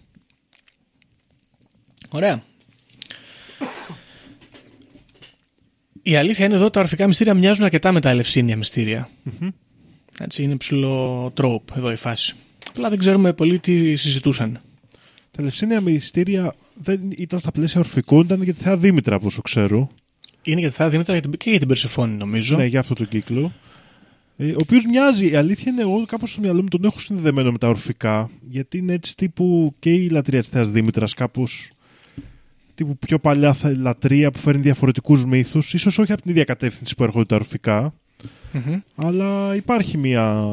Ωραία. 2.10 2.44
Η 6.04 6.16
αλήθεια 6.16 6.46
είναι 6.46 6.56
εδώ 6.56 6.70
τα 6.70 6.80
ορφικά 6.80 7.08
μυστήρια 7.08 7.34
μοιάζουν 7.34 7.64
αρκετά 7.64 7.92
με 7.92 8.00
τα 8.00 8.10
ελευσίνια 8.10 8.58
μυστήρια. 8.58 9.10
Έτσι 10.20 10.44
είναι 10.44 10.56
ψηλό 10.56 11.32
τρόπ 11.34 11.62
εδώ 11.76 11.92
η 11.92 11.96
φάση. 11.96 12.36
Απλά 12.70 12.90
δεν 12.90 13.00
ξέρουμε 13.00 13.34
πολύ 13.34 13.60
τι 13.60 13.96
συζητούσαν. 13.96 14.60
Τα 15.32 15.42
Ελευσίνια 15.42 15.82
μυστήρια 15.82 16.56
δεν 16.74 17.00
ήταν 17.18 17.40
στα 17.40 17.52
πλαίσια 17.52 17.80
ορφικού, 17.80 18.20
ήταν 18.20 18.44
για 18.44 18.54
τη 18.54 18.62
Θεά 18.62 18.78
Δήμητρα, 18.78 19.16
από 19.16 19.26
όσο 19.26 19.42
ξέρω. 19.42 19.90
Είναι 20.44 20.60
για 20.60 20.70
τη 20.70 20.76
Θεά 20.76 20.90
Δήμητρα 20.90 21.20
και 21.20 21.50
για 21.50 21.60
την 21.60 21.68
Περσεφόνη 21.68 22.16
νομίζω. 22.16 22.58
Ναι, 22.58 22.66
για 22.66 22.80
αυτό 22.80 22.94
τον 22.94 23.08
κύκλο. 23.08 23.54
Ε, 24.38 24.52
ο 24.52 24.58
οποίος 24.62 24.86
μοιάζει, 24.86 25.32
η 25.32 25.36
αλήθεια 25.36 25.72
είναι, 25.72 25.82
εγώ 25.82 26.06
κάπως 26.06 26.32
στο 26.32 26.42
μυαλό 26.42 26.62
μου 26.62 26.68
τον 26.68 26.84
έχω 26.84 27.00
συνδεδεμένο 27.00 27.52
με 27.52 27.58
τα 27.58 27.68
ορφικά. 27.68 28.30
Γιατί 28.50 28.78
είναι 28.78 28.94
έτσι 28.94 29.16
τύπου 29.16 29.76
και 29.80 29.90
η 29.90 30.10
λατρεία 30.10 30.40
της 30.40 30.50
Θεάς 30.50 30.70
Δήμητρας, 30.70 31.14
κάπως 31.14 31.72
τύπου 32.84 32.98
πιο 32.98 33.20
παλιά 33.20 33.54
θα- 33.54 33.78
λατρεία 33.78 34.32
που 34.32 34.40
φέρνει 34.40 34.62
διαφορετικούς 34.62 35.26
μύθους. 35.26 35.74
σω 35.78 36.02
όχι 36.02 36.12
από 36.12 36.22
την 36.22 36.32
ίδια 36.32 36.44
κατεύθυνση 36.44 36.96
που 36.96 37.04
έρχονται 37.04 37.26
τα 37.26 37.36
ορφικά. 37.36 37.94
Μμμ. 38.52 38.80
Αλλά 38.96 39.56
υπάρχει 39.56 39.98
μια. 39.98 40.46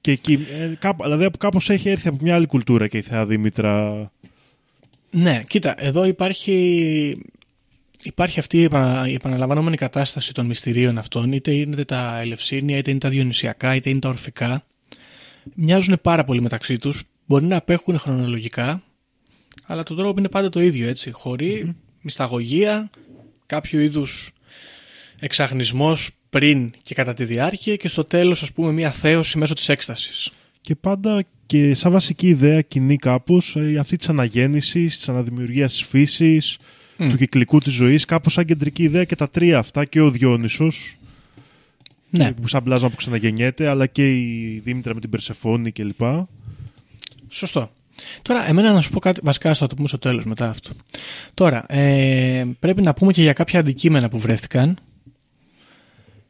Και 0.00 0.10
εκεί, 0.10 0.32
ε, 0.32 0.74
κάπου, 0.78 1.02
δηλαδή 1.02 1.30
κάπως 1.38 1.70
έχει 1.70 1.88
έρθει 1.88 2.08
από 2.08 2.18
μια 2.20 2.34
άλλη 2.34 2.46
κουλτούρα 2.46 2.88
και 2.88 2.98
η 2.98 3.02
Θεά 3.02 3.26
Δήμητρα. 3.26 4.10
Ναι, 5.10 5.42
κοίτα, 5.46 5.74
εδώ 5.78 6.04
υπάρχει, 6.04 7.22
υπάρχει 8.02 8.38
αυτή 8.38 8.58
η, 8.58 8.62
επανα- 8.62 9.08
η 9.08 9.14
επαναλαμβανόμενη 9.14 9.76
κατάσταση 9.76 10.34
των 10.34 10.46
μυστηρίων 10.46 10.98
αυτών, 10.98 11.32
είτε 11.32 11.52
είναι 11.52 11.84
τα 11.84 12.18
ελευσίνια, 12.20 12.76
είτε 12.78 12.90
είναι 12.90 13.00
τα 13.00 13.08
διονυσιακά, 13.08 13.74
είτε 13.74 13.90
είναι 13.90 13.98
τα 13.98 14.08
ορφικά. 14.08 14.64
Μοιάζουν 15.54 15.98
πάρα 16.02 16.24
πολύ 16.24 16.40
μεταξύ 16.40 16.78
τους, 16.78 17.02
μπορεί 17.26 17.44
να 17.44 17.56
απέχουν 17.56 17.98
χρονολογικά, 17.98 18.82
αλλά 19.64 19.82
το 19.82 19.94
τρόπο 19.94 20.18
είναι 20.18 20.28
πάντα 20.28 20.48
το 20.48 20.60
ίδιο, 20.60 20.88
έτσι. 20.88 21.10
Χωρί 21.10 21.74
μυσταγωγία, 22.00 22.90
κάποιο 23.46 23.80
είδους 23.80 24.30
εξαγνισμός 25.18 26.10
πριν 26.30 26.72
και 26.82 26.94
κατά 26.94 27.14
τη 27.14 27.24
διάρκεια 27.24 27.76
και 27.76 27.88
στο 27.88 28.04
τέλος 28.04 28.42
ας 28.42 28.52
πούμε 28.52 28.72
μια 28.72 28.90
θέωση 28.90 29.38
μέσω 29.38 29.54
της 29.54 29.68
έκστασης. 29.68 30.32
Και 30.60 30.74
πάντα 30.74 31.24
και 31.46 31.74
σαν 31.74 31.92
βασική 31.92 32.28
ιδέα 32.28 32.60
κοινή 32.60 32.96
κάπως 32.96 33.56
ε, 33.56 33.78
αυτή 33.78 33.96
της 33.96 34.08
αναγέννησης, 34.08 34.96
της 34.96 35.08
αναδημιουργίας 35.08 35.72
της 35.72 35.82
φύσης, 35.82 36.58
Μμ. 36.96 37.08
του 37.08 37.16
κυκλικού 37.16 37.58
της 37.58 37.72
ζωής, 37.72 38.04
κάπως 38.04 38.32
σαν 38.32 38.44
κεντρική 38.44 38.82
ιδέα 38.82 39.04
και 39.04 39.16
τα 39.16 39.30
τρία 39.30 39.58
αυτά 39.58 39.84
και 39.84 40.00
ο 40.00 40.10
Διόνυσος 40.10 40.98
Ναι, 42.10 42.32
που 42.32 42.48
σαν 42.48 42.62
πλάσμα 42.62 42.90
που 42.90 42.96
ξαναγεννιέται, 42.96 43.68
αλλά 43.68 43.86
και 43.86 44.16
η 44.16 44.60
Δήμητρα 44.64 44.94
με 44.94 45.00
την 45.00 45.10
Περσεφόνη 45.10 45.72
κλπ. 45.72 46.00
Σωστό. 47.28 47.70
Τώρα, 48.22 48.48
εμένα 48.48 48.72
να 48.72 48.80
σου 48.80 48.90
πω 48.90 48.98
κάτι, 48.98 49.20
βασικά 49.22 49.54
θα 49.54 49.66
το 49.66 49.74
πούμε 49.74 49.88
στο 49.88 49.98
τέλος 49.98 50.24
μετά 50.24 50.48
αυτό. 50.48 50.70
Τώρα, 51.34 51.64
ε, 51.68 52.44
πρέπει 52.58 52.82
να 52.82 52.94
πούμε 52.94 53.12
και 53.12 53.22
για 53.22 53.32
κάποια 53.32 53.60
αντικείμενα 53.60 54.08
που 54.08 54.18
βρέθηκαν 54.18 54.78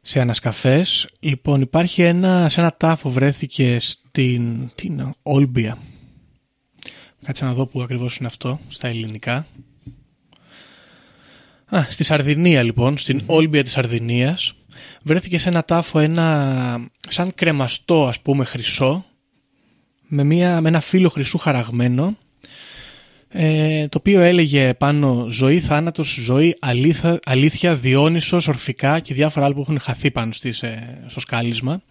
σε 0.01 0.19
ανασκαφές. 0.19 1.09
Λοιπόν, 1.19 1.61
υπάρχει 1.61 2.01
ένα, 2.01 2.49
σε 2.49 2.59
ένα 2.61 2.75
τάφο 2.77 3.09
βρέθηκε 3.09 3.79
στην, 3.79 4.71
τι 4.75 4.87
είναι, 4.87 5.13
Όλμπια. 5.23 5.77
Κάτσε 7.23 7.45
να 7.45 7.53
δω 7.53 7.65
που 7.65 7.81
ακριβώς 7.81 8.17
είναι 8.17 8.27
αυτό, 8.27 8.59
στα 8.67 8.87
ελληνικά. 8.87 9.45
Α, 11.65 11.85
στη 11.89 12.03
Σαρδινία 12.03 12.63
λοιπόν, 12.63 12.97
στην 12.97 13.21
Όλμπια 13.25 13.63
της 13.63 13.71
Σαρδινίας, 13.71 14.53
βρέθηκε 15.03 15.37
σε 15.37 15.49
ένα 15.49 15.63
τάφο 15.63 15.99
ένα 15.99 16.89
σαν 17.07 17.33
κρεμαστό 17.35 18.07
ας 18.07 18.19
πούμε 18.19 18.45
χρυσό, 18.45 19.05
με, 20.07 20.23
μια, 20.23 20.61
με 20.61 20.69
ένα 20.69 20.79
φύλλο 20.79 21.09
χρυσού 21.09 21.37
χαραγμένο 21.37 22.17
ε, 23.29 23.87
το 23.87 23.97
οποίο 23.97 24.21
έλεγε 24.21 24.73
πάνω 24.73 25.27
ζωή, 25.29 25.59
θάνατος, 25.59 26.19
ζωή, 26.21 26.55
αλήθεια, 26.59 27.19
αλήθεια 27.25 27.75
διόνυσος, 27.75 28.47
ορφικά 28.47 28.99
και 28.99 29.13
διάφορα 29.13 29.45
άλλα 29.45 29.53
που 29.55 29.61
έχουν 29.61 29.79
χαθεί 29.79 30.11
πάνω 30.11 30.31
στις, 30.31 30.63
ε, 30.63 31.03
στο 31.07 31.19
σκάλισμα 31.19 31.81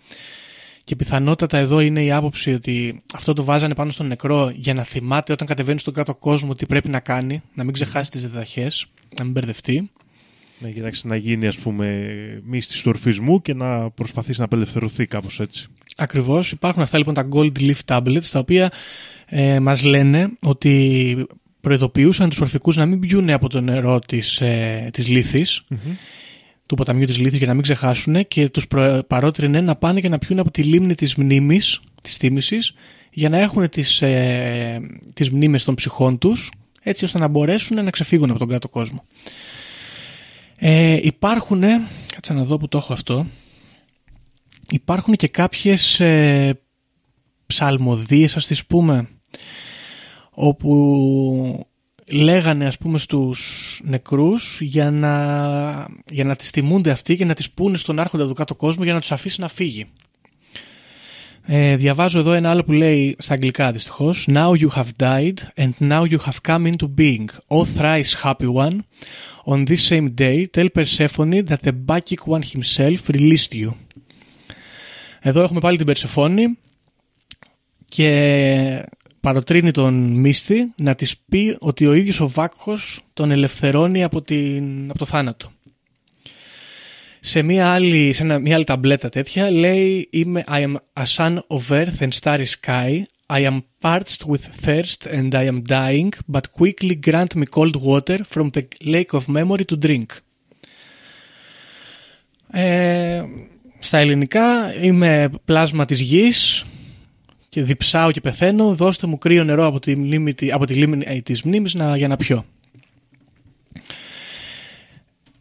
και 0.86 0.96
πιθανότατα 0.96 1.58
εδώ 1.58 1.80
είναι 1.80 2.02
η 2.02 2.12
άποψη 2.12 2.52
ότι 2.52 3.02
αυτό 3.14 3.32
το 3.32 3.44
βάζανε 3.44 3.74
πάνω 3.74 3.90
στον 3.90 4.06
νεκρό 4.06 4.52
για 4.54 4.74
να 4.74 4.82
θυμάται 4.82 5.32
όταν 5.32 5.46
κατεβαίνει 5.46 5.78
στον 5.78 5.94
κάτω 5.94 6.14
κόσμο 6.14 6.54
τι 6.54 6.66
πρέπει 6.66 6.88
να 6.88 7.00
κάνει, 7.00 7.42
να 7.54 7.64
μην 7.64 7.72
ξεχάσει 7.72 8.10
τις 8.10 8.22
διδαχές, 8.22 8.86
να 9.18 9.24
μην 9.24 9.32
μπερδευτεί. 9.32 9.90
Ναι, 10.58 10.68
για 10.68 10.82
να 10.82 10.90
ξαναγίνει 10.90 11.46
ας 11.46 11.56
πούμε 11.56 12.06
μύστης 12.44 12.82
του 12.82 12.88
ορφισμού 12.94 13.42
και 13.42 13.54
να 13.54 13.90
προσπαθήσει 13.90 14.38
να 14.38 14.44
απελευθερωθεί 14.44 15.06
κάπως 15.06 15.40
έτσι. 15.40 15.68
Ακριβώς. 15.96 16.52
Υπάρχουν 16.52 16.82
αυτά 16.82 16.98
λοιπόν 16.98 17.14
τα 17.14 17.28
Gold 17.32 17.52
Leaf 17.58 17.78
Tablets 17.84 18.24
τα 18.32 18.38
οποία 18.38 18.72
ε, 19.26 19.60
μας 19.60 19.82
λένε 19.82 20.30
ότι 20.42 21.26
προειδοποιούσαν 21.60 22.28
τους 22.28 22.40
ορφικούς 22.40 22.76
να 22.76 22.86
μην 22.86 23.00
πιούνε 23.00 23.32
από 23.32 23.48
το 23.48 23.60
νερό 23.60 23.98
της, 23.98 24.40
ε, 24.40 24.88
της 24.92 25.08
λίθης, 25.08 25.62
του 26.66 26.74
ποταμιού 26.74 27.06
της 27.06 27.18
λίθης 27.18 27.38
για 27.38 27.46
να 27.46 27.54
μην 27.54 27.62
ξεχάσουν 27.62 28.28
και 28.28 28.48
τους 28.48 28.66
προ, 28.66 29.02
παρότρινε 29.06 29.60
να 29.60 29.76
πάνε 29.76 30.00
και 30.00 30.08
να 30.08 30.18
πιούν 30.18 30.38
από 30.38 30.50
τη 30.50 30.62
λίμνη 30.62 30.94
της 30.94 31.14
μνήμης, 31.14 31.80
της 32.02 32.16
θύμησης, 32.16 32.74
για 33.10 33.28
να 33.28 33.38
έχουν 33.38 33.68
τις, 33.68 34.02
ε, 34.02 34.80
τις 35.14 35.30
μνήμες 35.30 35.64
των 35.64 35.74
ψυχών 35.74 36.18
τους 36.18 36.50
έτσι 36.82 37.04
ώστε 37.04 37.18
να 37.18 37.28
μπορέσουν 37.28 37.84
να 37.84 37.90
ξεφύγουν 37.90 38.30
από 38.30 38.38
τον 38.38 38.48
κάτω 38.48 38.68
κόσμο. 38.68 39.04
Ε, 40.56 40.98
υπάρχουν, 41.02 41.62
κάτσε 42.14 42.32
να 42.32 42.44
δω 42.44 42.56
που 42.56 42.68
το 42.68 42.78
έχω 42.78 42.92
αυτό, 42.92 43.26
υπάρχουν 44.70 45.14
και 45.14 45.28
κάποιες 45.28 46.00
ε, 46.00 46.60
ψαλμοδίες 47.46 48.36
ας 48.36 48.46
τις 48.46 48.66
πούμε 48.66 49.08
όπου 50.30 51.66
λέγανε 52.06 52.66
ας 52.66 52.78
πούμε 52.78 52.98
στους 52.98 53.80
νεκρούς 53.84 54.58
για 54.60 54.90
να, 54.90 55.14
για 56.10 56.24
να 56.24 56.36
τις 56.36 56.50
τιμούνται 56.50 56.90
αυτοί 56.90 57.16
και 57.16 57.24
να 57.24 57.34
τις 57.34 57.50
πούνε 57.50 57.76
στον 57.76 57.98
άρχοντα 57.98 58.26
του 58.26 58.34
κάτω 58.34 58.54
κόσμο 58.54 58.84
για 58.84 58.92
να 58.92 59.00
τους 59.00 59.12
αφήσει 59.12 59.40
να 59.40 59.48
φύγει. 59.48 59.86
Ε, 61.48 61.76
διαβάζω 61.76 62.18
εδώ 62.18 62.32
ένα 62.32 62.50
άλλο 62.50 62.64
που 62.64 62.72
λέει 62.72 63.16
στα 63.18 63.34
αγγλικά 63.34 63.72
δυστυχώς. 63.72 64.28
Now 64.32 64.50
you 64.50 64.68
have 64.68 64.88
died 64.98 65.34
and 65.56 65.70
now 65.78 66.02
you 66.02 66.18
have 66.18 66.36
come 66.48 66.66
into 66.66 66.88
being. 66.96 67.28
O 67.48 67.64
thrice 67.64 68.14
happy 68.22 68.46
one. 68.46 68.78
On 69.44 69.64
this 69.64 69.82
same 69.90 70.08
day 70.14 70.46
tell 70.46 70.68
Persephone 70.74 71.44
that 71.44 71.60
the 71.62 71.72
Bacchic 71.88 72.22
one 72.26 72.42
himself 72.52 73.08
released 73.08 73.54
you 73.54 73.85
εδώ 75.28 75.42
έχουμε 75.42 75.60
πάλι 75.60 75.76
την 75.76 75.86
Περσεφόνη 75.86 76.58
και 77.88 78.88
παροτρύνει 79.20 79.70
τον 79.70 79.94
Μίστη 79.94 80.72
να 80.76 80.94
της 80.94 81.16
πει 81.28 81.56
ότι 81.58 81.86
ο 81.86 81.92
ίδιος 81.92 82.20
ο 82.20 82.28
Βάκχος 82.28 83.00
τον 83.12 83.30
ελευθερώνει 83.30 84.04
από, 84.04 84.22
την, 84.22 84.90
από 84.90 84.98
το 84.98 85.04
θάνατο. 85.04 85.50
Σε 87.20 87.42
μία 87.42 87.72
άλλη, 87.72 88.12
σε 88.12 88.22
ένα, 88.22 88.38
μία 88.38 88.54
άλλη 88.54 88.64
ταμπλέτα 88.64 89.08
τέτοια 89.08 89.50
λέει 89.50 90.08
είμαι 90.10 90.44
I 90.48 90.66
am 90.66 90.74
a 91.02 91.04
son 91.16 91.36
of 91.36 91.70
earth 91.70 92.00
and 92.00 92.08
starry 92.20 92.44
sky 92.44 93.02
I 93.28 93.40
am 93.40 93.62
parched 93.80 94.24
with 94.26 94.44
thirst 94.64 95.06
and 95.06 95.34
I 95.34 95.44
am 95.52 95.62
dying 95.62 96.12
but 96.28 96.52
quickly 96.52 96.94
grant 97.06 97.34
me 97.34 97.46
cold 97.46 97.76
water 97.76 98.18
from 98.24 98.50
the 98.50 98.62
lake 98.84 99.12
of 99.12 99.28
memory 99.28 99.64
to 99.64 99.76
drink. 99.86 100.06
Ε, 102.50 103.24
στα 103.86 103.98
ελληνικά 103.98 104.74
είμαι 104.82 105.30
πλάσμα 105.44 105.84
της 105.84 106.00
γης 106.00 106.64
και 107.48 107.62
διψάω 107.62 108.10
και 108.10 108.20
πεθαίνω, 108.20 108.74
δώστε 108.74 109.06
μου 109.06 109.18
κρύο 109.18 109.44
νερό 109.44 109.66
από 109.66 109.80
τη, 109.80 109.96
μνήμη, 109.96 110.34
από 110.50 110.66
τη 110.66 110.74
λίμνη 110.74 111.04
ε, 111.08 111.20
της 111.20 111.42
μνήμης 111.42 111.74
να, 111.74 111.96
για 111.96 112.08
να 112.08 112.16
πιω. 112.16 112.44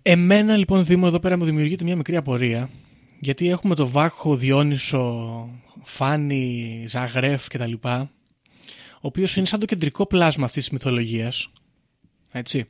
Εμένα 0.02 0.58
λοιπόν 0.58 0.86
Δήμο 0.86 1.06
εδώ 1.08 1.20
πέρα 1.20 1.38
μου 1.38 1.46
δημιουργείται 1.46 1.84
μια 1.84 1.96
μικρή 1.96 2.16
απορία 2.16 2.70
γιατί 3.20 3.50
έχουμε 3.50 3.76
το 3.76 3.88
Βάχο, 3.88 4.36
Διόνυσο, 4.36 5.50
Φάνη, 5.84 6.86
Ζαγρέφ 6.88 7.48
κτλ. 7.48 7.74
Ο 7.84 9.08
οποίος 9.08 9.36
είναι 9.36 9.46
σαν 9.46 9.60
το 9.60 9.66
κεντρικό 9.66 10.06
πλάσμα 10.06 10.46
αυτής 10.46 10.64
της 10.64 10.72
μυθολογίας. 10.72 11.50
Έτσι. 12.32 12.66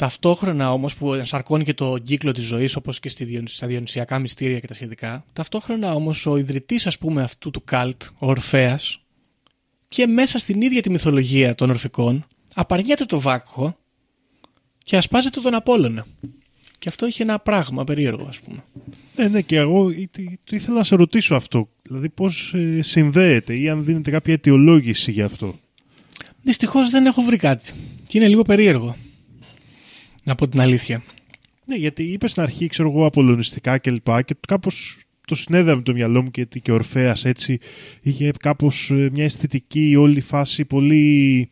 Ταυτόχρονα 0.00 0.72
όμως 0.72 0.94
που 0.94 1.14
ενσαρκώνει 1.14 1.64
και 1.64 1.74
το 1.74 1.98
κύκλο 1.98 2.32
της 2.32 2.44
ζωής 2.44 2.76
όπως 2.76 3.00
και 3.00 3.08
στη 3.08 3.24
Διον- 3.24 3.46
στα 3.46 3.66
διονυσιακά 3.66 4.18
μυστήρια 4.18 4.58
και 4.58 4.66
τα 4.66 4.74
σχετικά, 4.74 5.24
ταυτόχρονα 5.32 5.94
όμως 5.94 6.26
ο 6.26 6.36
ιδρυτής 6.36 6.86
ας 6.86 6.98
πούμε 6.98 7.22
αυτού 7.22 7.50
του 7.50 7.62
καλτ, 7.64 8.02
ο 8.18 8.26
Ορφέας, 8.26 9.00
και 9.88 10.06
μέσα 10.06 10.38
στην 10.38 10.60
ίδια 10.60 10.82
τη 10.82 10.90
μυθολογία 10.90 11.54
των 11.54 11.70
Ορφικών 11.70 12.24
απαρνιέται 12.54 13.04
το 13.04 13.20
Βάκχο 13.20 13.76
και 14.84 14.96
ασπάζεται 14.96 15.40
τον 15.40 15.54
Απόλλωνα. 15.54 16.06
Και 16.78 16.88
αυτό 16.88 17.06
είχε 17.06 17.22
ένα 17.22 17.38
πράγμα 17.38 17.84
περίεργο 17.84 18.26
ας 18.28 18.40
πούμε. 18.40 18.64
Ναι, 19.16 19.28
ναι, 19.28 19.40
και 19.40 19.56
εγώ 19.56 19.90
ή- 19.90 20.08
τι- 20.12 20.38
το 20.44 20.56
ήθελα 20.56 20.76
να 20.76 20.84
σε 20.84 20.96
ρωτήσω 20.96 21.34
αυτό. 21.34 21.68
Δηλαδή 21.82 22.08
πώς 22.08 22.54
ε, 22.54 22.82
συνδέεται 22.82 23.54
ή 23.58 23.68
αν 23.68 23.84
δίνεται 23.84 24.10
κάποια 24.10 24.32
αιτιολόγηση 24.34 25.12
για 25.12 25.24
αυτό; 25.24 25.58
Δυστυχώς 26.42 26.90
δεν 26.90 27.06
έχω 27.06 27.22
βρει 27.22 27.36
κάτι 27.36 27.72
και 28.06 28.18
είναι 28.18 28.28
λίγο 28.28 28.42
περίεργο. 28.42 28.96
Να 30.24 30.34
πω 30.34 30.48
την 30.48 30.60
αλήθεια. 30.60 31.02
Ναι, 31.66 31.76
γιατί 31.76 32.02
είπες 32.02 32.30
στην 32.30 32.42
αρχή, 32.42 32.66
ξέρω 32.66 32.88
εγώ, 32.90 33.06
απολωνιστικά 33.06 33.78
κλπ. 33.78 34.04
Και, 34.16 34.22
και 34.24 34.34
κάπως 34.48 34.98
το 35.26 35.34
συνέδεα 35.34 35.76
με 35.76 35.82
το 35.82 35.92
μυαλό 35.92 36.22
μου 36.22 36.30
και, 36.30 36.44
και 36.62 36.70
ο 36.70 36.74
Ορφέας 36.74 37.24
έτσι. 37.24 37.58
Είχε 38.02 38.30
κάπως 38.40 38.92
μια 39.12 39.24
αισθητική 39.24 39.96
όλη 39.96 40.20
φάση 40.20 40.64
πολύ 40.64 41.48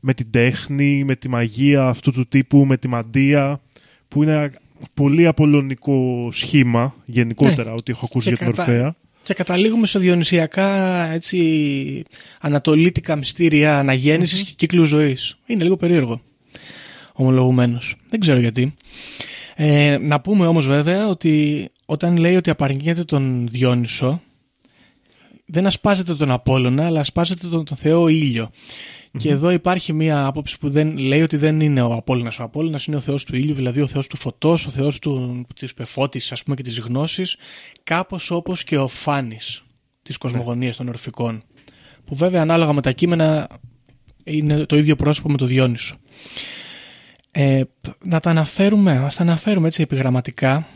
με 0.00 0.14
την 0.14 0.30
τέχνη, 0.30 1.04
με 1.04 1.16
τη 1.16 1.28
μαγεία 1.28 1.86
αυτού 1.86 2.12
του 2.12 2.26
τύπου, 2.26 2.64
με 2.64 2.76
τη 2.76 2.88
μαντεία, 2.88 3.60
που 4.08 4.22
είναι 4.22 4.52
πολύ 4.94 5.26
απολωνικό 5.26 6.28
σχήμα 6.32 6.94
γενικότερα, 7.06 7.68
Ναι. 7.70 7.76
ότι 7.76 7.92
έχω 7.92 8.04
ακούσει 8.04 8.28
Και 8.28 8.34
για 8.34 8.46
την 8.46 8.54
κατά- 8.56 8.72
Ορφέα. 8.72 8.94
Και 9.22 9.34
καταλήγουμε 9.34 9.86
σε 9.86 9.98
διονυσιακά 9.98 10.68
έτσι, 11.12 12.02
ανατολίτικα 12.40 13.16
μυστήρια 13.16 13.78
αναγέννησης 13.78 14.42
και 14.42 14.52
κύκλου 14.56 14.84
ζωής. 14.84 15.38
Είναι 15.46 15.62
λίγο 15.62 15.76
περίεργο, 15.76 16.20
ομολογουμένως. 17.18 17.96
Δεν 18.08 18.20
ξέρω 18.20 18.38
γιατί. 18.38 18.74
Ε, 19.54 19.98
να 20.00 20.20
πούμε 20.20 20.46
όμως 20.46 20.66
βέβαια 20.66 21.08
ότι 21.08 21.68
όταν 21.86 22.16
λέει 22.16 22.36
ότι 22.36 22.50
απαρνιέται 22.50 23.04
τον 23.04 23.48
Διόνυσο, 23.50 24.20
δεν 25.46 25.66
ασπάζεται 25.66 26.14
τον 26.14 26.30
Απόλλωνα, 26.30 26.86
αλλά 26.86 27.00
ασπάζεται 27.00 27.48
τον, 27.48 27.64
τον 27.64 27.76
Θεό 27.76 28.08
ήλιο. 28.08 28.50
Και 29.16 29.30
εδώ 29.30 29.50
υπάρχει 29.50 29.92
μία 29.92 30.26
άποψη 30.26 30.58
που 30.58 30.70
δεν, 30.70 30.98
λέει 30.98 31.22
ότι 31.22 31.36
δεν 31.36 31.60
είναι 31.60 31.82
ο 31.82 31.92
Απόλλωνας. 31.92 32.38
Ο 32.38 32.42
Απόλλωνας 32.42 32.84
είναι 32.84 32.96
ο 32.96 33.00
Θεός 33.00 33.24
του 33.24 33.36
ήλιου, 33.36 33.54
δηλαδή 33.54 33.80
ο 33.80 33.86
Θεός 33.86 34.06
του 34.06 34.16
φωτός, 34.16 34.66
ο 34.66 34.70
Θεός 34.70 34.98
του, 34.98 35.46
της 35.54 35.74
πεφώτης 35.74 36.32
ας 36.32 36.42
πούμε 36.42 36.56
και 36.56 36.62
της 36.62 36.78
γνώσης, 36.78 37.36
κάπως 37.82 38.30
όπως 38.30 38.64
και 38.64 38.78
ο 38.78 38.88
Φάνης 38.88 39.62
της 40.02 40.16
κοσμογονίας 40.16 40.76
των 40.76 40.88
Ορφικών. 40.88 41.42
Που 42.04 42.14
βέβαια 42.14 42.42
ανάλογα 42.42 42.72
με 42.72 42.82
τα 42.82 42.92
κείμενα 42.92 43.48
είναι 44.24 44.64
το 44.66 44.76
ίδιο 44.76 44.96
πρόσωπο 44.96 45.30
με 45.30 45.36
το 45.36 45.46
Διόνυσο. 45.46 45.96
Ε, 47.40 47.62
να 48.04 48.20
τα 48.20 48.30
αναφέρουμε, 48.30 48.92
ας 48.92 49.16
τα 49.16 49.22
αναφέρουμε 49.22 49.66
έτσι 49.66 49.82
επιγραμματικά. 49.82 50.66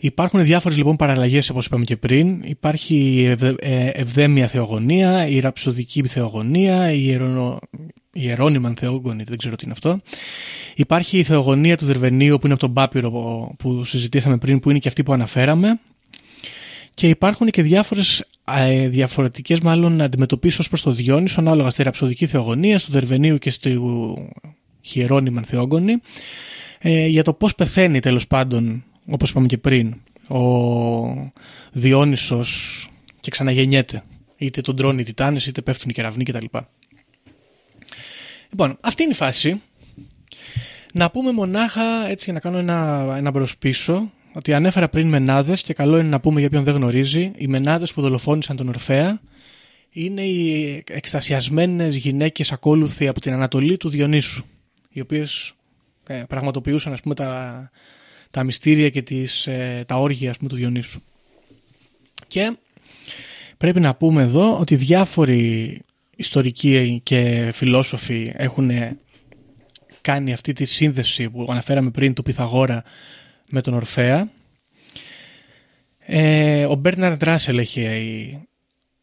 Υπάρχουν 0.00 0.44
διάφορες 0.44 0.76
λοιπόν 0.76 0.96
παραλλαγές 0.96 1.50
όπως 1.50 1.66
είπαμε 1.66 1.84
και 1.84 1.96
πριν. 1.96 2.42
Υπάρχει 2.42 2.96
η 2.96 3.24
ευδε- 3.24 3.64
ε, 3.64 3.88
ευδέμια 3.88 4.46
θεογονία, 4.48 5.26
η 5.26 5.40
ραψοδική 5.40 6.06
θεογονία, 6.06 6.92
η 6.92 7.00
ιερονο... 7.04 7.58
η 8.12 8.20
ιερώνυμαν 8.22 8.76
θεόγονη, 8.76 9.22
δεν 9.22 9.38
ξέρω 9.38 9.56
τι 9.56 9.64
είναι 9.64 9.72
αυτό. 9.72 10.00
Υπάρχει 10.74 11.18
η 11.18 11.22
θεογονία 11.22 11.76
του 11.76 11.84
Δερβενίου 11.84 12.36
που 12.38 12.46
είναι 12.46 12.54
από 12.54 12.62
τον 12.64 12.72
Πάπυρο 12.72 13.10
που- 13.10 13.54
που 13.58 13.84
συζητήσαμε 13.84 14.38
πριν, 14.38 14.60
που 14.60 14.70
είναι 14.70 14.78
και 14.78 14.88
αυτή 14.88 15.02
που 15.02 15.12
αναφέραμε. 15.12 15.80
Και 16.94 17.06
υπάρχουν 17.06 17.46
και 17.50 17.62
διάφορες 17.62 18.20
ε, 18.20 18.26
διαφορετικές 18.88 19.60
μάλλον 19.60 20.00
αντιμετωπίσεις 20.00 20.58
ως 20.58 20.68
προς 20.68 20.82
το 20.82 20.90
Διόνυσο 20.90 21.40
ανάλογα 21.40 21.70
στη 21.70 21.82
ραψοδική 21.82 22.26
θεογονία, 22.26 22.78
στο 22.78 22.92
Δερβενίου 22.92 23.38
και 23.38 23.50
στη 23.50 23.80
χειρόνιμαν 24.80 25.44
θεόγονη 25.44 25.96
ε, 26.78 27.06
για 27.06 27.22
το 27.22 27.32
πώς 27.32 27.54
πεθαίνει 27.54 28.00
τέλος 28.00 28.26
πάντων 28.26 28.84
όπως 29.10 29.30
είπαμε 29.30 29.46
και 29.46 29.58
πριν 29.58 29.94
ο 30.28 31.32
Διόνυσος 31.72 32.88
και 33.20 33.30
ξαναγεννιέται 33.30 34.02
είτε 34.36 34.60
τον 34.60 34.76
τρώνε 34.76 35.00
οι 35.00 35.04
τιτάνες 35.04 35.46
είτε 35.46 35.60
πέφτουν 35.60 35.90
οι 35.90 35.92
κεραυνοί 35.92 36.24
κτλ. 36.24 36.44
Λοιπόν, 38.50 38.76
αυτή 38.80 39.02
είναι 39.02 39.12
η 39.12 39.14
φάση. 39.14 39.60
Να 40.94 41.10
πούμε 41.10 41.32
μονάχα, 41.32 42.08
έτσι 42.08 42.24
για 42.24 42.32
να 42.32 42.40
κάνω 42.40 42.58
ένα, 42.58 43.14
ένα 43.16 43.30
μπρος 43.30 43.58
πίσω, 43.58 44.10
ότι 44.34 44.52
ανέφερα 44.52 44.88
πριν 44.88 45.08
μενάδες 45.08 45.62
και 45.62 45.72
καλό 45.72 45.98
είναι 45.98 46.08
να 46.08 46.20
πούμε 46.20 46.40
για 46.40 46.50
ποιον 46.50 46.64
δεν 46.64 46.74
γνωρίζει, 46.74 47.32
οι 47.36 47.46
μενάδες 47.46 47.92
που 47.92 48.00
δολοφόνησαν 48.00 48.56
τον 48.56 48.68
Ορφέα 48.68 49.20
είναι 49.90 50.22
οι 50.22 50.82
εκστασιασμένες 50.88 51.96
γυναίκες 51.96 52.52
ακόλουθοι 52.52 53.08
από 53.08 53.20
την 53.20 53.32
Ανατολή 53.32 53.76
του 53.76 53.88
Διονύσου, 53.88 54.44
οι 54.88 55.00
οποίες 55.00 55.54
ε, 56.06 56.22
πραγματοποιούσαν 56.28 56.92
ας 56.92 57.00
πούμε 57.00 57.14
τα, 57.14 57.70
τα 58.30 58.44
μυστήρια 58.44 58.90
και 58.90 59.02
τις, 59.02 59.46
ε, 59.46 59.84
τα 59.86 59.96
όργια 59.96 60.30
ας 60.30 60.36
πούμε, 60.36 60.48
του 60.48 60.56
Διονύσου. 60.56 61.00
Και 62.26 62.56
πρέπει 63.56 63.80
να 63.80 63.94
πούμε 63.94 64.22
εδώ 64.22 64.58
ότι 64.58 64.76
διάφοροι 64.76 65.80
ιστορικοί 66.16 67.00
και 67.02 67.50
φιλόσοφοι 67.54 68.32
έχουν 68.36 68.70
κάνει 70.00 70.32
αυτή 70.32 70.52
τη 70.52 70.64
σύνδεση 70.64 71.30
που 71.30 71.46
αναφέραμε 71.50 71.90
πριν 71.90 72.14
του 72.14 72.22
Πυθαγόρα 72.22 72.84
με 73.54 73.60
τον 73.60 73.74
Ορφέα. 73.74 74.30
Ε, 75.98 76.64
ο 76.64 76.74
Μπέρναρντ 76.74 77.22
Ράσελ 77.22 77.58
έχει 77.58 77.80
ε, 77.80 78.38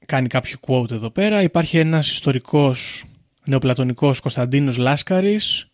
κάνει 0.06 0.28
κάποιο 0.28 0.58
quote 0.68 0.91
εδώ 0.91 1.10
πέρα. 1.10 1.41
Υπάρχει 1.41 1.78
ένας 1.78 2.12
ιστορικός 2.12 3.04
νεοπλατωνικός 3.45 4.20
Κωνσταντίνος 4.20 4.78
Λάσκαρης. 4.78 5.68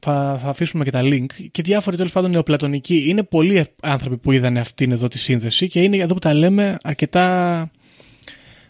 Θα, 0.00 0.38
θα 0.42 0.48
αφήσουμε 0.48 0.84
και 0.84 0.90
τα 0.90 1.00
link. 1.02 1.26
Και 1.50 1.62
διάφοροι 1.62 1.96
τέλος 1.96 2.12
πάντων 2.12 2.30
νεοπλατωνικοί. 2.30 3.04
Είναι 3.08 3.22
πολλοί 3.22 3.66
άνθρωποι 3.82 4.16
που 4.16 4.32
είδαν 4.32 4.56
αυτήν 4.56 4.92
εδώ 4.92 5.08
τη 5.08 5.18
σύνδεση 5.18 5.68
και 5.68 5.82
είναι 5.82 5.96
εδώ 5.96 6.14
που 6.14 6.20
τα 6.20 6.34
λέμε 6.34 6.76
αρκετά 6.82 7.70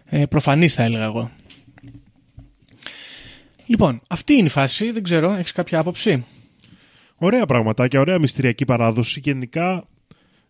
ε, 0.05 0.27
προφανής 0.27 0.75
θα 0.75 0.83
έλεγα 0.83 1.05
εγώ. 1.05 1.31
Λοιπόν 3.67 4.03
αυτή 4.09 4.35
είναι 4.35 4.47
η 4.47 4.51
φάση. 4.51 4.91
Δεν 4.91 5.03
ξέρω 5.03 5.33
έχεις 5.33 5.53
κάποια 5.53 5.79
άποψη; 5.79 6.25
Ωραία 7.19 7.47
πραγματάκια, 7.47 8.01
ωραία 8.01 8.19
μυστηριακή 8.19 8.65
παράδοση. 8.65 9.21
Γενικά, 9.25 9.85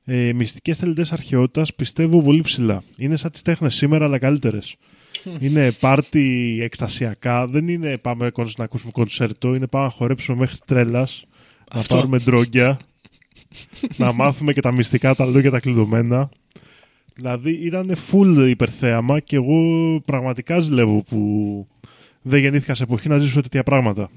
ε, 0.04 0.32
μυστικές 0.32 0.78
τελετές 0.78 1.12
αρχαιότητας 1.12 1.74
πιστεύω 1.74 2.22
πολύ 2.22 2.40
ψηλά. 2.40 2.82
Είναι 2.96 3.16
σαν 3.16 3.30
τις 3.30 3.42
τέχνες 3.42 3.74
σήμερα, 3.74 4.04
αλλά 4.04 4.18
καλύτερες. 4.18 4.76
είναι 5.38 5.72
πάρτι 5.72 6.58
εκστασιακά. 6.62 7.46
Δεν 7.46 7.68
είναι 7.68 7.98
πάμε 7.98 8.30
κον- 8.30 8.50
να 8.56 8.64
ακούσουμε 8.64 8.90
κονσέρτο. 8.92 9.54
Είναι 9.54 9.66
πάμε 9.66 9.84
να 9.84 9.90
χορέψουμε 9.90 10.38
μέχρι 10.38 10.58
τρέλας. 10.66 11.24
Να 11.74 11.80
Αυτό. 11.80 11.94
πάρουμε 11.94 12.18
ντρόγκια. 12.18 12.78
να 13.96 14.12
μάθουμε 14.12 14.52
και 14.52 14.60
τα 14.60 14.72
μυστικά, 14.72 15.14
τα 15.14 15.24
λόγια 15.24 15.50
τα 15.50 15.60
κλειδωμένα. 15.60 16.28
Δηλαδή 17.14 17.50
ήταν 17.50 17.94
full 18.10 18.46
υπερθέαμα 18.48 19.20
και 19.20 19.36
εγώ 19.36 19.60
πραγματικά 20.04 20.60
ζηλεύω 20.60 21.02
που 21.02 21.66
δεν 22.22 22.40
γεννήθηκα 22.40 22.74
σε 22.74 22.82
εποχή 22.82 23.08
να 23.08 23.18
ζήσω 23.18 23.40
τέτοια 23.40 23.62
πράγματα. 23.62 24.10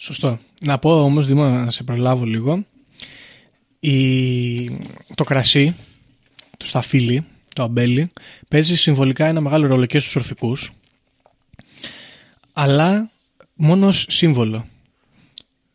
Σωστό. 0.00 0.38
Να 0.64 0.78
πω 0.78 1.02
όμως, 1.02 1.26
Δήμο, 1.26 1.44
να 1.48 1.70
σε 1.70 1.82
προλάβω 1.82 2.24
λίγο. 2.24 2.64
Η... 3.80 4.70
Το 5.14 5.24
κρασί, 5.24 5.74
το 6.56 6.66
σταφύλι, 6.66 7.24
το 7.54 7.62
αμπέλι, 7.62 8.10
παίζει 8.48 8.76
συμβολικά 8.76 9.26
ένα 9.26 9.40
μεγάλο 9.40 9.66
ρόλο 9.66 9.86
και 9.86 9.98
στους 9.98 10.16
ορφικούς, 10.16 10.70
αλλά 12.52 13.10
μόνο 13.54 13.86
ως 13.86 14.06
σύμβολο. 14.08 14.66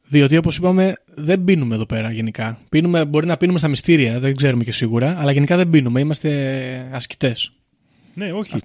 Διότι 0.08 0.38
όπως 0.38 0.58
είπαμε 0.58 0.94
δεν 1.16 1.44
πίνουμε 1.44 1.76
εδώ 1.76 1.86
πέρα 1.86 2.12
γενικά. 2.12 2.60
Πίνουμε, 2.70 3.06
μπορεί 3.06 3.26
να 3.26 3.38
πίνουμε 3.38 3.58
στα 3.58 3.68
μυστήρια, 3.68 4.20
δεν 4.20 4.36
ξέρουμε 4.36 4.64
και 4.64 4.72
σίγουρα, 4.72 5.20
αλλά 5.20 5.32
γενικά 5.32 5.58
δεν 5.58 5.70
πίνουμε, 5.70 6.00
είμαστε 6.00 6.90
ασκητές. 6.92 7.52
Ναι, 8.14 8.32
όχι. 8.32 8.60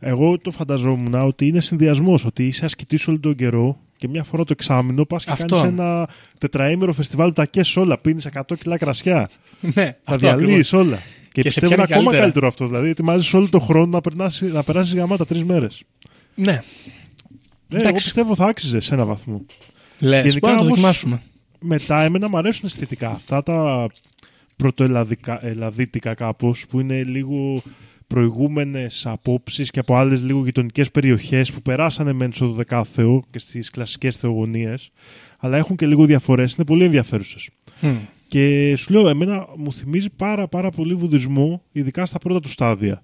Εγώ 0.00 0.38
το 0.38 0.50
φανταζόμουν 0.50 1.14
ότι 1.14 1.46
είναι 1.46 1.60
συνδυασμός. 1.60 2.24
Ότι 2.24 2.46
είσαι 2.46 2.64
ασκητής 2.64 3.08
όλο 3.08 3.20
τον 3.20 3.36
καιρό 3.36 3.78
και 4.04 4.10
μια 4.10 4.24
φορά 4.24 4.42
το 4.44 4.52
εξάμεινο 4.52 5.04
πας 5.04 5.24
και 5.24 5.30
Αυτό. 5.30 5.56
κάνει 5.56 5.68
ένα 5.68 6.08
τετραήμερο 6.38 6.92
φεστιβάλ 6.92 7.26
του 7.28 7.32
τακέ 7.32 7.60
όλα. 7.76 7.98
Πίνεις 7.98 8.26
100 8.34 8.40
κιλά 8.62 8.76
κρασιά. 8.78 9.28
ναι, 9.60 9.72
Τα 9.72 9.96
αυτό 10.04 10.16
διαλύεις 10.16 10.72
ακριβώς. 10.72 10.72
όλα. 10.72 10.96
Και, 11.32 11.42
Και 11.42 11.50
σε 11.50 11.60
πιστεύω 11.60 11.66
είναι 11.74 11.74
πιάνει 11.74 11.82
ακόμα 11.92 11.96
καλύτερα. 12.10 12.22
καλύτερο 12.22 12.46
αυτό. 12.46 12.66
Δηλαδή, 12.66 12.88
ετοιμάζει 12.88 13.36
όλο 13.36 13.48
τον 13.48 13.60
χρόνο 13.60 13.86
να, 13.86 14.00
περνάσει, 14.00 14.46
να 14.46 14.62
περάσεις 14.62 14.94
γαμάτα 14.94 15.26
τρεις 15.26 15.44
μέρες. 15.44 15.82
Ναι, 16.34 16.44
Ναι, 16.44 16.52
εγώ 17.78 17.80
Εντάξει. 17.80 18.04
πιστεύω 18.04 18.34
θα 18.34 18.44
άξιζε 18.46 18.80
σε 18.80 18.94
ένα 18.94 19.04
βαθμό. 19.04 19.44
λες, 19.98 20.24
Γενικά 20.24 20.38
μπορούμε 20.40 20.52
να 20.52 20.56
το 20.58 20.64
όμως- 20.64 20.68
δοκιμάσουμε. 20.80 21.22
Μετά, 21.60 22.02
εμένα 22.02 22.28
μου 22.28 22.36
αρέσουν 22.38 22.64
αισθητικά 22.66 23.08
αυτά 23.10 23.42
τα 23.42 23.86
πρωτοελαδίτικα 24.56 26.14
κάπως 26.14 26.66
που 26.68 26.80
είναι 26.80 27.02
λίγο 27.02 27.62
προηγούμενες 28.14 29.06
απόψεις 29.06 29.70
και 29.70 29.78
από 29.78 29.96
άλλες 29.96 30.22
λίγο 30.22 30.44
γειτονικές 30.44 30.90
περιοχές 30.90 31.52
που 31.52 31.62
περάσανε 31.62 32.12
μεν 32.12 32.32
στο 32.32 32.56
12 32.68 32.82
Θεό 32.92 33.24
και 33.30 33.38
στις 33.38 33.70
κλασικές 33.70 34.16
θεογονίες, 34.16 34.90
αλλά 35.38 35.56
έχουν 35.56 35.76
και 35.76 35.86
λίγο 35.86 36.04
διαφορές. 36.04 36.54
Είναι 36.54 36.66
πολύ 36.66 36.84
ενδιαφέρουσες. 36.84 37.48
Μμ. 37.80 37.96
Και 38.28 38.74
σου 38.76 38.92
λέω, 38.92 39.08
εμένα 39.08 39.46
μου 39.56 39.72
θυμίζει 39.72 40.10
πάρα 40.10 40.48
πάρα 40.48 40.70
πολύ 40.70 40.94
βουδισμό, 40.94 41.62
ειδικά 41.72 42.06
στα 42.06 42.18
πρώτα 42.18 42.40
του 42.40 42.48
στάδια. 42.48 43.02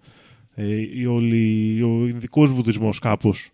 Ε, 0.55 0.77
η 0.99 1.07
όλη, 1.07 1.83
ο 1.83 2.07
Ινδικός 2.07 2.53
βουδισμός 2.53 2.99
κάπως. 2.99 3.51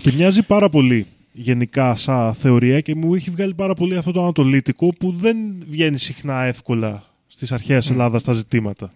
Και 0.00 0.12
μοιάζει 0.12 0.42
πάρα 0.42 0.68
πολύ 0.68 1.06
γενικά 1.32 1.96
σαν 1.96 2.34
θεωρία 2.34 2.80
και 2.80 2.94
μου 2.94 3.14
έχει 3.14 3.30
βγάλει 3.30 3.54
πάρα 3.54 3.74
πολύ 3.74 3.96
αυτό 3.96 4.12
το 4.12 4.22
ανατολίτικο 4.22 4.88
που 4.98 5.12
δεν 5.12 5.36
βγαίνει 5.68 5.98
συχνά 5.98 6.42
εύκολα 6.42 7.02
στις 7.26 7.52
αρχαίες 7.52 7.90
Ελλάδας 7.90 8.22
τα 8.22 8.32
ζητήματα. 8.32 8.92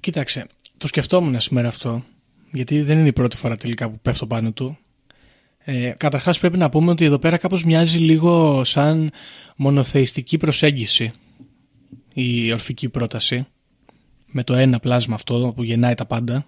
Κοίταξε, 0.00 0.46
το 0.76 0.86
σκεφτόμουν 0.86 1.40
σήμερα 1.40 1.68
αυτό, 1.68 2.04
γιατί 2.52 2.82
δεν 2.82 2.98
είναι 2.98 3.08
η 3.08 3.12
πρώτη 3.12 3.36
φορά 3.36 3.56
τελικά 3.56 3.90
που 3.90 3.98
πέφτω 4.02 4.26
πάνω 4.26 4.52
του. 4.52 4.78
Ε, 5.58 5.92
καταρχάς 5.96 6.38
πρέπει 6.38 6.58
να 6.58 6.70
πούμε 6.70 6.90
ότι 6.90 7.04
εδώ 7.04 7.18
πέρα 7.18 7.36
κάπως 7.36 7.64
μοιάζει 7.64 7.98
λίγο 7.98 8.64
σαν 8.64 9.10
μονοθεϊστική 9.56 10.38
προσέγγιση 10.38 11.10
η 12.14 12.52
ορφική 12.52 12.88
πρόταση, 12.88 13.46
με 14.26 14.44
το 14.44 14.54
ένα 14.54 14.78
πλάσμα 14.80 15.14
αυτό 15.14 15.52
που 15.56 15.62
γεννάει 15.62 15.94
τα 15.94 16.06
πάντα. 16.06 16.46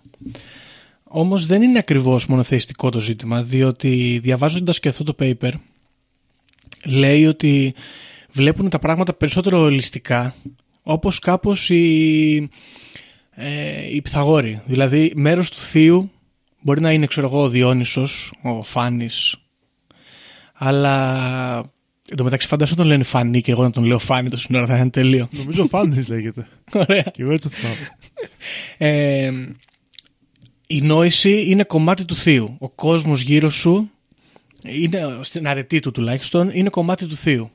Όμως 1.02 1.46
δεν 1.46 1.62
είναι 1.62 1.78
ακριβώς 1.78 2.26
μονοθεϊστικό 2.26 2.90
το 2.90 3.00
ζήτημα, 3.00 3.42
διότι 3.42 4.20
διαβάζοντας 4.22 4.80
και 4.80 4.88
αυτό 4.88 5.04
το 5.04 5.16
paper, 5.18 5.52
λέει 6.84 7.26
ότι 7.26 7.74
βλέπουν 8.30 8.68
τα 8.68 8.78
πράγματα 8.78 9.14
περισσότερο 9.14 9.60
ολιστικά, 9.60 10.34
όπως 10.82 11.18
κάπως 11.18 11.70
οι, 11.70 12.48
ε, 13.36 13.94
οι 13.94 14.02
Πυθαγόροι. 14.02 14.60
Δηλαδή, 14.66 15.12
μέρος 15.14 15.50
του 15.50 15.56
θείου 15.56 16.10
μπορεί 16.60 16.80
να 16.80 16.92
είναι, 16.92 17.06
ξέρω 17.06 17.26
εγώ, 17.26 17.42
ο 17.42 17.48
Διόνυσος, 17.48 18.32
ο 18.42 18.62
Φάνης, 18.62 19.36
αλλά 20.54 21.74
Εν 22.10 22.16
τω 22.16 22.24
μεταξύ, 22.24 22.46
φαντάζομαι 22.46 22.76
τον 22.76 22.86
λένε 22.86 23.02
Φανή 23.02 23.40
και 23.40 23.50
εγώ 23.50 23.62
να 23.62 23.70
τον 23.70 23.84
λέω 23.84 23.98
Φάνη 23.98 24.28
το 24.28 24.36
σύνορα 24.36 24.66
θα 24.66 24.76
είναι 24.76 24.90
τελείω. 24.90 25.28
Νομίζω 25.30 25.66
Φάνης 25.66 26.08
λέγεται. 26.08 26.46
Ωραία. 26.88 27.02
Και 27.02 27.22
εγώ 27.22 27.32
έτσι 27.32 27.48
το 27.48 27.54
θυμάμαι. 27.56 27.88
Ε, 28.78 29.30
η 30.66 30.80
νόηση 30.80 31.44
είναι 31.46 31.64
κομμάτι 31.64 32.04
του 32.04 32.14
θείου. 32.14 32.56
Ο 32.58 32.68
κόσμος 32.68 33.20
γύρω 33.20 33.50
σου, 33.50 33.90
είναι, 34.62 35.18
στην 35.20 35.48
αρετή 35.48 35.80
του 35.80 35.90
τουλάχιστον, 35.90 36.50
είναι 36.54 36.68
κομμάτι 36.68 37.06
του 37.06 37.16
θείου. 37.16 37.50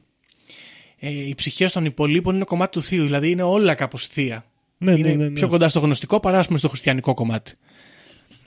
Ε, 0.99 1.09
οι 1.09 1.35
ψυχές 1.35 1.71
των 1.71 1.85
υπολείπων 1.85 2.35
είναι 2.35 2.43
κομμάτι 2.43 2.71
του 2.71 2.83
θείου, 2.83 3.03
δηλαδή 3.03 3.29
είναι 3.29 3.43
όλα 3.43 3.75
κάπως 3.75 4.07
θεία. 4.07 4.45
Ναι, 4.81 4.91
είναι 4.91 5.09
ναι, 5.09 5.15
ναι, 5.15 5.23
ναι. 5.23 5.29
πιο 5.29 5.47
κοντά 5.47 5.69
στο 5.69 5.79
γνωστικό 5.79 6.19
παρά 6.19 6.39
ας 6.39 6.45
πούμε, 6.45 6.57
στο 6.57 6.69
χριστιανικό 6.69 7.13
κομμάτι. 7.13 7.53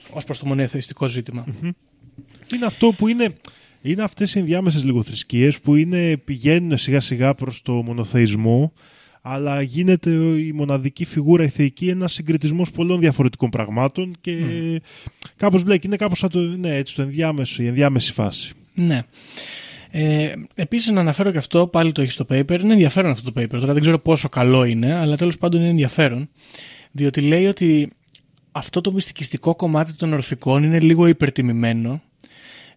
Ως 0.09 0.23
προς 0.23 0.39
το 0.39 0.45
μονοθεϊστικό 0.45 1.07
ζήτημα. 1.07 1.45
Είναι 2.53 2.65
αυτό 2.65 2.93
που 2.97 3.07
είναι. 3.07 3.33
Είναι 3.81 4.03
αυτές 4.03 4.35
οι 4.35 4.39
ενδιάμεσες 4.39 4.83
λίγο 4.83 5.03
θρησκείες 5.03 5.59
που 5.59 5.75
είναι, 5.75 6.17
πηγαίνουν 6.17 6.77
σιγά 6.77 6.99
σιγά 6.99 7.33
προς 7.33 7.61
το 7.61 7.73
μονοθεϊσμό 7.73 8.73
αλλά 9.27 9.61
γίνεται 9.61 10.11
η 10.11 10.51
μοναδική 10.51 11.05
φιγούρα 11.05 11.43
η 11.43 11.47
θεϊκή 11.47 11.87
ένας 11.87 12.13
συγκριτισμός 12.13 12.71
πολλών 12.71 12.99
διαφορετικών 12.99 13.49
πραγμάτων 13.49 14.15
και 14.21 14.37
κάπως 15.35 15.63
μπλέκει. 15.63 15.87
Είναι 15.87 15.95
κάπως 15.95 16.17
σαν 16.17 16.29
το, 16.29 16.39
ναι, 16.39 16.75
έτσι, 16.75 16.95
το 16.95 17.01
ενδιάμεσο, 17.01 17.63
η 17.63 17.67
ενδιάμεση 17.67 18.13
φάση. 18.13 18.53
Ναι. 18.73 19.03
Ε, 19.97 20.33
Επίσης, 20.55 20.91
να 20.91 20.99
αναφέρω 20.99 21.31
και 21.31 21.37
αυτό, 21.37 21.67
πάλι 21.67 21.91
το 21.91 22.01
έχεις 22.01 22.13
στο 22.13 22.25
paper. 22.29 22.59
Είναι 22.63 22.73
ενδιαφέρον 22.73 23.11
αυτό 23.11 23.31
το 23.31 23.41
paper. 23.41 23.49
Τώρα 23.49 23.73
δεν 23.73 23.81
ξέρω 23.81 23.99
πόσο 23.99 24.29
καλό 24.29 24.63
είναι, 24.63 24.93
αλλά 24.93 25.17
τέλος 25.17 25.37
πάντων 25.37 25.59
είναι 25.59 25.69
ενδιαφέρον. 25.69 26.29
Διότι 26.91 27.21
λέει 27.21 27.45
ότι 27.45 27.91
αυτό 28.51 28.81
το 28.81 28.91
μυστικιστικό 28.91 29.55
κομμάτι 29.55 29.93
των 29.93 30.13
ορφικών 30.13 30.63
είναι 30.63 30.79
λίγο 30.79 31.07
υπερτιμημένο. 31.07 32.01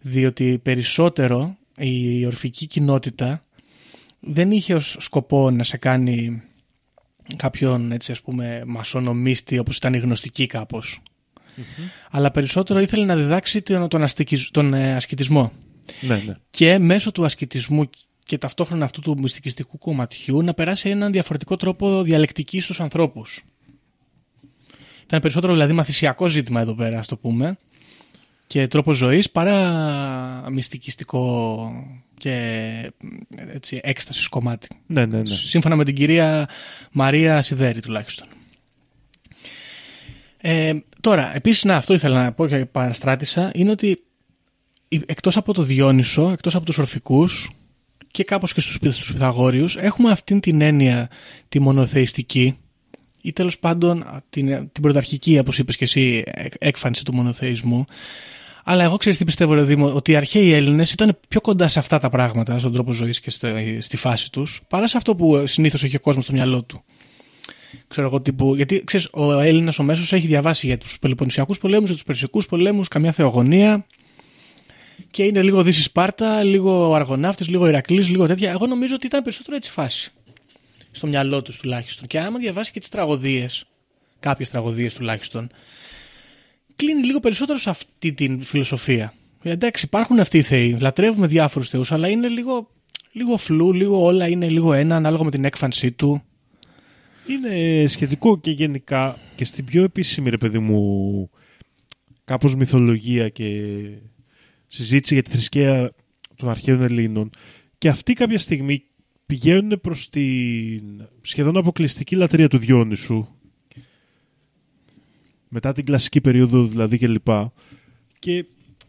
Διότι 0.01 0.59
περισσότερο 0.63 1.57
η 1.77 2.25
ορφική 2.25 2.67
κοινότητα 2.67 3.43
δεν 4.19 4.51
είχε 4.51 4.73
ως 4.73 4.95
σκοπό 4.99 5.51
να 5.51 5.63
σε 5.63 5.77
κάνει 5.77 6.41
κάποιον 7.35 7.91
έτσι 7.91 8.11
ας 8.11 8.21
πούμε 8.21 8.63
μασονομίστη 8.65 9.57
όπως 9.57 9.77
ήταν 9.77 9.93
η 9.93 9.97
γνωστική 9.97 10.47
κάπως. 10.47 11.01
Αλλά 12.11 12.31
περισσότερο 12.31 12.79
ήθελε 12.79 13.05
να 13.05 13.15
διδάξει 13.15 13.61
τον, 13.61 13.87
τον, 13.87 14.03
αστικισ- 14.03 14.51
τον 14.51 14.73
ε, 14.73 14.95
ασκητισμό 14.95 15.51
Ναι, 16.01 16.15
ναι. 16.25 16.35
και 16.49 16.77
μέσω 16.79 17.11
του 17.11 17.25
ασκητισμού 17.25 17.89
και 18.25 18.37
ταυτόχρονα 18.37 18.85
αυτού 18.85 19.01
του 19.01 19.19
μυστικιστικού 19.19 19.77
κομματιού 19.77 20.41
να 20.43 20.53
περάσει 20.53 20.89
έναν 20.89 21.11
διαφορετικό 21.11 21.55
τρόπο 21.55 22.01
διαλεκτικής 22.03 22.63
στους 22.63 22.79
ανθρώπους. 22.79 23.43
Ήταν 25.03 25.21
περισσότερο 25.21 25.53
δηλαδή 25.53 25.73
μαθησιακό 25.73 26.27
ζήτημα 26.27 26.61
εδώ 26.61 26.73
πέρα, 26.75 26.99
ας 26.99 27.07
το 27.07 27.17
πούμε, 27.17 27.57
και 28.47 28.67
τρόπο 28.67 28.93
ζωής 28.93 29.29
παρά 29.31 30.45
μυστικιστικό 30.51 31.71
και 32.17 32.33
έτσι, 33.53 33.79
έκστασης 33.83 34.27
κομμάτι. 34.27 34.67
ναι, 34.87 35.05
ναι, 35.05 35.17
ναι. 35.17 35.25
Σύμφωνα 35.35 35.75
με 35.75 35.83
την 35.85 35.95
κυρία 35.95 36.49
Μαρία 36.91 37.41
Σιδέρη 37.41 37.79
τουλάχιστον. 37.81 38.27
Ε, 40.37 40.73
τώρα, 41.01 41.35
επίσης, 41.35 41.63
να, 41.63 41.75
αυτό 41.75 41.93
ήθελα 41.93 42.23
να 42.23 42.31
πω 42.31 42.47
και 42.47 42.65
παραστράτησα, 42.65 43.51
είναι 43.53 43.71
ότι 43.71 43.87
η- 43.87 44.03
εκτός 44.89 45.37
από 45.37 45.53
το 45.53 45.61
Διόνυσο, 45.63 46.29
εκτός 46.31 46.55
από 46.55 46.65
τους 46.65 46.77
ορφικούς 46.77 47.49
και 48.11 48.23
κάπως 48.23 48.53
και 48.53 48.61
στους, 48.61 48.79
Πυ- 48.79 48.91
στους 48.91 49.11
Πυθαγόριους, 49.11 49.75
έχουμε 49.77 50.11
αυτήν 50.11 50.39
την 50.39 50.61
έννοια 50.61 51.09
τη 51.49 51.59
μονοθεϊστική 51.59 52.57
ή 53.21 53.33
τέλος 53.33 53.59
πάντων 53.59 54.01
α, 54.01 54.23
την, 54.29 54.45
την 54.71 54.81
πρωταρχική, 54.81 55.39
όπως 55.39 55.57
είπες 55.59 55.75
και 55.75 55.83
εσύ, 55.83 56.23
εκ- 56.25 56.53
έκφανση 56.57 57.05
του 57.05 57.13
μονοθεϊσμού. 57.13 57.85
Αλλά 58.63 58.83
εγώ 58.83 58.97
ξέρεις 58.97 59.17
τι 59.17 59.25
πιστεύω, 59.25 59.53
ρε 59.53 59.63
Δήμο, 59.63 59.93
ότι 59.93 60.11
οι 60.11 60.15
αρχαίοι 60.15 60.51
Έλληνες 60.51 60.91
ήταν 60.91 61.19
πιο 61.27 61.41
κοντά 61.41 61.67
σε 61.67 61.79
αυτά 61.79 61.99
τα 61.99 62.09
πράγματα, 62.09 62.59
στον 62.59 62.73
τρόπο 62.73 62.91
ζωής 62.91 63.19
και 63.19 63.29
στη, 63.29 63.77
στη 63.81 63.97
φάση 63.97 64.31
τους, 64.31 64.61
παρά 64.67 64.87
σε 64.87 64.97
αυτό 64.97 65.15
που 65.15 65.43
συνήθως 65.47 65.83
έχει 65.83 65.95
ο 65.95 65.99
κόσμος 65.99 66.23
στο 66.23 66.33
μυαλό 66.33 66.63
του. 66.63 66.83
Ξέρω 67.87 68.07
εγώ 68.07 68.21
τύπου. 68.21 68.55
Γιατί 68.55 68.83
ξέρεις, 68.85 69.07
ο 69.11 69.39
Έλληνας 69.39 69.79
ο 69.79 69.83
μέσος 69.83 70.13
έχει 70.13 70.27
διαβάσει 70.27 70.65
για 70.67 70.77
τους 70.77 70.99
Πελοποννησιακούς 70.99 71.57
πολέμους, 71.57 71.85
για 71.85 71.93
τους 71.93 72.03
Περσικούς 72.03 72.45
πολέμους, 72.45 72.87
καμιά 72.87 73.11
θεογονία. 73.11 73.85
Και 75.11 75.23
είναι 75.23 75.41
λίγο 75.41 75.63
Δύση 75.63 75.81
Σπάρτα, 75.81 76.43
λίγο 76.43 76.93
Αργοναύτης, 76.93 77.47
λίγο 77.47 77.67
Ηρακλής, 77.67 78.07
λίγο 78.07 78.27
τέτοια. 78.27 78.51
Εγώ 78.51 78.65
νομίζω 78.65 78.95
ότι 78.95 79.05
ήταν 79.05 79.23
περισσότερο 79.23 79.55
έτσι 79.55 79.71
φάση. 79.71 80.11
Στο 80.91 81.07
μυαλό 81.07 81.41
τους 81.41 81.57
τουλάχιστον. 81.57 82.07
Και 82.07 82.19
άμα 82.19 82.39
διαβάσει 82.39 82.71
και 82.71 82.79
τις 82.79 82.89
τραγωδίες, 82.89 83.65
κάποιες 84.19 84.49
τραγωδίες 84.49 84.93
τουλάχιστον, 84.93 85.49
κλείνει 86.75 87.03
λίγο 87.03 87.19
περισσότερο 87.19 87.59
σε 87.59 87.69
αυτή 87.69 88.13
την 88.13 88.43
φιλοσοφία. 88.43 89.13
Ε, 89.43 89.51
Εντάξει, 89.51 89.85
υπάρχουν 89.85 90.19
αυτοί 90.19 90.37
οι 90.37 90.41
θεοί, 90.41 90.77
λατρεύουμε 90.79 91.27
διάφορους 91.27 91.69
θεούς, 91.69 91.91
αλλά 91.91 92.07
είναι 92.07 92.27
λίγο, 92.27 92.69
λίγο 93.11 93.37
φλού, 93.37 93.73
λίγο 93.73 94.03
όλα 94.03 94.27
είναι 94.27 94.49
λίγο 94.49 94.73
ένα, 94.73 94.95
ανάλογα 94.95 95.23
με 95.23 95.31
την 95.31 95.45
έκφανσή 95.45 95.91
του. 95.91 96.23
Είναι 97.27 97.85
σχετικό 97.87 98.39
και 98.39 98.51
γενικά 98.51 99.17
και 99.35 99.45
στην 99.45 99.65
πιο 99.65 99.83
επίσημη, 99.83 100.29
ρε 100.29 100.37
παιδί 100.37 100.59
μου, 100.59 101.29
κάπως 102.25 102.55
μυθολογία 102.55 103.29
και 103.29 103.45
συζήτηση 104.69 105.13
για 105.13 105.23
τη 105.23 105.29
θρησκεία 105.29 105.93
των 106.35 106.49
αρχαίων 106.49 106.81
Ελλήνων. 106.81 107.29
Και 107.77 107.89
αυτοί 107.89 108.13
κάποια 108.13 108.39
στιγμή 108.39 108.83
πηγαίνουν 109.25 109.79
προς 109.81 110.09
την 110.09 111.07
σχεδόν 111.21 111.57
αποκλειστική 111.57 112.15
λατρεία 112.15 112.47
του 112.47 112.57
Διόνυσου 112.57 113.27
μετά 115.49 115.73
την 115.73 115.85
κλασική 115.85 116.21
περίοδο 116.21 116.65
δηλαδή 116.65 116.97
και 116.97 117.07
λοιπά 117.07 117.53
και 118.19 118.45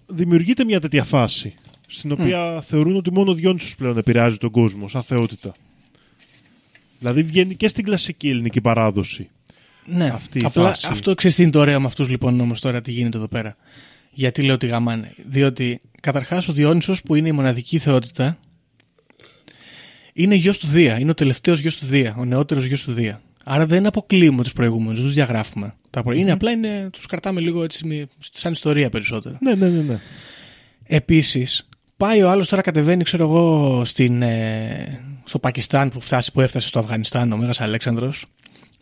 δημιουργείται 0.06 0.64
μια 0.64 0.80
τέτοια 0.80 1.04
φάση 1.04 1.54
στην 1.86 2.12
οποία 2.12 2.60
θεωρούν 2.60 2.96
ότι 2.96 3.12
μόνο 3.12 3.30
ο 3.30 3.34
Διόνυσος 3.34 3.76
πλέον 3.76 3.98
επηρεάζει 3.98 4.36
τον 4.36 4.50
κόσμο 4.50 4.88
σαν 4.88 5.02
θεότητα. 5.02 5.54
Δηλαδή 6.98 7.22
βγαίνει 7.22 7.54
και 7.54 7.68
στην 7.68 7.84
κλασική 7.84 8.28
ελληνική 8.28 8.60
παράδοση. 8.60 9.28
Ναι, 9.86 10.08
Αυτή 10.08 10.38
η 10.38 10.42
απλά 10.44 10.68
φάση. 10.68 10.86
αυτό 10.90 11.14
ξέρεις 11.14 11.36
τι 11.36 11.42
είναι 11.42 11.50
το 11.50 11.58
ωραίο 11.58 11.80
με 11.80 11.86
αυτούς 11.86 12.08
λοιπόν 12.08 12.40
όμως 12.40 12.60
τώρα 12.60 12.80
τι 12.80 12.92
γίνεται 12.92 13.16
εδώ 13.16 13.28
πέρα. 13.28 13.56
Γιατί 14.10 14.42
λέω 14.42 14.54
ότι 14.54 14.66
γαμάνε. 14.66 15.14
Διότι 15.26 15.80
καταρχάς 16.00 16.48
ο 16.48 16.52
Διόνυσος 16.52 17.02
που 17.02 17.14
είναι 17.14 17.28
η 17.28 17.32
μοναδική 17.32 17.78
θεότητα 17.78 18.38
είναι 20.12 20.34
γιος 20.34 20.58
του 20.58 20.66
Δία. 20.66 20.98
Είναι 20.98 21.10
ο 21.10 21.14
τελευταίος 21.14 21.60
γιος 21.60 21.76
του 21.76 21.86
Δία. 21.86 22.14
Ο 22.18 22.24
νεότερος 22.24 22.64
γιος 22.64 22.82
του 22.82 22.92
Δία. 22.92 23.22
Άρα 23.44 23.66
δεν 23.66 23.86
αποκλείουμε 23.86 24.42
τους 24.42 24.52
προηγούμενους, 24.52 24.94
δεν 24.94 25.04
τους 25.04 25.14
διαγράφουμε. 25.14 25.74
Τα 25.90 26.02
προ... 26.02 26.12
Είναι 26.12 26.32
απλά 26.32 26.50
είναι, 26.50 26.88
τους 26.92 27.06
κρατάμε 27.06 27.40
λίγο 27.40 27.62
έτσι 27.64 27.86
με- 27.86 28.08
σαν 28.18 28.52
ιστορία 28.52 28.90
περισσότερο. 28.90 29.36
Ναι, 29.40 29.54
ναι, 29.54 29.68
ναι. 29.68 29.80
ναι. 29.82 30.00
Επίσης, 30.86 31.68
πάει 31.96 32.22
ο 32.22 32.30
άλλος 32.30 32.48
τώρα 32.48 32.62
κατεβαίνει, 32.62 33.02
ξέρω 33.04 33.22
εγώ, 33.24 33.82
στην, 33.84 34.22
ε, 34.22 35.00
στο 35.24 35.38
Πακιστάν 35.38 35.90
που, 35.90 36.00
φτάσει, 36.00 36.32
που 36.32 36.40
έφτασε 36.40 36.68
στο 36.68 36.78
Αφγανιστάν, 36.78 37.32
ο 37.32 37.36
Μέγας 37.36 37.60
Αλέξανδρος. 37.60 38.26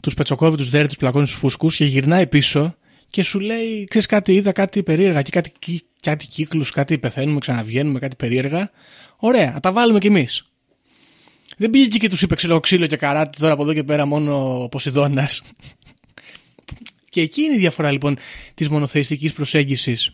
Τους 0.02 0.14
πετσοκόβει, 0.14 0.56
τους 0.56 0.70
δέρει, 0.70 0.86
τους 0.86 0.96
πλακώνει 0.96 1.26
στους 1.26 1.38
φούσκου 1.38 1.68
και 1.68 1.84
γυρνάει 1.84 2.26
πίσω 2.26 2.74
και 3.10 3.22
σου 3.22 3.40
λέει: 3.40 3.84
Ξέρεις 3.84 4.06
κάτι, 4.06 4.34
είδα 4.34 4.52
κάτι 4.52 4.82
περίεργα 4.82 5.22
και 5.22 5.30
κάτι, 5.30 5.52
κι- 5.58 5.84
κάτι 6.00 6.26
κύκλους, 6.26 6.70
κάτι 6.70 6.98
πεθαίνουμε, 6.98 7.38
ξαναβγαίνουμε, 7.38 7.98
κάτι 7.98 8.16
περίεργα. 8.16 8.70
Ωραία, 9.16 9.50
να 9.50 9.60
τα 9.60 9.72
βάλουμε 9.72 9.98
κι 9.98 10.06
εμείς. 10.06 10.50
Δεν 11.56 11.70
πήγε 11.70 11.84
εκεί 11.84 11.98
και 11.98 12.08
τους 12.08 12.22
είπε: 12.22 12.34
Ξέρω 12.34 12.60
ξύλο 12.60 12.86
και 12.86 12.96
καράτη, 12.96 13.38
τώρα 13.38 13.52
από 13.52 13.62
εδώ 13.62 13.72
και 13.74 13.82
πέρα 13.84 14.06
μόνο 14.06 14.62
ο 14.62 14.68
Ποσειδώνας. 14.68 15.42
και 17.10 17.20
εκεί 17.20 17.42
είναι 17.42 17.54
η 17.54 17.58
διαφορά 17.58 17.90
λοιπόν 17.90 18.16
της 18.54 18.68
μονοθεϊστικής 18.68 19.32
προσέγγισης 19.32 20.12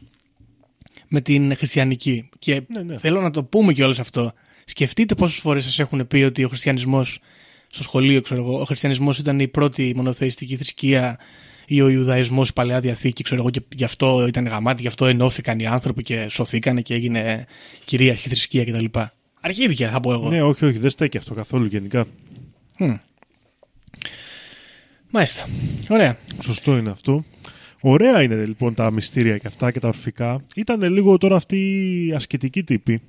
με 1.09 1.21
την 1.21 1.57
χριστιανική. 1.57 2.29
Και 2.39 2.63
Ναι, 2.69 2.83
ναι. 2.83 2.99
θέλω 2.99 3.21
να 3.21 3.31
το 3.31 3.45
πούμε 3.45 3.73
και 3.73 3.85
όλο 3.85 3.97
αυτό. 4.01 4.33
Σκεφτείτε 4.65 5.15
πόσες 5.15 5.41
φορές 5.41 5.65
σας 5.65 5.79
έχουν 5.79 6.07
πει 6.07 6.17
ότι 6.23 6.45
ο 6.45 6.49
χριστιανισμός 6.49 7.19
στο 7.71 7.83
σχολείο, 7.83 8.21
ξέρω 8.21 8.41
εγώ, 8.41 8.61
ο 8.61 8.65
χριστιανισμός 8.65 9.19
ήταν 9.19 9.41
η 9.41 9.49
πρώτη 9.49 9.93
μονοθεϊστική 9.97 10.57
θρησκεία 10.57 11.19
ή 11.67 11.81
ο 11.81 11.89
Ιουδαϊσμός, 11.89 12.49
η 12.49 12.53
παλαιά 12.53 12.81
διαθήκη, 12.81 13.23
ξέρω 13.23 13.41
εγώ, 13.41 13.51
και 13.51 13.63
γι' 13.75 13.85
αυτό 13.85 14.27
ήταν 14.27 14.47
γαμάτι, 14.47 14.81
γι' 14.81 14.87
αυτό 14.87 15.07
ενώθηκαν 15.07 15.59
οι 15.59 15.67
άνθρωποι 15.67 16.03
και 16.03 16.27
σωθήκανε 16.29 16.81
και 16.81 16.95
έγινε 16.95 17.47
κυρίαρχη 17.85 18.29
θρησκεία 18.29 18.65
κτλ. 18.65 18.85
Αρχίδια, 19.41 19.91
θα 19.91 20.01
πω 20.01 20.13
εγώ. 20.13 20.29
Ναι, 20.29 20.43
όχι, 20.43 20.65
όχι, 20.65 20.79
δεν 20.79 20.91
στέκει 20.91 21.17
αυτό 21.17 21.35
καθόλου 21.35 21.67
γενικά. 21.67 22.07
Μμ. 22.79 22.95
Μάλιστα. 25.11 25.49
Ωραία. 25.89 26.17
Σωστό 26.43 26.77
είναι 26.77 26.91
αυτό. 26.91 27.25
Ωραία 27.81 28.23
είναι 28.23 28.45
λοιπόν 28.45 28.75
τα 28.75 28.91
μυστήρια 28.91 29.39
και 29.39 29.47
αυτά 29.47 29.71
και 29.71 29.81
τα 29.81 29.89
ορφικά. 29.89 30.45
Ήταν 30.55 30.83
λίγο 30.83 31.19
τώρα 31.19 31.37
αυτοί 31.37 31.57
οι 32.07 32.13
ασκητικοί 32.13 32.63
τύποι. 32.63 33.01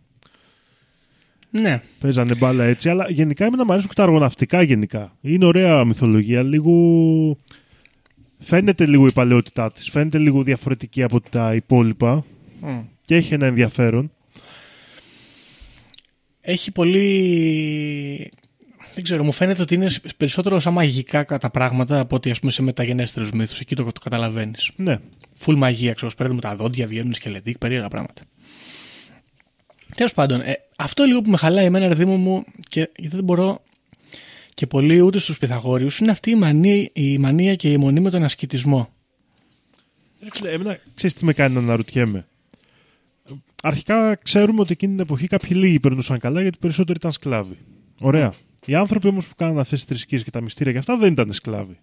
Ναι. 1.49 1.81
Παίζανε 1.99 2.35
μπάλα 2.35 2.63
έτσι, 2.63 2.89
αλλά 2.89 3.09
γενικά 3.09 3.45
εμένα 3.45 3.65
μου 3.65 3.71
αρέσουν 3.71 3.89
και 3.89 3.95
τα 3.95 4.03
αργοναυτικά 4.03 4.61
γενικά. 4.61 5.17
Είναι 5.21 5.45
ωραία 5.45 5.83
μυθολογία, 5.83 6.43
λίγο 6.43 6.71
Φαίνεται 8.39 8.85
λίγο 8.85 9.07
η 9.07 9.11
παλαιότητά 9.11 9.71
της, 9.71 9.89
φαίνεται 9.89 10.17
λίγο 10.17 10.43
διαφορετική 10.43 11.03
από 11.03 11.21
τα 11.21 11.55
υπόλοιπα 11.55 12.25
Μμ. 12.61 12.79
και 13.05 13.15
έχει 13.15 13.33
ένα 13.33 13.45
ενδιαφέρον. 13.45 14.11
Έχει 16.41 16.71
πολύ. 16.71 18.31
Δεν 18.93 19.03
ξέρω, 19.03 19.23
μου 19.23 19.31
φαίνεται 19.31 19.61
ότι 19.61 19.73
είναι 19.73 19.89
περισσότερο 20.17 20.59
σαν 20.59 20.73
μαγικά 20.73 21.25
τα 21.25 21.49
πράγματα 21.49 21.99
από 21.99 22.15
ότι 22.15 22.31
ας 22.31 22.39
πούμε 22.39 22.51
σε 22.51 22.61
μεταγενέστερους 22.61 23.31
μύθους. 23.31 23.59
Εκεί 23.59 23.75
το, 23.75 23.83
το 23.83 23.99
καταλαβαίνεις. 23.99 24.71
Ναι, 24.75 24.99
Φουλ 25.37 25.55
μαγεία, 25.55 25.93
ξέρω, 25.93 26.11
παίρνουμε 26.17 26.41
τα 26.41 26.55
δόντια, 26.55 26.87
βγαίνουν 26.87 27.13
σκελετοί, 27.13 27.55
περίεργα 27.59 27.87
πράγματα. 27.87 28.21
Τέλος 29.95 30.13
πάντων, 30.13 30.41
ε, 30.41 30.53
αυτό 30.75 31.03
λίγο 31.03 31.21
που 31.21 31.29
με 31.29 31.37
χαλάει 31.37 31.65
εμένα, 31.65 31.87
ρε 31.87 31.93
Δήμο 31.93 32.15
μου, 32.15 32.43
και 32.69 32.89
γιατί 32.95 33.15
δεν 33.15 33.23
μπορώ 33.23 33.63
και 34.55 34.67
πολύ 34.67 35.01
ούτε 35.01 35.19
στους 35.19 35.37
Πυθαγόριους, 35.37 35.99
είναι 35.99 36.11
αυτή 36.11 36.29
η 36.29 36.35
μανία, 36.35 36.89
η 36.93 37.17
μανία 37.17 37.55
και 37.55 37.69
η 37.69 37.73
αιμονή 37.73 37.99
με 37.99 38.09
τον 38.09 38.23
ασκητισμό. 38.23 38.89
Ρε 40.23 40.29
φίλε, 40.33 40.51
εμένα 40.51 40.79
ξέρεις 40.95 41.15
τι 41.15 41.25
με 41.25 41.33
κάνει 41.33 41.53
να 41.53 41.59
αναρωτιέμαι; 41.59 42.27
Αρχικά 43.63 44.15
ξέρουμε 44.15 44.61
ότι 44.61 44.71
εκείνη 44.71 44.91
την 44.91 45.01
εποχή 45.01 45.27
κάποιοι 45.27 45.49
λίγοι 45.53 45.79
περνούσαν 45.79 46.19
καλά 46.19 46.41
γιατί 46.41 46.57
οι 46.57 46.61
περισσότεροι 46.61 46.97
ήταν 46.97 47.11
σκλάβοι. 47.11 47.57
Ωραία. 47.99 48.33
Οι 48.65 48.75
άνθρωποι 48.75 49.07
όμως 49.07 49.27
που 49.27 49.35
κάναν 49.35 49.59
αυτές 49.59 49.79
τις 49.79 49.87
θρησκείες 49.87 50.23
και 50.23 50.31
τα 50.31 50.41
μυστήρια 50.41 50.71
και 50.71 50.77
αυτά 50.77 50.97
δεν 50.97 51.11
ήταν 51.11 51.33
σκλάβοι. 51.33 51.77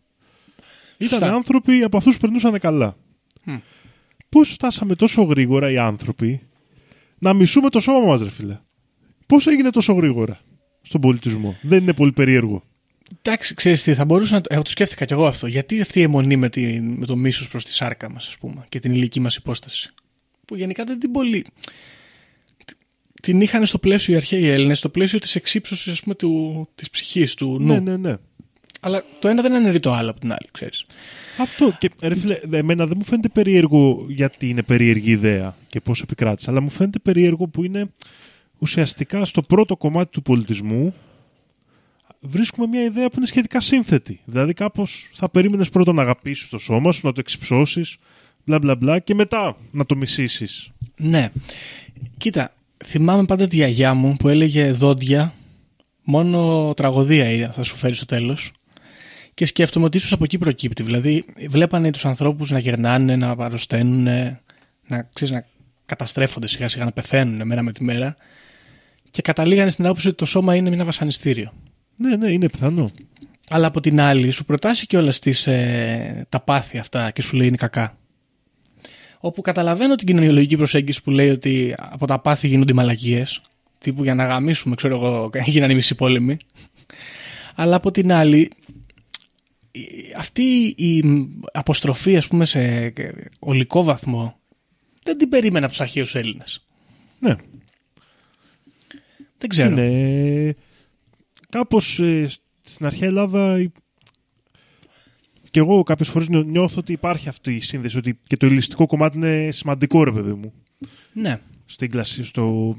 Ήταν 0.98 1.18
Σωστά. 1.18 1.34
άνθρωποι 1.34 1.82
από 1.82 1.96
αυτούς 1.96 2.14
που 2.14 2.20
περνούσαν 2.20 2.58
καλά. 2.58 2.96
Μμ. 3.44 3.56
Πώς 4.28 4.50
φτάσαμε 4.50 4.94
τόσο 4.94 5.22
γρήγορα 5.22 5.70
οι 5.70 5.78
άνθρωποι 5.78 6.40
να 7.18 7.32
μισούμε 7.32 7.68
το 7.68 7.80
σώμα 7.80 8.06
μας, 8.06 8.20
ρε 8.20 8.30
φίλε; 8.30 8.58
Πώς 9.26 9.46
έγινε 9.46 9.70
τόσο 9.70 9.92
γρήγορα; 9.92 10.40
Στον 10.82 11.00
πολιτισμό. 11.00 11.56
Δεν 11.62 11.82
είναι 11.82 11.92
πολύ 11.92 12.12
περίεργο. 12.12 12.62
Εντάξει, 13.22 13.54
ξέρεις 13.54 13.82
τι, 13.82 13.94
θα 13.94 14.04
μπορούσα 14.04 14.34
να 14.34 14.40
το. 14.40 14.48
Εγώ 14.52 14.62
το 14.62 14.70
σκέφτηκα 14.70 15.04
κι 15.04 15.12
εγώ 15.12 15.26
αυτό. 15.26 15.46
Γιατί 15.46 15.80
αυτή 15.80 15.98
η 15.98 16.02
αιμονή 16.02 16.36
με, 16.36 16.48
τη, 16.48 16.80
με 16.80 17.06
το 17.06 17.16
μίσος 17.16 17.48
προς 17.48 17.64
τη 17.64 17.72
σάρκα 17.72 18.10
μας, 18.10 18.26
ας 18.26 18.36
πούμε, 18.38 18.64
και 18.68 18.80
την 18.80 18.92
ηλική 18.92 19.20
μας 19.20 19.36
υπόσταση. 19.36 19.90
Που 20.44 20.56
γενικά 20.56 20.84
δεν 20.84 20.98
την 20.98 21.10
πολύ. 21.10 21.44
Την 23.22 23.40
είχαν 23.40 23.66
στο 23.66 23.78
πλαίσιο 23.78 24.14
οι 24.14 24.16
αρχαίοι 24.16 24.46
Έλληνες, 24.46 24.78
στο 24.78 24.88
πλαίσιο 24.88 25.18
της 25.18 25.34
εξύψωσης, 25.34 25.92
ας 25.92 26.02
πούμε, 26.02 26.14
του, 26.14 26.68
της 26.74 26.90
ψυχής, 26.90 27.34
του 27.34 27.58
νου. 27.60 27.66
Ναι, 27.66 27.78
ναι, 27.78 27.96
ναι. 27.96 28.16
Αλλά 28.80 29.04
το 29.18 29.28
ένα 29.28 29.42
δεν 29.42 29.54
αναιρεί 29.54 29.80
το 29.80 29.92
άλλο 29.92 30.10
από 30.10 30.20
την 30.20 30.30
άλλη, 30.30 30.48
ξέρεις. 30.52 30.84
Αυτό 31.38 31.76
και 31.78 31.90
ρε 32.02 32.14
φίλε, 32.14 32.40
εμένα 32.50 32.86
δεν 32.86 32.96
μου 32.98 33.04
φαίνεται 33.04 33.28
περίεργο 33.28 34.06
γιατί 34.08 34.48
είναι 34.48 34.62
περίεργη 34.62 35.10
ιδέα 35.10 35.56
και 35.66 35.80
πώς 35.80 36.02
επικράτησε, 36.02 36.50
αλλά 36.50 36.60
μου 36.60 36.70
φαίνεται 36.70 36.98
περίεργο 36.98 37.48
που 37.48 37.64
είναι 37.64 37.90
ουσιαστικά 38.62 39.24
στο 39.24 39.42
πρώτο 39.42 39.76
κομμάτι 39.76 40.10
του 40.10 40.22
πολιτισμού 40.22 40.94
βρίσκουμε 42.20 42.66
μια 42.66 42.82
ιδέα 42.84 43.08
που 43.08 43.14
είναι 43.16 43.26
σχετικά 43.26 43.60
σύνθετη. 43.60 44.20
Δηλαδή, 44.24 44.52
κάπως 44.52 45.10
θα 45.12 45.28
περίμενες 45.28 45.68
πρώτα 45.68 45.92
να 45.92 46.02
αγαπήσεις 46.02 46.48
το 46.48 46.58
σώμα 46.58 46.92
σου, 46.92 47.00
να 47.06 47.12
το 47.12 47.20
εξυψώσεις, 47.20 47.96
μπλα 48.44 48.58
μπλα 48.58 48.76
μπλα, 48.76 48.98
και 48.98 49.14
μετά 49.14 49.56
να 49.70 49.86
το 49.86 49.96
μισήσεις. 49.96 50.70
Ναι. 50.96 51.30
Κοίτα, 52.16 52.54
θυμάμαι 52.84 53.24
πάντα 53.24 53.48
τη 53.48 53.56
γιαγιά 53.56 53.94
μου 53.94 54.16
που 54.16 54.28
έλεγε 54.28 54.72
δόντια, 54.72 55.34
μόνο 56.02 56.72
τραγωδία 56.76 57.32
είναι, 57.32 57.50
θα 57.52 57.62
σου 57.62 57.76
φέρει 57.76 57.94
στο 57.94 58.06
τέλος. 58.06 58.52
Και 59.34 59.46
σκέφτομαι 59.46 59.84
ότι 59.84 59.96
ίσως 59.96 60.12
από 60.12 60.24
εκεί 60.24 60.38
προκύπτει. 60.38 60.82
Δηλαδή, 60.82 61.24
βλέπανε 61.48 61.90
τους 61.90 62.04
ανθρώπους 62.04 62.50
να 62.50 62.58
γερνάνε, 62.58 63.16
να 63.16 63.30
αρρωσταίνουν, 63.38 64.02
να, 64.86 65.08
ξέρεις, 65.12 65.34
να 65.34 65.44
καταστρέφονται 65.86 66.46
σιγά 66.46 66.68
σιγά, 66.68 66.84
να 66.84 66.92
πεθαίνουν 66.92 67.46
μέρα 67.46 67.62
με 67.62 67.72
τη 67.72 67.84
μέρα. 67.84 68.16
Και 69.12 69.22
καταλήγανε 69.22 69.70
στην 69.70 69.84
άποψη 69.86 70.08
ότι 70.08 70.16
το 70.16 70.26
σώμα 70.26 70.56
είναι 70.56 70.68
ένα 70.68 70.84
βασανιστήριο. 70.84 71.52
Ναι, 71.96 72.16
ναι, 72.16 72.30
είναι 72.32 72.48
πιθανό. 72.48 72.90
Αλλά 73.48 73.66
από 73.66 73.80
την 73.80 74.00
άλλη, 74.00 74.30
σου 74.30 74.44
προτάσει 74.44 74.86
και 74.86 74.96
όλα 74.96 75.12
ε, 75.44 76.26
τα 76.28 76.40
πάθη 76.40 76.78
αυτά 76.78 77.10
και 77.10 77.22
σου 77.22 77.36
λέει 77.36 77.46
είναι 77.46 77.56
κακά. 77.56 77.96
Όπου 79.20 79.42
καταλαβαίνω 79.42 79.94
την 79.94 80.06
κοινωνιολογική 80.06 80.56
προσέγγιση 80.56 81.02
που 81.02 81.10
λέει 81.10 81.30
ότι 81.30 81.74
από 81.76 82.06
τα 82.06 82.18
πάθη 82.18 82.48
γίνονται 82.48 82.72
οι 82.72 82.74
μαλακίες. 82.74 83.40
Τύπου 83.78 84.02
για 84.02 84.14
να 84.14 84.24
γαμίσουμε, 84.24 84.74
ξέρω 84.74 84.94
εγώ, 84.96 85.30
έγιναν 85.46 85.70
οι 85.70 85.74
μισοί 85.74 85.94
πόλεμοι. 85.94 86.36
Αλλά 87.54 87.76
από 87.76 87.90
την 87.90 88.12
άλλη, 88.12 88.50
η- 89.70 89.80
αυτή 90.16 90.42
η 90.76 91.02
αποστροφή, 91.52 92.16
ας 92.16 92.26
πούμε, 92.26 92.44
σε 92.44 92.92
ολικό 93.38 93.82
βαθμό, 93.82 94.36
δεν 95.02 95.18
την 95.18 95.28
περίμενα 95.28 95.64
από 95.66 95.74
τους 95.74 95.80
αρχαίους 95.82 96.14
Έλληνες. 96.14 96.66
Ναι. 97.18 97.36
Δεν 99.42 99.50
ξέρω. 99.50 99.70
Είναι 99.70 100.54
κάπως 101.48 102.00
ε, 102.00 102.28
στην 102.62 102.86
αρχαία 102.86 103.08
Ελλάδα 103.08 103.60
η- 103.60 103.70
και 105.50 105.58
εγώ 105.60 105.82
κάποιες 105.82 106.08
φορές 106.08 106.28
νιώ- 106.28 106.44
νιώθω 106.46 106.76
ότι 106.78 106.92
υπάρχει 106.92 107.28
αυτή 107.28 107.54
η 107.54 107.60
σύνδεση 107.60 107.98
ότι 107.98 108.18
και 108.24 108.36
το 108.36 108.46
ελιστικό 108.46 108.86
κομμάτι 108.86 109.16
είναι 109.16 109.48
σημαντικό 109.52 110.04
ρε 110.04 110.12
παιδί 110.12 110.32
μου 110.32 110.52
Ναι. 111.12 111.40
στην, 111.66 111.90
κλασική, 111.90 112.22
στο, 112.22 112.76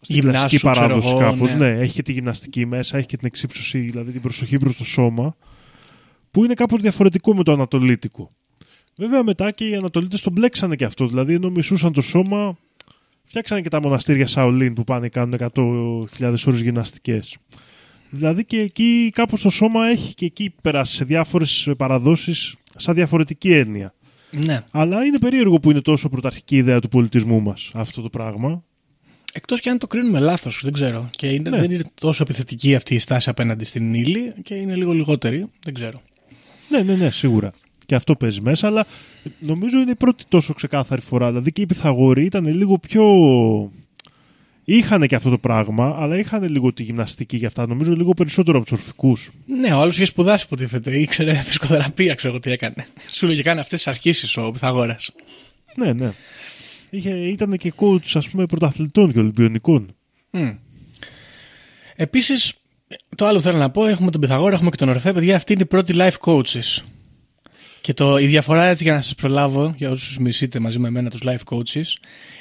στην 0.00 0.14
Γυμνάσου, 0.14 0.38
κλασική 0.38 0.56
ξέρω 0.56 0.72
παράδοση 0.74 1.08
εγώ, 1.08 1.18
κάπως. 1.18 1.54
ναι. 1.54 1.58
Ναι. 1.72 1.80
έχει 1.80 1.92
και 1.94 2.02
τη 2.02 2.12
γυμναστική 2.12 2.66
μέσα, 2.66 2.96
έχει 2.98 3.06
και 3.06 3.16
την 3.16 3.26
εξύψωση, 3.26 3.78
δηλαδή 3.78 4.12
την 4.12 4.20
προσοχή 4.20 4.58
προς 4.58 4.76
το 4.76 4.84
σώμα, 4.84 5.36
που 6.30 6.44
είναι 6.44 6.54
κάπως 6.54 6.80
διαφορετικό 6.80 7.34
με 7.34 7.42
το 7.42 7.52
ανατολίτικο. 7.52 8.32
Βέβαια 8.96 9.22
μετά 9.22 9.50
και 9.50 9.68
οι 9.68 9.74
Ανατολίτες 9.74 10.20
τον 10.20 10.32
μπλέξανε 10.32 10.76
και 10.76 10.84
αυτό, 10.84 11.06
δηλαδή 11.06 11.34
ενώ 11.34 11.50
μισούσαν 11.50 11.92
το 11.92 12.00
σώμα, 12.00 12.56
φτιάξανε 13.32 13.60
και 13.60 13.68
τα 13.68 13.80
μοναστήρια 13.80 14.26
Σαολίν 14.26 14.72
που 14.74 14.84
πάνε 14.84 15.08
και 15.08 15.18
κάνουν 15.18 15.38
100.000 16.18 16.34
ώρες 16.46 16.60
γυμναστικές. 16.60 17.36
Δηλαδή 18.10 18.44
και 18.44 18.60
εκεί 18.60 19.10
κάπως 19.14 19.40
το 19.40 19.50
σώμα 19.50 19.86
έχει 19.86 20.14
και 20.14 20.24
εκεί 20.24 20.54
περάσει 20.62 20.94
σε 20.94 21.04
διάφορες 21.04 21.68
παραδόσεις 21.76 22.54
σαν 22.76 22.94
διαφορετική 22.94 23.52
έννοια. 23.52 23.94
ναι. 24.30 24.60
Αλλά 24.70 25.04
είναι 25.04 25.18
περίεργο 25.18 25.58
που 25.60 25.70
είναι 25.70 25.80
τόσο 25.80 26.08
πρωταρχική 26.08 26.56
ιδέα 26.56 26.80
του 26.80 26.88
πολιτισμού 26.88 27.40
μας 27.40 27.70
αυτό 27.74 28.02
το 28.02 28.08
πράγμα. 28.08 28.64
Εκτός 29.32 29.60
και 29.60 29.70
αν 29.70 29.78
το 29.78 29.86
κρίνουμε 29.86 30.18
λάθος, 30.20 30.60
δεν 30.64 30.72
ξέρω. 30.72 31.08
Και 31.10 31.26
είναι, 31.26 31.50
Ναι. 31.50 31.60
δεν 31.60 31.70
είναι 31.70 31.84
τόσο 32.00 32.22
επιθετική 32.22 32.74
αυτή 32.74 32.94
η 32.94 32.98
στάση 32.98 33.30
απέναντι 33.30 33.64
στην 33.64 33.94
ύλη 33.94 34.32
και 34.42 34.54
είναι 34.54 34.74
λίγο 34.74 34.92
λιγότερη. 34.92 35.46
Δεν 35.64 35.74
ξέρω. 35.74 36.02
Ναι, 36.68 36.82
ναι, 36.82 36.94
ναι, 36.94 37.10
σίγουρα. 37.10 37.52
Και 37.92 37.98
αυτό 37.98 38.16
παίζει 38.16 38.40
μέσα, 38.40 38.66
αλλά 38.66 38.86
νομίζω 39.38 39.78
είναι 39.78 39.90
η 39.90 39.94
πρώτη 39.94 40.24
τόσο 40.28 40.54
ξεκάθαρη 40.54 41.00
φορά. 41.00 41.28
Δηλαδή 41.28 41.52
και 41.52 41.60
οι 41.60 41.66
Πυθαγόροι 41.66 42.24
ήταν 42.24 42.46
λίγο 42.46 42.78
πιο. 42.78 43.04
Είχαν 44.64 45.06
και 45.06 45.14
αυτό 45.14 45.30
το 45.30 45.38
πράγμα, 45.38 45.96
αλλά 45.98 46.18
είχαν 46.18 46.48
λίγο 46.48 46.72
τη 46.72 46.82
γυμναστική 46.82 47.36
για 47.36 47.48
αυτά. 47.48 47.66
Νομίζω 47.66 47.92
λίγο 47.92 48.14
περισσότερο 48.14 48.58
από 48.58 48.66
τους 48.66 48.78
ορφικούς. 48.78 49.30
Ναι, 49.46 49.74
ο 49.74 49.80
άλλος 49.80 49.96
είχε 49.96 50.04
σπουδάσει 50.04 50.44
υποτίθεται. 50.46 50.98
Ήξερε 50.98 51.34
φυσικοθεραπεία, 51.34 52.14
ξέρω 52.14 52.32
εγώ 52.32 52.42
τι 52.42 52.50
έκανε. 52.50 52.86
Σου 53.10 53.26
λέγε 53.26 53.42
κάνει 53.42 53.60
αυτές 53.60 53.78
τις 53.78 53.92
ασκήσεις 53.92 54.36
ο 54.36 54.50
Πυθαγόρας. 54.50 55.10
Ναι, 55.76 55.92
ναι. 55.92 56.12
Είχε, 56.90 57.10
ήταν 57.10 57.56
και 57.56 57.72
coach, 57.76 58.10
ας 58.14 58.28
πούμε, 58.28 58.46
πρωταθλητών 58.46 59.12
και 59.12 59.18
ολυμπιονικών. 59.18 59.94
Επίσης, 61.96 62.52
το 63.16 63.26
άλλο 63.26 63.36
που 63.36 63.42
θέλω 63.42 63.58
να 63.58 63.70
πω, 63.70 63.86
έχουμε 63.86 64.10
τον 64.10 64.20
Πυθαγόρα, 64.20 64.54
έχουμε 64.54 64.70
και 64.70 64.76
τον 64.76 64.88
Ορφέ. 64.88 65.12
Παιδιά, 65.12 65.36
αυτοί 65.36 65.52
είναι 65.52 65.62
οι 65.62 65.66
πρώτοι 65.66 65.94
life 65.96 66.18
coaches. 66.24 66.82
Και 67.82 67.94
το, 67.94 68.18
η 68.18 68.26
διαφορά 68.26 68.64
έτσι 68.64 68.84
για 68.84 68.92
να 68.92 69.00
σας 69.00 69.14
προλάβω, 69.14 69.74
για 69.76 69.90
όσου 69.90 70.22
μισείτε 70.22 70.58
μαζί 70.58 70.78
με 70.78 70.88
εμένα 70.88 71.10
τους 71.10 71.20
life 71.24 71.54
coaches, 71.54 71.84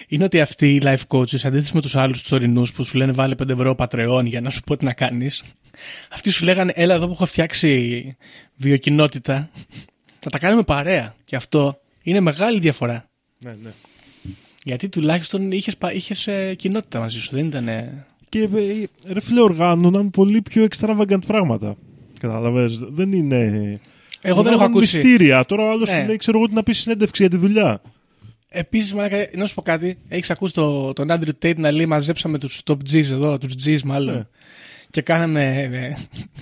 είναι 0.08 0.24
ότι 0.24 0.42
αυτοί 0.42 0.76
οι 0.76 0.82
life 0.84 1.08
coaches, 1.08 1.40
αντίθετα 1.44 1.70
με 1.74 1.82
τους 1.82 1.96
άλλους 1.96 2.20
τους 2.20 2.30
τωρινούς 2.30 2.72
που 2.72 2.84
σου 2.84 2.98
λένε 2.98 3.12
βάλε 3.12 3.36
5 3.44 3.50
ευρώ 3.50 3.76
πατρεών 3.76 4.26
για 4.26 4.42
να 4.42 4.50
σου 4.50 4.62
πω 4.62 4.78
τι 4.78 4.86
να 4.86 4.94
κάνεις, 4.94 5.44
αυτοί 6.12 6.30
σου 6.30 6.44
λέγανε 6.44 6.72
έλα 6.76 6.94
εδώ 6.94 7.06
που 7.08 7.12
έχω 7.12 7.26
φτιάξει 7.26 8.16
βιοκοινότητα, 8.56 9.50
θα 10.20 10.30
τα 10.30 10.40
κάνουμε 10.40 10.64
παρέα. 10.64 11.16
Και 11.26 11.36
αυτό 11.36 11.80
είναι 12.04 12.20
μεγάλη 12.20 12.60
διαφορά. 12.60 13.10
Ναι, 13.40 13.56
ναι. 13.64 13.70
Γιατί 14.64 14.90
τουλάχιστον 14.90 15.52
είχες, 15.52 15.78
πα- 15.78 15.94
είχες 15.94 16.28
ε, 16.28 16.54
κοινότητα 16.58 17.00
μαζί 17.00 17.20
σου, 17.20 17.30
δεν 17.32 17.46
ήταν. 17.46 17.68
Και 18.30 18.42
ε, 18.42 19.14
ρε 19.14 19.22
φίλε, 19.22 19.42
οργάνωναν 19.42 20.10
πολύ 20.10 20.42
πιο 20.42 20.68
extravagant 20.70 21.26
πράγματα. 21.26 21.76
Καταλαβες, 22.20 22.78
δεν 22.78 23.12
είναι. 23.12 23.80
Εγώ 24.22 24.42
δεν 24.44 24.54
έχω 24.54 24.62
Οργάνωναν 24.62 24.78
ακούσει. 24.78 24.98
Μυστήρια. 24.98 25.46
Τώρα 25.46 25.64
ο 25.64 25.70
άλλος 25.72 25.90
Ναι. 25.90 25.96
σου 26.00 26.06
λέει, 26.08 26.18
ξέρω 26.18 26.38
εγώ, 26.38 26.48
τι 26.48 26.54
να 26.54 26.64
πει 26.64 26.74
συνέντευξη 26.74 27.22
για 27.22 27.32
τη 27.32 27.38
δουλειά. 27.38 27.82
Επίσης, 28.50 28.94
να 29.36 29.46
σου 29.46 29.54
πω 29.54 29.62
κάτι. 29.62 29.98
Έχεις 30.08 30.30
ακούσει 30.30 30.54
το, 30.54 30.94
τον 30.94 31.12
Άντριου 31.12 31.34
Τέιτ 31.40 31.58
να 31.60 31.72
λέει 31.72 31.86
μαζέψαμε 31.86 32.40
τους 32.40 32.62
top 32.66 32.78
G's 32.92 32.96
εδώ, 33.10 33.38
τους 33.38 33.54
G's 33.66 33.82
μάλλον. 33.84 34.16
Ναι. 34.16 34.24
Και 34.90 35.02
κάναμε 35.02 35.98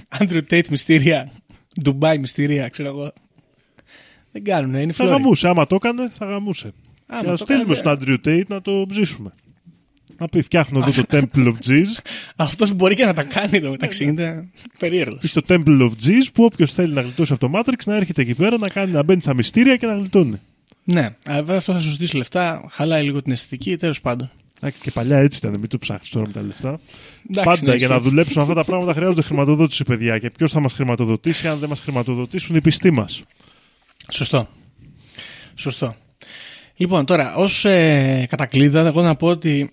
Άντριου 0.08 0.44
Τέιτ 0.44 0.68
μυστήρια. 0.68 1.32
Ντουμπάι 1.82 2.18
μυστήρια, 2.18 2.68
ξέρω 2.70 2.90
εγώ. 2.90 3.14
Δεν 4.32 4.44
κάνουν, 4.44 4.76
είναι 4.76 4.92
Θα 4.94 5.04
φλόρι. 5.04 5.12
γαμούσε. 5.12 5.48
Άμα 5.48 5.68
το 5.68 5.76
έκανε, 5.76 6.10
θα 6.10 6.26
γαμούσε. 6.26 6.74
Άμα 7.08 7.22
και 7.22 7.28
να 7.28 7.38
το 7.38 7.44
στείλουμε 7.44 7.74
έκανε- 7.78 7.98
στον 8.00 8.18
Andrew 8.24 8.28
Tate 8.28 8.46
να 8.48 8.62
το 8.62 8.86
ψήσουμε. 8.90 9.34
Να 10.20 10.28
πει, 10.28 10.42
φτιάχνω 10.42 10.80
εδώ 10.80 11.04
το 11.04 11.06
Temple 11.12 11.46
of 11.48 11.70
Jizz. 11.70 11.98
Αυτός 12.36 12.74
μπορεί 12.74 12.96
και 12.96 13.06
να 13.06 13.14
τα 13.14 13.24
κάνει 13.24 13.58
εδώ 13.58 13.70
μεταξύ. 13.70 14.04
Είναι 14.04 14.48
περίεργος. 14.80 15.20
Πεις 15.20 15.30
στο 15.30 15.42
Temple 15.48 15.82
of 15.82 15.90
Jizz 16.06 16.28
που 16.34 16.44
όποιος 16.44 16.72
θέλει 16.72 16.94
να 16.94 17.02
γλιτώσει 17.02 17.34
από 17.34 17.48
το 17.50 17.60
Matrix 17.60 17.78
να 17.86 17.96
έρχεται 17.96 18.22
εκεί 18.22 18.34
πέρα 18.34 18.58
να, 18.58 18.68
κάνει, 18.68 18.92
να 18.92 19.04
μπαίνει 19.04 19.22
στα 19.22 19.34
μυστήρια 19.34 19.76
και 19.76 19.86
να 19.86 19.94
γλιτώνει. 19.96 20.40
Ναι, 20.84 21.10
αλλά 21.28 21.38
βέβαια 21.38 21.58
αυτό 21.58 21.74
θα 21.74 21.80
σου 21.80 21.90
ζητήσει 21.90 22.18
λεφτά. 22.18 22.66
Χαλάει 22.72 23.04
λίγο 23.04 23.22
την 23.22 23.32
αισθητική, 23.32 23.78
τέλος 23.78 24.02
πάντων. 24.02 24.32
Α, 24.62 24.70
Και 24.82 24.92
παλιά 24.92 25.18
έτσι 25.18 25.40
ήταν, 25.44 25.60
μην 25.60 25.70
το 25.70 25.78
ψάχνεις 25.78 26.10
τώρα 26.10 26.28
με 26.28 26.34
τα 26.34 26.42
λεφτά. 26.42 26.70
Εντάξει, 27.30 27.50
Πάντα 27.60 27.72
ναι, 27.72 27.78
για 27.78 27.88
να 27.88 27.96
ισχύει. 27.96 28.10
δουλέψουν 28.10 28.42
αυτά 28.42 28.54
τα 28.54 28.64
πράγματα 28.64 28.94
χρειάζονται 28.94 29.22
χρηματοδότηση, 29.22 29.84
παιδιά. 29.84 30.18
Και 30.18 30.30
ποιος 30.30 30.52
θα 30.52 30.60
μας 30.60 30.74
χρηματοδοτήσει, 30.74 31.48
αν 31.48 31.58
δεν 31.60 31.70
μας 31.70 31.80
χρηματοδοτήσουν 31.80 32.56
οι 32.56 32.62
πιστοί 32.62 32.92
μας. 32.92 33.24
Σωστό. 34.12 34.48
Σωστό. 35.56 35.96
Λοιπόν, 36.76 37.06
τώρα, 37.06 37.36
ως 37.36 37.66
ε, 37.66 38.26
κατακλείδα, 38.30 38.86
εγώ 38.88 39.02
να 39.02 39.16
πω 39.16 39.28
ότι 39.28 39.72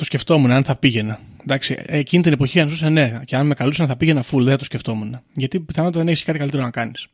το 0.00 0.06
σκεφτόμουν 0.06 0.50
αν 0.50 0.64
θα 0.64 0.76
πήγαινα. 0.76 1.20
Εντάξει, 1.42 1.76
εκείνη 1.86 2.22
την 2.22 2.32
εποχή, 2.32 2.60
αν 2.60 2.68
ζούσα, 2.68 2.90
ναι, 2.90 3.20
και 3.24 3.36
αν 3.36 3.46
με 3.46 3.54
καλούσαν 3.54 3.86
θα 3.86 3.96
πήγαινα 3.96 4.24
full, 4.30 4.40
δεν 4.40 4.50
θα 4.50 4.56
το 4.56 4.64
σκεφτόμουν. 4.64 5.20
Γιατί 5.34 5.60
πιθανότατα 5.60 5.98
δεν 5.98 6.08
έχεις 6.08 6.24
κάτι 6.24 6.38
καλύτερο 6.38 6.62
να 6.62 6.70
κάνεις. 6.70 7.06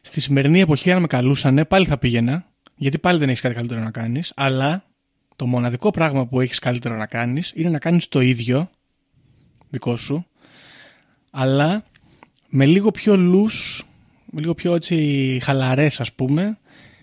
Στη 0.00 0.20
σημερινή 0.20 0.60
εποχή, 0.60 0.92
αν 0.92 1.00
με 1.00 1.06
καλούσαν, 1.06 1.66
πάλι 1.68 1.86
θα 1.86 1.98
πήγαινα, 1.98 2.44
γιατί 2.76 2.98
πάλι 2.98 3.18
δεν 3.18 3.28
έχεις 3.28 3.40
κάτι 3.40 3.54
καλύτερο 3.54 3.80
να 3.80 3.90
κάνεις, 3.90 4.32
αλλά 4.36 4.84
το 5.36 5.46
μοναδικό 5.46 5.90
πράγμα 5.90 6.26
που 6.26 6.40
έχεις 6.40 6.58
καλύτερο 6.58 6.96
να 6.96 7.06
κάνεις 7.06 7.52
είναι 7.54 7.68
να 7.68 7.78
κάνεις 7.78 8.08
το 8.08 8.20
ίδιο 8.20 8.70
δικό 9.70 9.96
σου, 9.96 10.26
αλλά 11.30 11.84
με 12.48 12.66
λίγο 12.66 12.90
πιο 12.90 13.14
loose, 13.14 13.84
με 14.30 14.40
λίγο 14.40 14.54
πιο 14.54 14.74
έτσι 14.74 15.38
χαλαρές 15.42 16.00
ας 16.00 16.12
πούμε, 16.12 16.58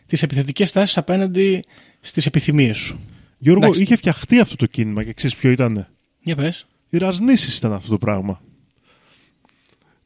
τις 0.05 0.23
επιθετικές 0.23 0.71
τάσεις 0.71 0.97
απέναντι 0.97 1.63
στις 1.99 2.25
επιθυμίες 2.25 2.77
σου. 2.77 2.99
Γιώργο, 3.37 3.63
Εντάξει. 3.63 3.81
είχε 3.81 3.95
φτιαχτεί 3.95 4.39
αυτό 4.39 4.55
το 4.55 4.65
κίνημα 4.65 5.03
και 5.03 5.13
ξέρεις 5.13 5.35
ποιο 5.35 5.49
ήταν. 5.51 5.87
Για 6.21 6.35
πες. 6.35 6.65
Οι 6.89 6.97
ρασνήσεις 6.97 7.57
ήταν 7.57 7.73
αυτό 7.73 7.89
το 7.89 7.97
πράγμα. 7.97 8.41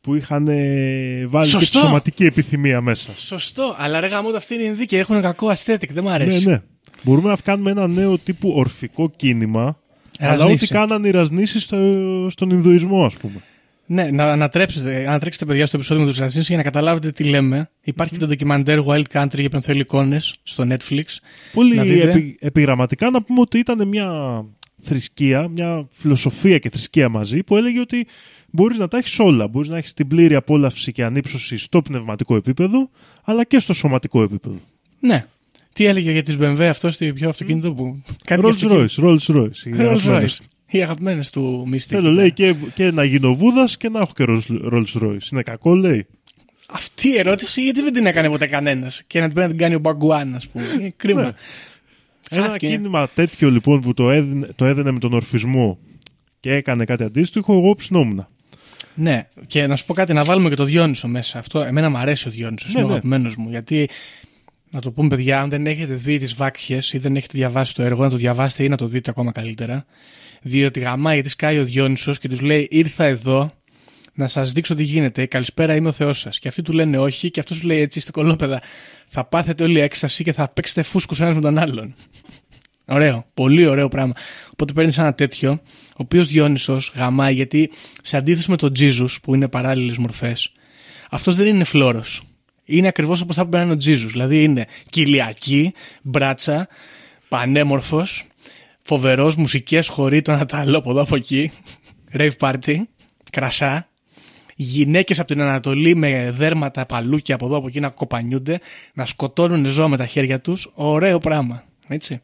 Που 0.02 0.16
είχαν 0.16 0.48
ε, 0.48 1.26
βάλει 1.28 1.52
και 1.52 1.58
τη 1.58 1.64
Σωστό. 1.64 1.80
σωματική 1.80 2.26
επιθυμία 2.26 2.82
μέσα. 2.82 3.14
Σωστό, 3.16 3.76
αλλά 3.78 4.00
ρε 4.00 4.08
γαμώτα 4.08 4.38
αυτοί 4.38 4.54
είναι 4.54 4.64
Ινδοί 4.64 4.86
και 4.86 4.98
έχουν 4.98 5.22
κακό 5.22 5.48
aesthetic, 5.48 5.90
δεν 5.90 6.04
μου 6.04 6.10
αρέσει. 6.10 6.46
Ναι, 6.46 6.52
ναι. 6.52 6.62
Μπορούμε 7.04 7.30
να 7.30 7.36
κάνουμε 7.36 7.72
ένα 7.72 7.88
νέο 7.88 8.18
τύπου 8.18 8.54
ορφικό 8.56 9.10
κίνημα. 9.16 9.80
Αλλά 10.20 10.36
Ρασνήσεις. 10.36 10.62
ό,τι 10.62 10.74
κάνανε 10.74 11.08
οι 11.08 11.12
ρασνήσεις 11.12 11.64
στο, 11.64 11.78
στον 12.30 12.50
Ινδουισμό, 12.50 13.06
ας 13.06 13.14
πούμε. 13.14 13.42
Ναι, 13.94 14.12
να 14.12 14.32
ανατρέψετε, 14.32 15.06
ανατρέξετε 15.08 15.46
παιδιά 15.46 15.68
στο 15.68 15.78
επεισόδιο 15.78 16.04
με 16.04 16.10
τους 16.10 16.20
Ρασίνου 16.20 16.44
για 16.48 16.58
να 16.58 16.64
καταλάβετε 16.64 17.12
τι 17.12 17.24
λέμε. 17.24 17.70
Υπάρχει 17.82 18.14
και 18.14 18.20
το 18.20 18.28
ντοκιμαντέρ 18.28 18.80
Wild 18.86 19.04
Country 19.14 19.40
για 19.40 19.50
ποιον 19.50 19.62
θέλει 19.62 19.80
εικόνε 19.80 20.20
στο 20.44 20.68
Netflix. 20.70 21.04
Πολύ 21.54 21.76
Να 21.76 21.84
δείτε. 21.84 22.10
επι, 22.10 22.38
επιγραμματικά 22.40 23.10
να 23.10 23.22
πούμε 23.24 23.40
ότι 23.40 23.58
ήταν 23.60 23.88
μια 23.88 24.10
θρησκεία, 24.82 25.48
μια 25.48 25.88
φιλοσοφία 25.92 26.58
και 26.58 26.70
θρησκεία 26.70 27.10
μαζί 27.10 27.44
που 27.44 27.56
έλεγε 27.58 27.80
ότι 27.80 28.08
μπορείς 28.50 28.78
να 28.78 28.88
τα 28.88 28.98
έχεις 28.98 29.20
όλα. 29.20 29.48
Μπορείς 29.48 29.70
να 29.70 29.78
έχεις 29.78 29.94
την 29.94 30.08
πλήρη 30.08 30.36
απόλαυση 30.36 30.92
και 30.92 31.04
ανύψωση 31.04 31.58
στο 31.58 31.82
πνευματικό 31.82 32.36
επίπεδο, 32.36 32.90
αλλά 33.24 33.44
και 33.44 33.60
στο 33.60 33.74
σωματικό 33.74 34.24
επίπεδο. 34.24 34.60
Ναι. 35.00 35.26
Τι 35.74 35.86
έλεγε 35.86 36.12
για 36.12 36.24
τις 36.24 36.38
BMW 36.40 36.62
αυτό 36.62 36.92
στη 36.92 37.14
πιο 37.14 37.30
αυτοκίνητο 37.30 37.74
που. 37.74 38.02
Κάτι 38.26 38.42
Rolls 38.46 38.56
για 38.56 38.70
Royce, 38.70 39.04
Rolls 39.04 39.36
Royce. 39.36 39.66
οι 39.66 39.72
Rolls 39.74 39.80
αγαπημένες. 39.80 40.42
Royce. 40.42 40.46
Οι 40.74 40.82
αγαπημένες 40.84 41.30
του 41.32 41.70
Mystic. 41.74 41.78
Θέλω 41.88 42.12
λέει 42.12 42.32
και, 42.32 42.56
και 42.74 42.92
να 42.92 43.04
γίνω 43.04 43.34
Βούδας 43.36 43.78
και 43.78 43.90
να 43.90 44.00
έχω 44.00 44.12
και 44.16 44.26
Rolls- 44.28 44.74
Rolls 44.74 45.02
Royce. 45.04 45.32
Είναι 45.32 45.42
κακό 45.44 45.76
λέει. 45.76 46.06
Αυτή 46.72 47.08
η 47.08 47.18
ερώτηση 47.18 47.62
γιατί 47.62 47.82
δεν 47.82 47.94
την 47.94 48.06
έκανε 48.06 48.30
ποτέ 48.30 48.48
κανένας. 48.48 49.04
Και 49.08 49.20
να 49.20 49.26
την 49.26 49.34
πρέπει 49.34 49.48
να 49.52 49.56
την 49.58 49.64
κάνει 49.64 49.76
ο 49.76 49.80
Μπαγκουάν, 49.80 50.36
ας 50.36 50.48
πούμε. 50.48 50.66
Είναι 50.80 50.94
κρίμα. 50.98 51.22
Ναι. 51.22 51.32
Ένα 52.30 52.46
Χάθηκε. 52.46 52.68
κίνημα 52.68 53.10
τέτοιο 53.10 53.50
λοιπόν 53.52 53.82
που 53.82 53.94
το 53.94 54.10
έδινε, 54.12 54.48
το 54.56 54.66
έδινε 54.66 54.92
με 54.92 55.00
τον 55.00 55.14
ορφισμό 55.14 55.78
και 56.40 56.54
έκανε 56.54 56.86
κάτι 56.86 57.04
αντίστοιχο, 57.04 57.54
εγώ 57.54 57.76
ψινόμουν. 57.76 58.28
Ναι, 58.96 59.28
και 59.48 59.68
να 59.68 59.76
σου 59.76 59.86
πω 59.86 59.94
κάτι, 59.94 60.14
να 60.14 60.24
βάλουμε 60.24 60.50
και 60.50 60.56
το 60.56 60.64
Διόνυσο 60.64 61.08
μέσα. 61.08 61.40
Αυτό, 61.40 61.60
εμένα 61.60 61.90
μου 61.90 61.98
αρέσει 61.98 62.28
ο 62.28 62.32
Διόνυσος, 62.32 62.74
Ναι, 62.74 62.80
είναι 62.80 62.84
ο 62.84 62.88
ναι. 62.88 62.94
αγαπημένος 62.94 63.36
μου. 63.36 63.50
Γιατί, 63.50 63.90
να 64.70 64.82
το 64.82 64.92
πούμε 64.92 65.08
παιδιά, 65.08 65.42
αν 65.42 65.50
δεν 65.50 65.66
έχετε 65.68 65.94
δει 65.94 66.18
τις 66.18 66.34
βάκχες 66.36 66.94
ή 66.94 66.98
δεν 66.98 67.16
έχετε 67.16 67.38
διαβάσει 67.38 67.76
το 67.76 67.84
έργο, 67.84 68.04
να 68.04 68.10
το 68.10 68.16
διαβάσετε 68.16 68.64
ή 68.64 68.68
να 68.68 68.78
το 68.78 68.88
δείτε 68.88 69.10
ακόμα 69.10 69.32
καλύτερα. 69.32 69.86
Διότι 70.42 70.80
γαμάει 70.80 71.14
γιατί 71.14 71.30
σκάει 71.30 71.60
ο 71.60 71.64
Διόνυσος 71.64 72.20
και 72.20 72.28
τους 72.28 72.42
λέει: 72.42 72.68
Ήρθα 72.72 73.04
εδώ 73.04 73.54
να 74.14 74.28
σας 74.28 74.52
δείξω 74.52 74.76
τι 74.76 74.84
γίνεται. 74.84 75.26
Καλησπέρα, 75.26 75.76
είμαι 75.76 75.88
ο 75.88 75.92
Θεός 75.92 76.20
σας. 76.20 76.40
Και 76.40 76.48
αυτοί 76.48 76.62
του 76.62 76.74
λένε 76.74 76.98
όχι, 76.98 77.32
και 77.32 77.40
αυτός 77.40 77.58
σου 77.58 77.66
λέει 77.66 77.80
έτσι: 77.80 78.00
Είστε 78.00 78.12
κολόπεδα. 78.12 78.62
Θα 79.08 79.26
πάθετε 79.26 79.64
όλη 79.64 79.80
έκσταση 79.80 80.24
και 80.24 80.34
θα 80.34 80.48
παίξετε 80.48 80.82
φούσκους 80.82 81.20
ένας 81.20 81.36
με 81.36 81.42
τον 81.42 81.58
άλλον. 81.58 81.96
Ωραίο. 82.86 83.26
Πολύ 83.34 83.66
ωραίο 83.66 83.88
πράγμα. 83.88 84.14
Οπότε 84.52 84.74
παίρνεις 84.74 84.98
ένα 84.98 85.14
τέτοιο, 85.14 85.52
ο 85.90 85.96
οποίος 85.96 86.28
Διόνυσος 86.28 86.92
γαμάει 86.96 87.34
γιατί 87.34 87.72
σε 88.02 88.18
αντίθεση 88.18 88.50
με 88.50 88.58
τον 88.58 88.74
Τζίζους 88.74 89.20
που 89.22 89.36
είναι 89.36 89.48
παράλληλες 89.48 89.98
μορφές, 89.98 90.52
αυτός 91.10 91.36
δεν 91.36 91.48
είναι 91.48 91.64
φλόρος. 91.64 92.22
Είναι 92.66 92.88
ακριβώς 92.88 93.22
όπως 93.22 93.36
θα 93.36 93.42
έπρεπε 93.42 93.58
να 93.58 93.64
είναι 93.64 93.74
ο 93.74 93.78
Τζίζους. 93.78 94.12
Δηλαδή 94.12 94.44
είναι 94.44 94.66
κοιλιακή, 94.90 95.74
μπράτσα, 96.02 96.68
πανέμορφος, 97.28 98.26
φοβερός, 98.82 99.36
μουσικές 99.36 99.88
χωρί 99.88 100.22
τον 100.22 100.36
Αταλό 100.36 100.78
από 100.78 100.90
εδώ 100.90 101.02
από 101.02 101.16
εκεί, 101.16 101.52
rave 102.14 102.38
party, 102.40 102.76
κρασά, 103.32 103.88
γυναίκες 104.56 105.20
από 105.20 105.28
την 105.28 105.42
Ανατολή 105.42 105.96
με 105.96 106.32
δέρματα 106.32 106.86
παλούκια 106.86 107.36
από 107.36 107.46
εδώ 107.46 107.58
από 107.58 107.68
εκεί 107.68 107.80
να 107.80 107.90
κοπανιούνται, 107.90 108.60
να 108.94 109.06
σκοτώνουν 109.06 109.66
ζώα 109.66 109.88
με 109.88 109.98
τα 109.98 110.06
χέρια 110.06 110.40
τους. 110.40 110.72
Ωραίο 110.74 111.20
πράγμα. 111.20 111.64
Έτσι. 111.88 112.22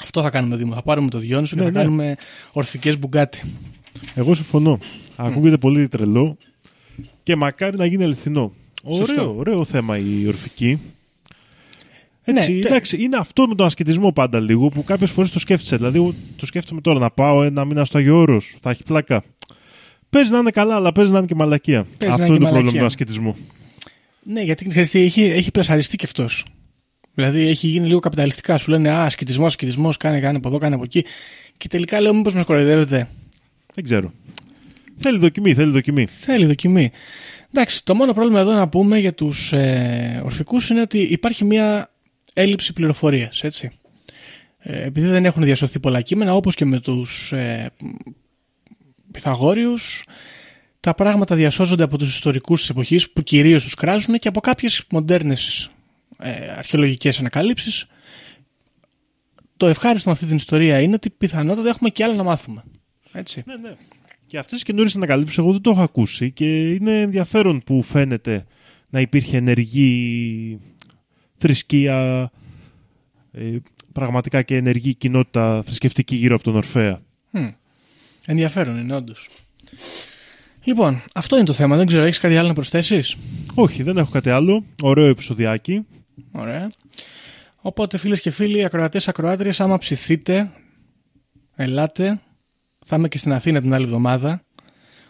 Αυτό 0.00 0.22
θα 0.22 0.30
κάνουμε 0.30 0.56
Δήμο. 0.56 0.74
Θα 0.74 0.82
πάρουμε 0.82 1.10
το 1.10 1.18
Διόνυσο 1.18 1.56
και 1.56 1.62
Ναι, 1.62 1.70
θα 1.70 1.78
ναι. 1.78 1.84
κάνουμε 1.84 2.16
ορφικές 2.52 2.98
μπουγκάτι. 2.98 3.42
Εγώ 4.14 4.34
συμφωνώ. 4.34 4.78
Ακούγεται 5.16 5.56
πολύ 5.56 5.88
τρελό 5.88 6.36
και 7.22 7.36
μακάρι 7.36 7.76
να 7.76 7.86
γίνει 7.86 8.04
αληθινό. 8.04 8.52
Σωστό. 8.94 9.12
Ωραίο, 9.12 9.36
ωραίο 9.36 9.64
θέμα 9.64 9.98
η 9.98 10.26
ορφική. 10.26 10.80
Έτσι, 12.24 12.52
Ναι, 12.52 12.58
τε- 12.60 12.70
εντάξει, 12.70 13.02
είναι 13.02 13.16
αυτό 13.16 13.46
με 13.48 13.54
τον 13.54 13.66
ασκητισμό 13.66 14.12
πάντα 14.12 14.40
λίγο 14.40 14.68
που 14.68 14.84
κάποιες 14.84 15.10
φορές 15.10 15.30
το 15.30 15.38
σκέφτεσαι. 15.38 15.76
Δηλαδή, 15.76 15.98
εγώ 15.98 16.14
το 16.36 16.46
σκέφτομαι 16.46 16.80
τώρα 16.80 16.98
να 16.98 17.10
πάω 17.10 17.42
ένα 17.42 17.64
μήνα 17.64 17.84
στο 17.84 17.98
Αγιο 17.98 18.16
Όρος, 18.18 18.56
θα 18.60 18.70
έχει 18.70 18.82
πλάκα. 18.82 19.22
Παίζει 20.10 20.30
να 20.30 20.38
είναι 20.38 20.50
καλά, 20.50 20.74
αλλά 20.74 20.92
παίζει 20.92 21.10
να 21.10 21.18
είναι 21.18 21.26
και 21.26 21.34
μαλακία. 21.34 21.76
να 21.78 21.84
αυτό 21.84 22.06
είναι 22.06 22.12
είναι 22.14 22.16
και 22.16 22.26
το 22.26 22.38
πρόβλημα 22.38 22.50
με 22.50 22.52
τον 22.52 22.64
μαλακία. 22.64 22.86
ασκητισμό. 22.86 23.36
Ναι, 24.22 24.40
γιατί 24.42 24.68
ξέρεις 24.68 24.90
τι, 24.90 25.00
έχει, 25.00 25.22
έχει 25.22 25.50
πλασαριστεί 25.50 25.96
και 25.96 26.04
αυτός. 26.06 26.44
Δηλαδή 27.14 27.48
έχει 27.48 27.66
γίνει 27.66 27.86
λίγο 27.86 28.00
καπιταλιστικά. 28.00 28.58
Σου 28.58 28.70
λένε 28.70 28.90
Α, 28.90 29.04
ασκητισμός, 29.04 29.46
ασκητισμός, 29.46 29.96
κάνε, 29.96 30.20
κάνε 30.20 30.36
από 30.36 30.48
εδώ, 30.48 30.58
κάνε 30.58 30.74
από 30.74 30.84
εκεί. 30.84 31.04
Και 31.56 31.68
τελικά 31.68 32.00
λέω, 32.00 32.14
Μήπως 32.14 32.34
με 32.34 32.44
κοροϊδεύετε; 32.44 33.08
Δεν 33.74 33.84
ξέρω. 33.84 34.12
Θέλει 34.98 35.18
δοκιμή, 35.18 35.54
θέλει 35.54 35.72
δοκιμή. 35.72 36.06
Θέλει 36.06 36.44
δοκιμή. 36.46 36.90
Εντάξει, 37.54 37.84
το 37.84 37.94
μόνο 37.94 38.12
πρόβλημα 38.12 38.40
εδώ 38.40 38.52
να 38.52 38.68
πούμε 38.68 38.98
για 38.98 39.14
τους 39.14 39.52
ε, 39.52 40.20
ορφικούς 40.24 40.68
είναι 40.70 40.80
ότι 40.80 40.98
υπάρχει 40.98 41.44
μια 41.44 41.90
έλλειψη 42.40 42.72
πληροφορίας. 42.72 43.42
Έτσι. 43.42 43.70
Ε, 44.58 44.84
επειδή 44.84 45.06
δεν 45.06 45.24
έχουν 45.24 45.42
διασωθεί 45.44 45.80
πολλά 45.80 46.00
κείμενα, 46.00 46.34
όπως 46.34 46.54
και 46.54 46.64
με 46.64 46.80
τους 46.80 47.32
ε, 47.32 47.70
Πυθαγόριους, 49.10 50.04
τα 50.80 50.94
πράγματα 50.94 51.36
διασώζονται 51.36 51.82
από 51.82 51.98
τους 51.98 52.08
ιστορικούς 52.08 52.60
της 52.60 52.70
εποχής 52.70 53.10
που 53.10 53.22
κυρίως 53.22 53.62
τους 53.62 53.74
κράζουν 53.74 54.18
και 54.18 54.28
από 54.28 54.40
κάποιες 54.40 54.84
μοντέρνες 54.90 55.70
ε, 56.18 56.50
αρχαιολογικές 56.50 57.18
ανακαλύψεις. 57.18 57.86
Το 59.56 59.66
ευχάριστο 59.66 60.08
με 60.08 60.14
αυτή 60.14 60.26
την 60.26 60.36
ιστορία 60.36 60.80
είναι 60.80 60.94
ότι 60.94 61.10
πιθανότατα 61.10 61.68
έχουμε 61.68 61.88
και 61.88 62.04
άλλα 62.04 62.14
να 62.14 62.22
μάθουμε. 62.22 62.64
Έτσι. 63.12 63.42
Ναι, 63.46 63.56
ναι. 63.56 63.76
Και 64.26 64.38
αυτές 64.38 64.52
τις 64.54 64.62
καινούριες 64.62 64.96
ανακαλύψεις 64.96 65.38
εγώ 65.38 65.52
δεν 65.52 65.60
το 65.60 65.70
έχω 65.70 65.82
ακούσει 65.82 66.30
και 66.30 66.72
είναι 66.72 67.00
ενδιαφέρον 67.00 67.62
που 67.64 67.82
φαίνεται 67.82 68.46
να 68.88 69.00
υπήρχε 69.00 69.36
ενεργή 69.36 70.60
θρησκεία, 71.40 72.30
ε, 73.32 73.56
πραγματικά 73.92 74.42
και 74.42 74.56
ενεργή 74.56 74.94
κοινότητα 74.94 75.62
θρησκευτική 75.64 76.16
γύρω 76.16 76.34
από 76.34 76.44
τον 76.44 76.56
Ορφέα. 76.56 77.00
Μμ. 77.30 77.48
Ενδιαφέρον 78.26 78.78
είναι 78.78 78.94
όντως. 78.94 79.28
Λοιπόν, 80.64 81.02
αυτό 81.14 81.36
είναι 81.36 81.44
το 81.44 81.52
θέμα. 81.52 81.76
Δεν 81.76 81.86
ξέρω, 81.86 82.04
έχεις 82.04 82.18
κάτι 82.18 82.36
άλλο 82.36 82.48
να 82.48 82.54
προσθέσεις; 82.54 83.16
Όχι, 83.54 83.82
δεν 83.82 83.96
έχω 83.96 84.10
κάτι 84.10 84.30
άλλο. 84.30 84.64
Ωραίο 84.82 85.06
επεισοδιάκι. 85.06 85.86
Ωραία. 86.32 86.70
Οπότε, 87.56 87.98
φίλες 87.98 88.20
και 88.20 88.30
φίλοι, 88.30 88.64
ακροατές, 88.64 89.08
ακροάτριες, 89.08 89.60
άμα 89.60 89.78
ψηθείτε, 89.78 90.50
ελάτε. 91.56 92.20
Θα 92.86 92.96
είμαι 92.96 93.08
και 93.08 93.18
στην 93.18 93.32
Αθήνα 93.32 93.60
την 93.60 93.74
άλλη 93.74 93.84
εβδομάδα. 93.84 94.42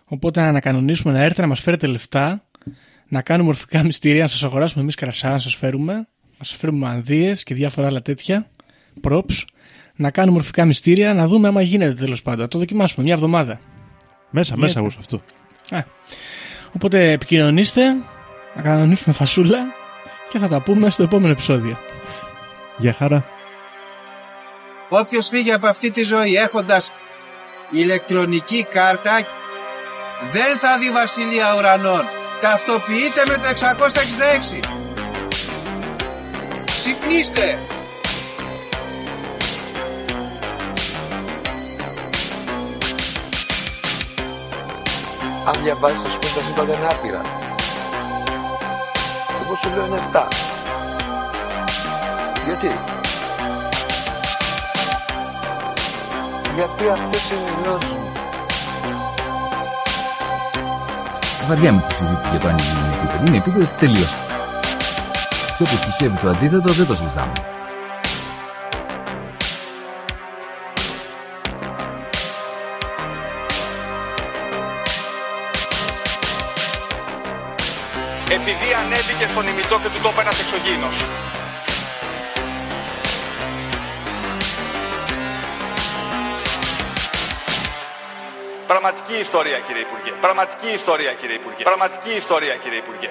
Οπότε, 0.04 0.40
να 0.40 0.48
ανακανονίσουμε 0.48 1.12
να 1.12 1.20
έρθετε 1.22 1.40
να 1.40 1.46
μας 1.46 1.60
φέρετε 1.60 1.86
λεφτά, 1.86 2.44
να 3.08 3.22
κάνουμε 3.22 3.48
ορφικά 3.48 3.82
μυστήρια, 3.82 4.22
να 4.22 4.28
σας 4.28 4.44
αγοράσουμε 4.44 4.82
εμείς 4.82 4.94
κρασά, 4.94 5.30
να 5.30 5.38
σας 5.38 5.54
φέρουμε, 5.54 6.08
να 6.40 6.46
σα 6.46 6.56
φέρουμε 6.56 6.78
μανδύες 6.86 7.42
και 7.42 7.54
διάφορα 7.54 7.86
άλλα 7.86 8.02
τέτοια. 8.02 8.46
Props. 9.02 9.42
Να 9.94 10.10
κάνουμε 10.10 10.38
ορφικά 10.38 10.64
μυστήρια, 10.64 11.14
να 11.14 11.26
δούμε 11.26 11.48
άμα 11.48 11.62
γίνεται 11.62 11.94
τέλος 11.94 12.22
πάντων. 12.22 12.40
Να 12.40 12.48
το 12.48 12.58
δοκιμάσουμε 12.58 13.04
μια 13.04 13.14
εβδομάδα. 13.14 13.60
Μέσα, 14.30 14.54
Ναι, 14.54 14.60
μέσα 14.60 14.74
ναι. 14.74 14.80
εγώ 14.80 14.90
σε 14.90 14.96
αυτό. 15.00 15.22
Ε. 15.70 15.80
Οπότε 16.72 17.10
επικοινωνήστε, 17.12 17.82
να 18.56 18.62
κανονίσουμε 18.62 19.14
φασούλα 19.14 19.58
και 20.32 20.38
θα 20.38 20.48
τα 20.48 20.60
πούμε 20.60 20.90
στο 20.90 21.02
επόμενο 21.02 21.32
επεισόδιο. 21.32 21.78
Γεια 22.78 22.92
χαρά. 22.92 23.24
Όποιος 24.88 25.28
φύγει 25.28 25.52
από 25.52 25.66
αυτή 25.66 25.90
τη 25.90 26.02
ζωή 26.04 26.34
έχοντας 26.34 26.92
ηλεκτρονική 27.70 28.64
κάρτα 28.64 29.16
δεν 30.32 30.58
θα 30.58 30.78
δει 30.78 30.90
βασιλεία 30.90 31.56
ουρανών. 31.58 32.04
Ταυτοποιείτε 32.40 33.22
με 33.28 33.34
το 33.34 33.48
666. 34.66 34.79
Ξυπνήστε! 36.82 37.58
Αν 45.46 45.62
διαβάζεις 45.62 46.00
θα 46.00 46.08
σου 46.08 46.18
πει 46.18 46.26
τα 46.26 46.40
σύμπαντα 46.46 46.74
είναι 46.74 46.86
άπειρα. 46.90 47.20
Εγώ 49.44 49.56
σου 49.56 49.70
λέω 49.74 49.86
είναι 49.86 50.00
7. 50.12 50.22
Γιατί; 52.46 52.70
Γιατί 56.54 56.88
αυτές 56.88 57.30
είναι 57.30 57.40
οι 57.40 57.62
γνώσεις 57.64 57.90
μου. 57.90 58.12
Βαριά 61.48 61.72
με 61.72 61.84
τη 61.88 61.94
συζήτηση 61.94 62.28
για 62.30 62.38
το 62.38 62.48
αν 62.48 62.56
είναι 62.58 62.96
επίπεδο. 62.96 63.24
Είναι 63.26 63.36
επίπεδο 63.36 63.68
τελείως. 63.78 64.29
Και 65.60 65.66
όποιος 65.66 65.84
πιστεύει 65.84 66.16
το 66.16 66.28
αντίθετο 66.28 66.72
δεν 66.72 66.86
το 66.86 66.94
συζητάμε. 66.94 67.32
Επειδή 78.30 78.68
ανέβηκε 78.84 79.26
στον 79.30 79.48
ημιτό 79.48 79.78
και 79.82 79.88
του 79.88 80.00
τόπου 80.02 80.20
ένας 80.20 80.40
εξωγήινος. 80.40 81.04
Πραγματική 88.66 89.14
ιστορία 89.20 89.58
κύριε 89.58 89.82
Υπουργέ. 89.82 90.12
Πραγματική 90.20 90.68
ιστορία 90.74 91.12
κύριε 91.12 91.34
Υπουργέ. 91.34 91.62
Πραγματική 91.62 92.10
ιστορία 92.16 92.54
κύριε 92.56 92.78
Υπουργέ. 92.78 93.10